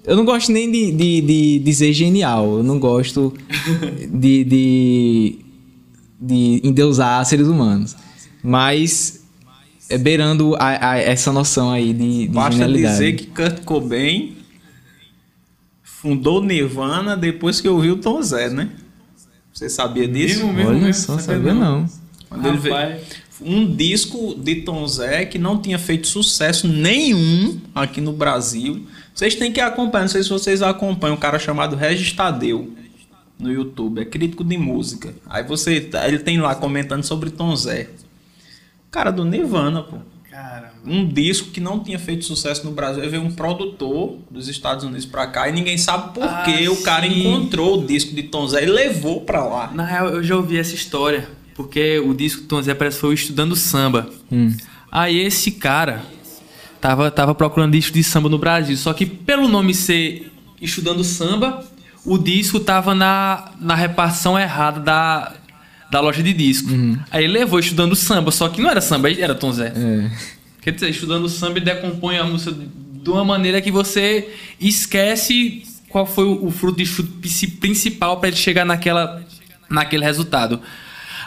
[0.05, 2.57] Eu não gosto nem de, de, de dizer genial.
[2.57, 3.33] Eu não gosto
[4.11, 5.39] de, de,
[6.19, 7.95] de endeusar seres humanos.
[8.41, 9.23] Mas
[9.89, 12.93] é beirando a, a- essa noção aí de, de Basta genialidade.
[12.93, 14.35] dizer que Kurt Cobain
[15.83, 18.69] fundou Nirvana depois que ouviu o Tom Zé, né?
[19.53, 20.37] Você sabia disso?
[20.45, 21.85] Mesmo, mesmo, Olha mesmo, só, sabia sabia não.
[22.29, 22.99] Quando ele veio-
[23.41, 28.85] um disco de Tom Zé que não tinha feito sucesso nenhum aqui no Brasil.
[29.19, 32.73] Vocês têm que acompanhar, não sei se vocês acompanham, um cara chamado Regis Tadeu
[33.37, 35.13] no YouTube, é crítico de música.
[35.29, 37.89] Aí você, ele tem lá comentando sobre Tom Zé.
[38.89, 39.97] Cara do Nirvana, pô.
[40.31, 40.71] Caramba.
[40.85, 43.03] Um disco que não tinha feito sucesso no Brasil.
[43.03, 46.69] Aí veio um produtor dos Estados Unidos pra cá e ninguém sabe por Ah, que
[46.69, 49.69] o cara encontrou o disco de Tom Zé e levou pra lá.
[49.73, 53.01] Na real, eu já ouvi essa história, porque o disco do Tom Zé parece que
[53.01, 54.09] foi o Estudando Samba.
[54.31, 54.55] Hum.
[54.89, 56.05] Aí esse cara
[56.81, 60.31] tava, tava procurando disco de samba no Brasil, só que pelo nome ser
[60.61, 61.63] Estudando Samba,
[62.05, 65.33] o disco tava na, na repartição errada da,
[65.89, 66.69] da loja de disco.
[67.11, 69.73] Aí ele levou Estudando Samba, só que não era samba, era Tom Zé.
[69.75, 70.11] É.
[70.61, 74.27] Quer dizer, estudando samba decompõe a música de uma maneira que você
[74.59, 79.23] esquece qual foi o, o fruto de chute princi- principal para ele chegar naquela,
[79.69, 80.59] naquele resultado.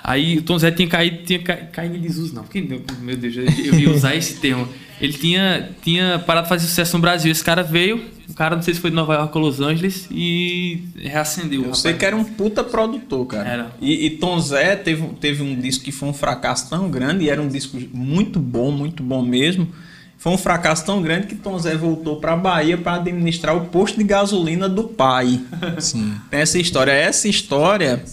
[0.04, 2.42] Aí o Tom Zé tinha caído, tinha ca- caído em desuso, não.
[2.42, 4.68] Porque, meu Deus, eu, eu ia usar esse termo.
[5.00, 7.30] Ele tinha, tinha parado de fazer sucesso no Brasil.
[7.30, 10.08] Esse cara veio, o cara não sei se foi de Nova York ou Los Angeles,
[10.10, 11.64] e reacendeu.
[11.64, 13.48] Eu sei que era um puta produtor, cara.
[13.48, 13.72] Era.
[13.80, 17.30] E, e Tom Zé teve, teve um disco que foi um fracasso tão grande, e
[17.30, 19.68] era um disco muito bom, muito bom mesmo.
[20.18, 23.98] Foi um fracasso tão grande que Tom Zé voltou pra Bahia para administrar o posto
[23.98, 25.40] de gasolina do pai.
[25.80, 26.14] Sim.
[26.30, 26.92] Tem essa história.
[26.92, 28.04] Essa história,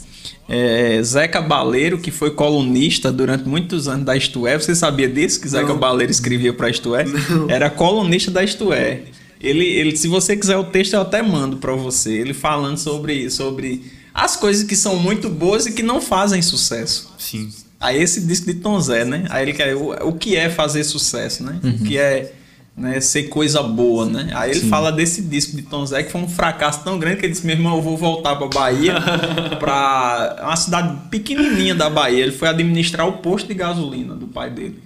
[0.47, 5.39] é, Zeca Baleiro, que foi colunista durante muitos anos da Isto É, você sabia disso?
[5.39, 7.05] Que Zeca Baleiro escrevia para Isto É?
[7.47, 9.03] Era colunista da Isto É.
[9.41, 12.11] Ele, ele, se você quiser o texto, eu até mando para você.
[12.11, 13.83] Ele falando sobre, sobre
[14.13, 17.13] as coisas que são muito boas e que não fazem sucesso.
[17.17, 17.49] Sim.
[17.79, 19.25] Aí esse disco de Tom Zé, né?
[19.29, 21.59] Aí ele quer o, o que é fazer sucesso, né?
[21.63, 22.33] O que é
[22.79, 24.31] né, ser coisa boa, né?
[24.33, 27.25] Aí ele fala desse disco de Tom Zé que foi um fracasso tão grande que
[27.25, 28.95] ele disse: meu irmão, eu vou voltar pra Bahia,
[29.59, 32.23] pra uma cidade pequenininha da Bahia.
[32.23, 34.79] Ele foi administrar o posto de gasolina do pai dele.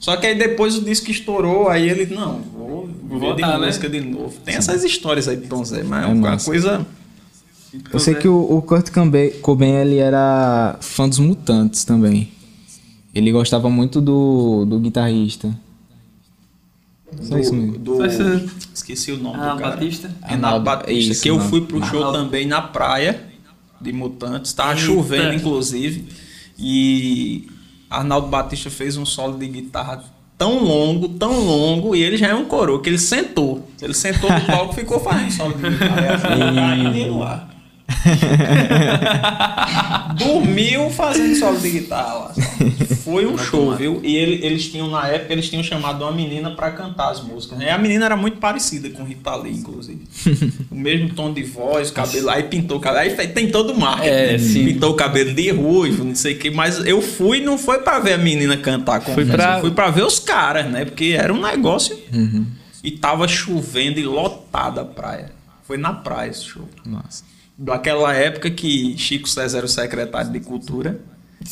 [0.00, 3.66] Só que aí depois o disco estourou, aí ele, não, vou, vou voltar, de né?
[3.66, 4.34] música de novo.
[4.44, 6.44] Tem essas histórias aí de Tom Zé, mas é É uma massa.
[6.44, 6.86] coisa.
[7.92, 12.28] Eu sei que o, o Kurt Cobain, Cobain, ele era fã dos Mutantes também.
[13.14, 15.54] Ele gostava muito do, do guitarrista.
[17.30, 17.78] Mesmo.
[17.78, 18.22] do, isso-
[18.74, 19.76] Esqueci o nome Ah, do cara.
[19.76, 20.08] Batista?
[20.22, 22.18] Renato Arnaldo- Batista, isso, que eu fui pro show Arnaldo.
[22.18, 23.24] também na praia
[23.80, 24.52] de Mutantes.
[24.52, 24.82] Tava Eita.
[24.82, 26.06] chovendo, inclusive.
[26.58, 27.48] E
[27.90, 30.04] Arnaldo Batista fez um solo de guitarra
[30.36, 33.68] tão longo, tão longo, e ele já é um coroa, que ele sentou.
[33.82, 36.20] Ele sentou no palco e ficou fazendo solo de guitarra.
[36.28, 37.10] Aí
[40.16, 42.32] Dormiu fazendo solo de guitarra.
[43.04, 44.00] Foi um show, viu?
[44.04, 47.58] E ele- eles tinham, na época, eles tinham chamado uma menina pra cantar as músicas.
[47.58, 47.66] né?
[47.66, 50.00] E a menina era muito parecida com Rita Lee, inclusive.
[50.70, 52.28] o mesmo tom de voz, cabelo.
[52.30, 53.14] Aí pintou o cabelo.
[53.20, 54.08] Aí tem todo o marketing.
[54.10, 54.64] É, sim.
[54.66, 56.50] Pintou o cabelo de ruivo, não sei o que.
[56.50, 59.70] Mas eu fui, não foi pra ver a menina cantar com Foi pra- Eu fui
[59.70, 60.84] pra ver os caras, né?
[60.84, 61.98] Porque era um negócio.
[62.82, 65.32] E tava chovendo e lotada a praia.
[65.66, 67.24] Foi na praia esse show Nossa.
[67.58, 71.00] Daquela época que Chico César era o secretário de cultura.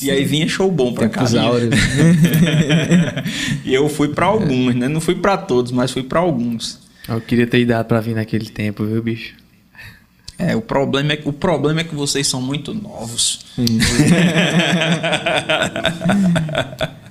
[0.03, 1.20] E aí vinha show bom pra cá.
[1.20, 1.74] Tempos áureos.
[3.65, 4.89] e eu fui pra alguns, né?
[4.89, 6.81] Não fui pra todos, mas fui pra alguns.
[7.09, 9.35] Eu queria ter idade pra vir naquele tempo, viu, bicho?
[10.39, 13.47] É, o problema é que, o problema é que vocês são muito novos.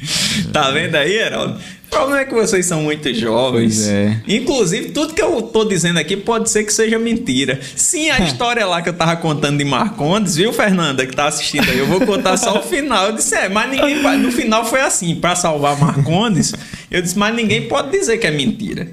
[0.52, 1.58] tá vendo aí, Heraldo?
[1.86, 3.86] O problema é que vocês são muito jovens.
[3.86, 4.20] É.
[4.28, 7.58] Inclusive, tudo que eu tô dizendo aqui pode ser que seja mentira.
[7.74, 11.70] Sim, a história lá que eu tava contando de Marcondes, viu, Fernanda, que tá assistindo
[11.70, 11.78] aí?
[11.78, 13.06] Eu vou contar só o final.
[13.06, 14.02] Eu disse, é, mas ninguém.
[14.18, 16.54] No final foi assim, pra salvar Marcondes,
[16.90, 18.88] eu disse, mas ninguém pode dizer que é mentira.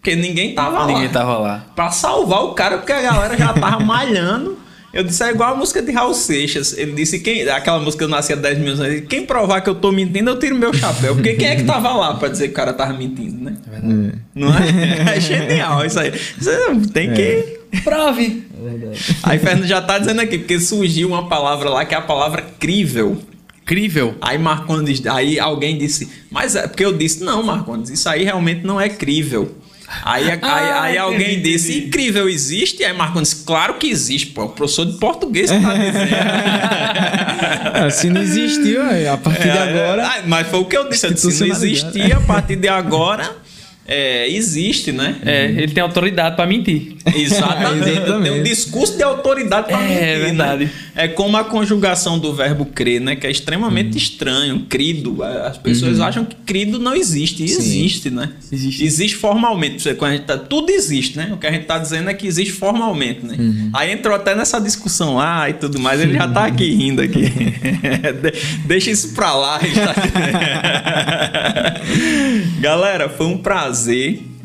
[0.00, 0.86] Porque ninguém tava lá.
[0.86, 1.66] Ninguém tava lá.
[1.74, 4.57] Pra salvar o cara, porque a galera já tava malhando.
[4.92, 6.76] Eu disse, é igual a música de Raul Seixas.
[6.76, 9.02] Ele disse, quem, aquela música eu nasci há 10 mil anos.
[9.08, 11.14] Quem provar que eu tô mentindo, eu tiro meu chapéu.
[11.14, 13.56] Porque quem é que tava lá pra dizer que o cara tava mentindo, né?
[14.34, 15.14] Não é?
[15.16, 16.12] É genial isso aí.
[16.38, 16.56] Você
[16.92, 17.58] tem que.
[17.84, 18.46] Prove!
[19.22, 22.42] Aí Fernando já tá dizendo aqui, porque surgiu uma palavra lá que é a palavra
[22.58, 23.18] crível.
[23.62, 24.14] Incrível.
[24.22, 28.64] Aí Marcondes, aí alguém disse, mas é porque eu disse, não, Marcondes, isso aí realmente
[28.64, 29.54] não é crível.
[30.04, 31.86] Aí, aí, Ah, aí alguém entendi, disse, entendi.
[31.86, 32.84] incrível existe?
[32.84, 36.08] Aí Marcondes, claro que existe, pô, é o professor de português que tá dizendo.
[37.80, 38.80] Ah, se não existiu,
[39.12, 40.06] a partir de É, agora.
[40.06, 42.68] ah, mas foi o que eu disse, eu disse, se não existia, a partir de
[42.68, 43.36] agora,
[43.88, 45.16] é, existe, né?
[45.24, 46.96] É, ele tem autoridade pra mentir.
[47.06, 47.88] Exatamente.
[47.96, 48.30] Exatamente.
[48.30, 50.18] Tem um discurso de autoridade para É, mentir, né?
[50.18, 50.70] verdade.
[50.94, 53.16] É como a conjugação do verbo crer, né?
[53.16, 54.66] Que é extremamente estranho.
[54.68, 55.22] Crido.
[55.22, 57.44] As pessoas acham que crido não existe.
[57.44, 57.58] E Sim.
[57.58, 58.30] existe, né?
[58.52, 58.84] Existe.
[58.84, 59.80] Existe formalmente.
[59.80, 61.30] Você, quando a gente tá- tudo existe, né?
[61.32, 63.36] O que a gente tá dizendo é que existe formalmente, né?
[63.72, 66.00] Aí entrou até nessa discussão lá e tudo mais.
[66.00, 67.22] Ele já tá aqui rindo aqui.
[68.20, 68.32] De-
[68.66, 69.60] Deixa isso pra lá.
[72.60, 73.77] Galera, foi um prazer.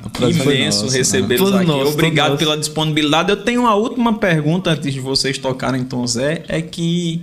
[0.10, 1.65] Prazer imenso nosso, recebê-los aqui.
[1.65, 3.30] nosso, Obrigado pela disponibilidade.
[3.30, 7.22] Eu tenho uma última pergunta antes de vocês tocarem Tom Zé, é que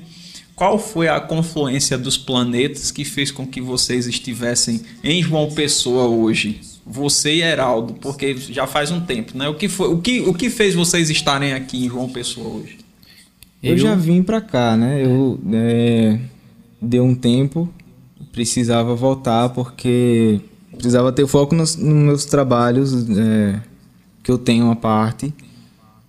[0.61, 6.05] qual foi a confluência dos planetas que fez com que vocês estivessem em João Pessoa
[6.05, 6.61] hoje?
[6.85, 9.49] Você e Heraldo, porque já faz um tempo, né?
[9.49, 12.79] O que foi, o que, o que fez vocês estarem aqui em João Pessoa hoje?
[13.63, 15.03] Eu, já vim pra cá, né?
[15.03, 16.19] Eu é,
[16.81, 17.67] deu um tempo,
[18.33, 20.41] precisava voltar porque
[20.81, 23.61] precisava ter foco nos, nos meus trabalhos é,
[24.23, 25.33] que eu tenho uma parte.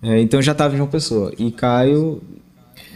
[0.02, 1.32] É, então já estava em uma pessoa.
[1.38, 2.20] E Caio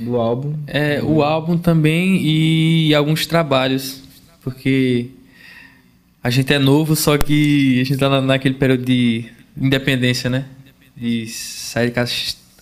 [0.01, 0.55] do álbum.
[0.67, 4.03] É, o álbum também e alguns trabalhos.
[4.43, 5.11] Porque
[6.23, 9.25] a gente é novo, só que a gente tá na- naquele período de
[9.61, 10.45] independência, né?
[10.97, 12.13] De sair de casa,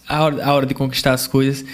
[0.09, 1.65] a hora, a hora de conquistar as coisas.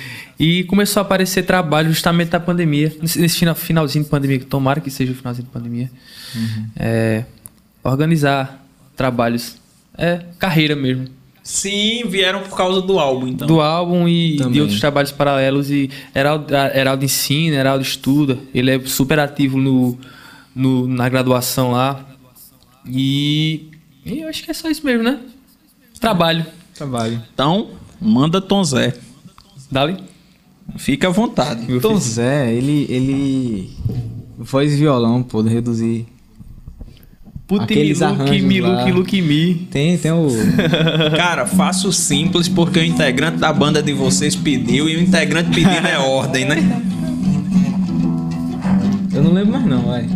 [0.43, 2.97] E começou a aparecer trabalho justamente da pandemia.
[3.03, 5.91] Nesse nesse final- finalzinho de pandemia, que tomara que seja o finalzinho de pandemia.
[6.75, 7.25] É,
[7.85, 8.65] organizar
[8.97, 9.57] trabalhos.
[9.99, 11.09] É, carreira mesmo.
[11.43, 13.47] Sim, vieram por causa do álbum, então.
[13.47, 14.61] do álbum e de Também.
[14.63, 15.71] outros trabalhos paralelos.
[15.71, 18.39] E Heraldo, Heraldo ensina, Heraldo estuda.
[18.55, 19.99] Ele é super ativo no,
[20.55, 22.07] no- na graduação lá.
[22.87, 23.69] E,
[24.07, 25.19] e eu acho que é só isso mesmo, né?
[26.01, 26.47] Trabalho.
[26.75, 27.23] Trabalho.
[27.35, 28.95] Então, manda Tom Zé.
[29.71, 29.97] Dali.
[30.77, 31.81] Fica à vontade.
[31.81, 33.71] Tom Zé, ele, ele.
[34.39, 36.07] Voz e violão, pô, reduzir.
[37.47, 38.79] Puti Aqueles mi, luki, arranjos mi, lá.
[38.79, 39.55] luki, luki, mi.
[39.71, 40.29] Tem, tem o.
[41.17, 45.87] Cara, faço simples porque o integrante da banda de vocês pediu e o integrante pedindo
[45.87, 46.57] é ordem, né?
[49.13, 50.09] Eu não lembro mais não, vai.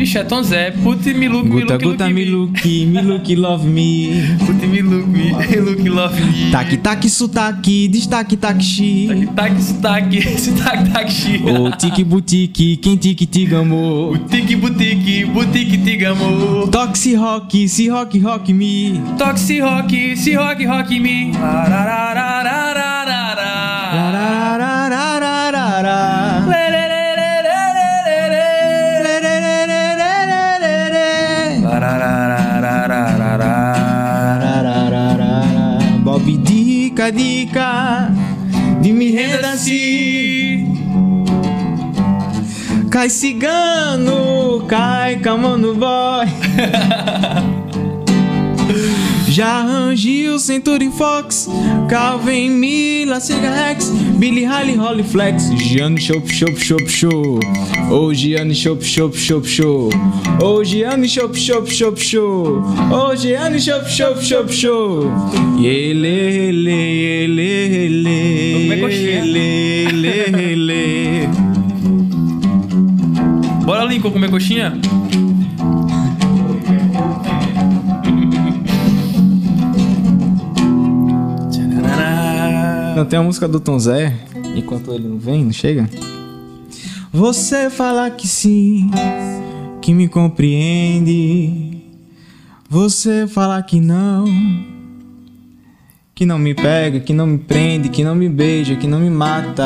[0.00, 0.72] Ixi, é Tom Zé.
[1.14, 2.52] Mi, luki, mi, Guta, guta, luki, me look,
[2.86, 4.38] me look, love me.
[4.46, 6.50] Puti mi, luki, mi, luki, love me.
[6.50, 9.08] Tac, tac, sotaque, destaque, taxi.
[9.36, 11.42] Tac, sotaque, sotaque, tac, xi.
[11.46, 14.12] O tique boutique, quem tique tigamo.
[14.14, 16.66] Boutique, boutique, boutique, tigamo.
[16.68, 19.00] Toxi rock, se rock, rock me.
[19.18, 21.32] Toxi rock, se rock, rock me.
[21.32, 22.89] Lararararararara.
[37.08, 38.10] Dica.
[38.82, 40.66] De me renda-se.
[42.90, 46.26] Cai cigano, cai camando boy.
[49.30, 51.48] Já Rangil, Century Fox,
[51.88, 53.88] Calvin Mila, Sega Rex,
[54.18, 57.38] Billy Holly, Holly Flex, Gianni Chop Chop Chop Show.
[57.92, 59.88] Oh, Gianni Chop Chop Chop Show.
[60.42, 62.60] Oh, Gianni Chop Chop Chop Show.
[62.92, 65.08] Oh, Gianni Chop Chop Chop Show.
[65.62, 67.42] Ele, ele, ele,
[67.86, 68.52] ele.
[68.54, 69.24] Como é coxinha?
[69.24, 71.28] Ele, ele, ele.
[73.64, 74.72] Bora, Lincoln, comer coxinha?
[83.08, 84.14] Tem a música do Tom Zé?
[84.54, 85.88] Enquanto ele não vem, não chega?
[87.12, 88.90] Você fala que sim,
[89.80, 91.82] que me compreende.
[92.68, 94.24] Você fala que não,
[96.14, 99.10] que não me pega, que não me prende, que não me beija, que não me
[99.10, 99.64] mata.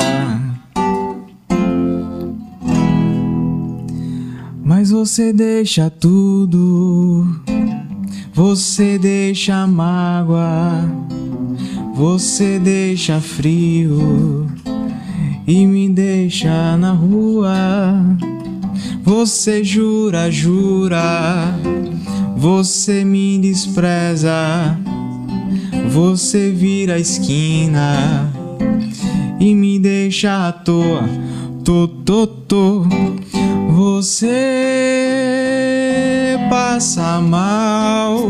[4.65, 7.27] Mas você deixa tudo,
[8.33, 10.89] você deixa mágoa.
[11.95, 14.47] Você deixa frio
[15.47, 18.05] e me deixa na rua.
[19.03, 21.55] Você jura, jura,
[22.37, 24.77] você me despreza.
[25.91, 28.33] Você vira a esquina
[29.39, 31.09] e me deixa à toa.
[31.65, 32.85] Tô, tô, tô.
[33.71, 34.35] Você
[36.51, 38.29] passa mal,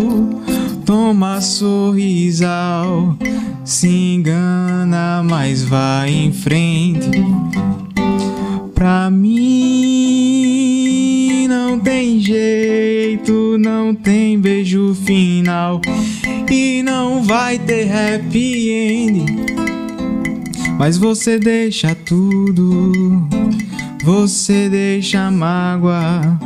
[0.85, 3.17] toma sorrisal,
[3.65, 7.25] se engana, mas vai em frente.
[8.75, 9.35] Pra mim
[11.49, 15.81] não tem jeito, não tem beijo final
[16.51, 19.25] e não vai ter happy end.
[20.79, 22.93] Mas você deixa tudo,
[24.03, 26.39] você deixa mágoa,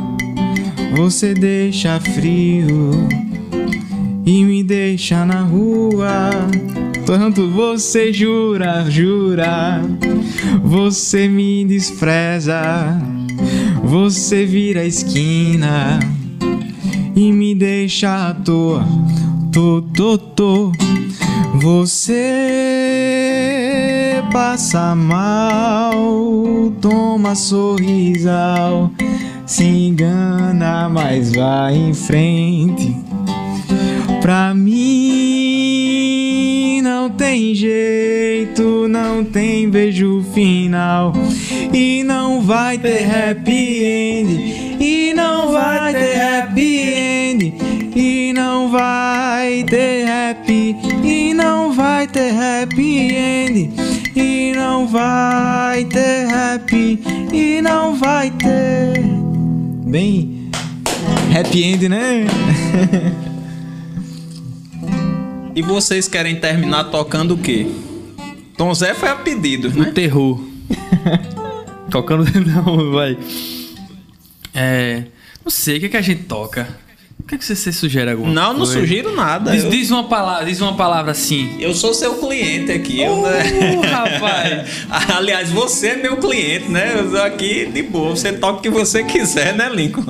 [0.95, 2.91] você deixa frio
[4.25, 6.29] e me deixa na rua.
[7.09, 9.81] Tanto você jura, jura,
[10.63, 12.61] você me despreza,
[13.83, 15.97] você vira a esquina
[17.15, 18.85] e me deixa à toa.
[19.51, 20.71] Tô, tô, tô.
[21.55, 22.13] Você
[24.31, 25.95] passa mal,
[26.79, 28.91] toma sorrisal,
[29.47, 32.95] se engana, mas vai em frente.
[34.21, 35.08] Pra mim
[36.99, 41.13] não tem jeito, não tem beijo final.
[41.73, 44.77] E não vai ter happy end.
[44.81, 47.53] E não vai ter happy end.
[47.95, 50.75] E não vai ter happy.
[51.01, 53.71] E não vai ter happy end.
[54.13, 56.99] E não vai ter happy.
[57.31, 59.05] E não vai ter.
[59.85, 60.51] Bem
[61.33, 62.25] happy end, né?
[65.59, 67.67] E vocês querem terminar tocando o quê?
[68.55, 69.91] Tom Zé foi a pedido, O né?
[69.91, 70.39] terror.
[71.91, 72.23] Tocando.
[72.45, 73.17] Não, vai.
[74.53, 75.03] É.
[75.43, 76.65] Não sei, o que, é que a gente toca?
[77.19, 78.79] O que, é que você, você sugere alguma Não, não coisa?
[78.79, 79.51] sugiro nada.
[79.51, 81.57] Diz, Eu, diz uma palavra, diz uma palavra assim.
[81.59, 83.01] eu sou seu cliente aqui.
[83.01, 83.81] eu, Uh, né?
[83.91, 84.85] rapaz.
[85.13, 86.93] Aliás, você é meu cliente, né?
[86.99, 88.11] Eu tô aqui de boa.
[88.11, 90.05] Você toca o que você quiser, né, Lincoln?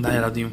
[0.00, 0.52] Dá, Geraldinho.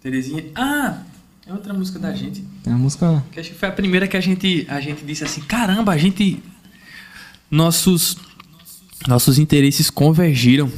[0.00, 0.44] Terezinha.
[0.54, 1.02] Ah!
[1.46, 2.44] É outra música da gente.
[2.62, 5.24] Tem uma música Que acho que foi a primeira que a gente, a gente disse
[5.24, 6.42] assim: caramba, a gente.
[7.50, 8.16] Nossos.
[9.08, 10.70] Nossos interesses convergiram.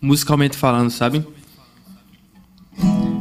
[0.00, 1.26] Musicalmente falando, sabe?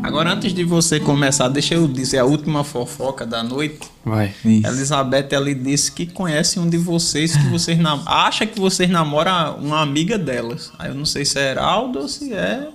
[0.03, 3.89] Agora, antes de você começar, deixa eu dizer a última fofoca da noite.
[4.03, 4.33] Vai.
[4.43, 4.67] Isso.
[4.67, 9.55] Elizabeth, ela disse que conhece um de vocês que vocês nam acha que vocês namoram
[9.55, 10.71] uma amiga delas.
[10.77, 12.69] Aí eu não sei se é Heraldo ou se é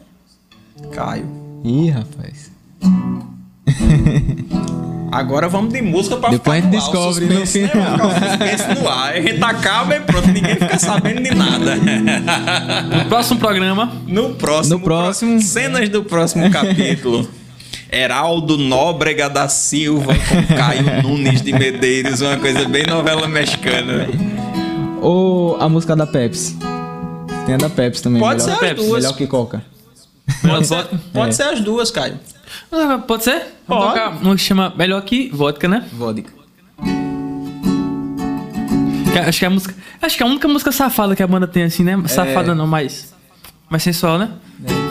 [0.91, 1.48] Caio.
[1.65, 2.51] Ih, rapaz.
[5.11, 7.69] Agora vamos de música pra Depois ficar a gente descobre no suspense, né?
[7.69, 8.09] final.
[8.09, 9.13] O suspense no ar.
[9.15, 11.77] A gente acaba e pronto, ninguém fica sabendo de nada.
[12.99, 13.91] No próximo programa.
[14.07, 17.27] No próximo, No próximo- cenas do próximo capítulo.
[17.91, 24.07] Heraldo Nóbrega da Silva com Caio Nunes de Medeiros, uma coisa bem novela mexicana.
[25.01, 26.55] Ou a música da Pepsi.
[27.47, 28.21] Tem a da Pepsi também.
[28.21, 29.03] Pode melhor, ser as Pepsi, duas.
[29.05, 29.63] Melhor que Coca.
[30.43, 31.33] Pode ser, pode É.
[31.33, 32.19] ser as duas, Caio.
[32.73, 33.43] Ah, Pode ser?
[33.67, 33.99] Vamos Pode.
[33.99, 35.85] tocar uma que chama Melhor que Vodka, né?
[35.93, 36.31] Vodka.
[39.13, 39.75] Que Acho que é a música.
[40.01, 41.97] Acho que é a única música safada que a banda tem assim, né?
[42.07, 43.15] Safada não, mas.
[43.71, 44.31] Mais sensual, né?
[44.65, 44.88] agrada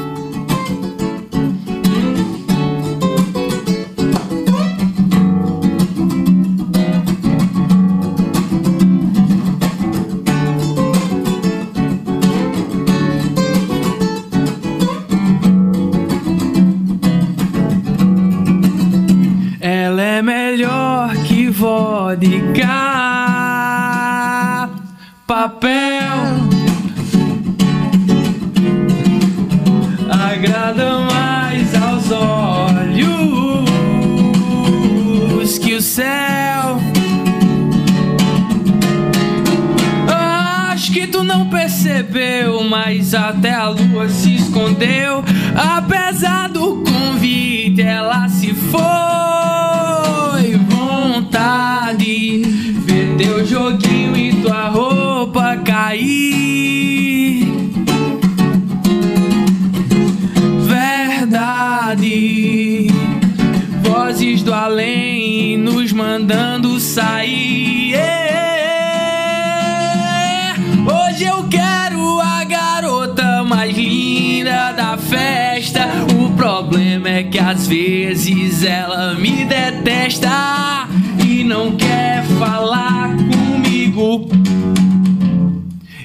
[77.38, 80.88] que às vezes ela me detesta
[81.24, 84.28] e não quer falar comigo.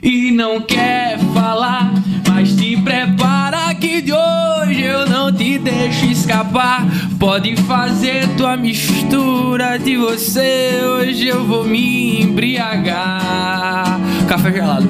[0.03, 1.91] E não quer falar,
[2.29, 6.87] mas te prepara que de hoje eu não te deixo escapar.
[7.19, 13.99] Pode fazer tua mistura de você, hoje eu vou me embriagar.
[14.29, 14.87] Café gelado.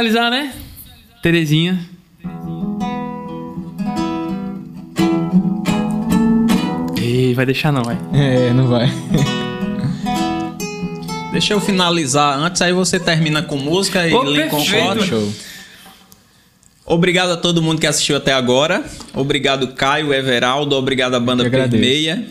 [0.00, 0.52] Finalizar, né?
[1.22, 1.78] Terezinha.
[6.96, 7.98] Ei, vai deixar não, vai.
[8.14, 8.90] É, não vai.
[11.32, 14.64] Deixa eu finalizar antes, aí você termina com música e Ô, Lincoln.
[14.64, 15.04] Cotton.
[15.04, 15.32] Show.
[16.86, 18.82] Obrigado a todo mundo que assistiu até agora.
[19.14, 20.74] Obrigado, Caio, Everaldo.
[20.76, 21.48] Obrigado à Banda.
[21.48, 22.26] Permeia.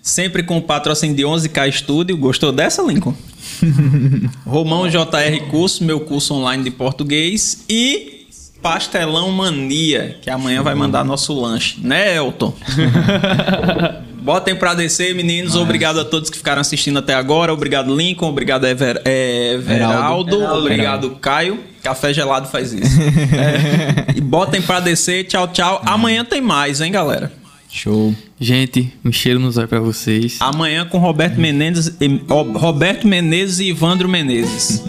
[0.00, 2.16] Sempre com o patrocínio de 11K Studio.
[2.16, 3.14] Gostou dessa, Lincoln?
[4.46, 7.64] Romão JR Curso, meu curso online de português.
[7.68, 8.26] E
[8.62, 11.78] Pastelão Mania, que amanhã vai mandar nosso lanche.
[11.80, 12.54] Né, Elton?
[14.26, 15.54] Botem pra descer, meninos.
[15.54, 17.52] Obrigado a todos que ficaram assistindo até agora.
[17.52, 18.28] Obrigado, Lincoln.
[18.28, 20.34] Obrigado, Ever, é, Everaldo.
[20.34, 20.60] Everaldo.
[20.62, 21.60] Obrigado, Caio.
[21.80, 22.90] Café gelado faz isso.
[23.36, 24.16] É.
[24.16, 25.24] E botem pra descer.
[25.24, 25.80] Tchau, tchau.
[25.86, 27.32] Amanhã tem mais, hein, galera?
[27.76, 28.14] Show.
[28.40, 30.38] Gente, um cheiro nos olhos pra vocês.
[30.40, 32.20] Amanhã com Roberto Menezes, e-
[32.58, 34.82] Roberto Menezes e Ivandro Menezes.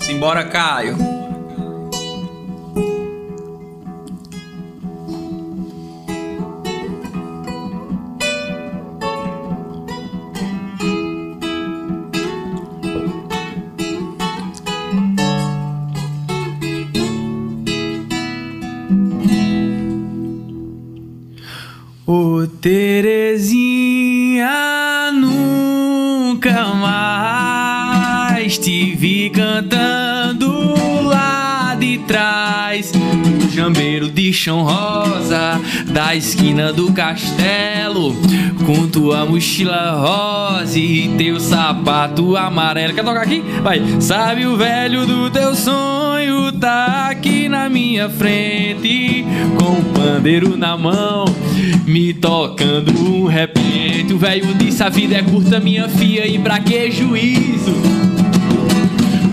[0.00, 0.96] Simbora, Caio.
[34.32, 35.60] Jambeiro de chão rosa,
[35.92, 38.16] da esquina do castelo.
[38.64, 42.94] Com tua mochila rosa e teu sapato amarelo.
[42.94, 43.42] Quer tocar aqui?
[43.62, 43.82] Vai.
[44.00, 49.24] Sabe o velho do teu sonho tá aqui na minha frente.
[49.58, 51.26] Com o pandeiro na mão,
[51.86, 54.14] me tocando um repente.
[54.14, 57.74] O velho disse: A vida é curta, minha filha, e pra que juízo?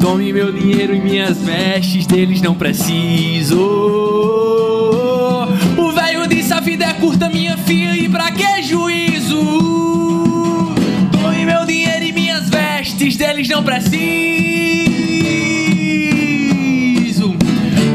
[0.02, 3.60] Tome meu dinheiro e minhas vestes, deles não preciso.
[5.78, 9.42] O velho disse: A vida é curta, minha filha, e pra que juízo?
[11.12, 14.00] Tome meu dinheiro e minhas vestes, deles não preciso.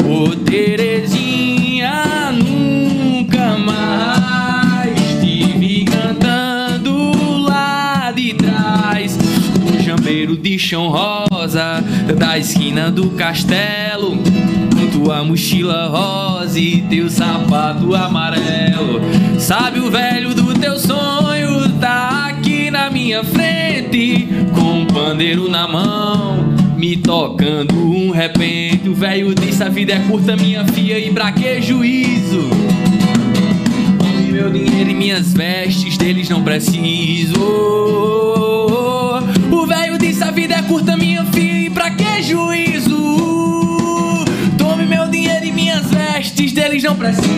[0.07, 9.19] Ô Terezinha, nunca mais te vi cantando lá de trás.
[9.67, 14.19] O jambeiro de chão rosa, da esquina do castelo.
[14.73, 19.01] Com tua mochila rosa e teu sapato amarelo.
[19.39, 25.69] Sabe o velho do teu sonho tá aqui na minha frente, com um pandeiro na
[25.69, 26.55] mão
[26.85, 28.89] me tocando um repente.
[28.91, 32.51] O velho disse: A vida é curta, minha filha, e pra que juízo?
[34.31, 37.41] Meu dinheiro e minhas vestes, deles não preciso.
[39.51, 41.25] O velho disse: A vida é curta, minha
[46.95, 47.35] não preciso.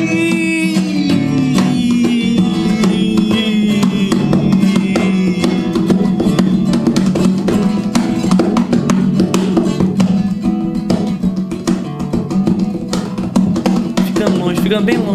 [14.07, 15.06] Ficando longe, ficando bem longe.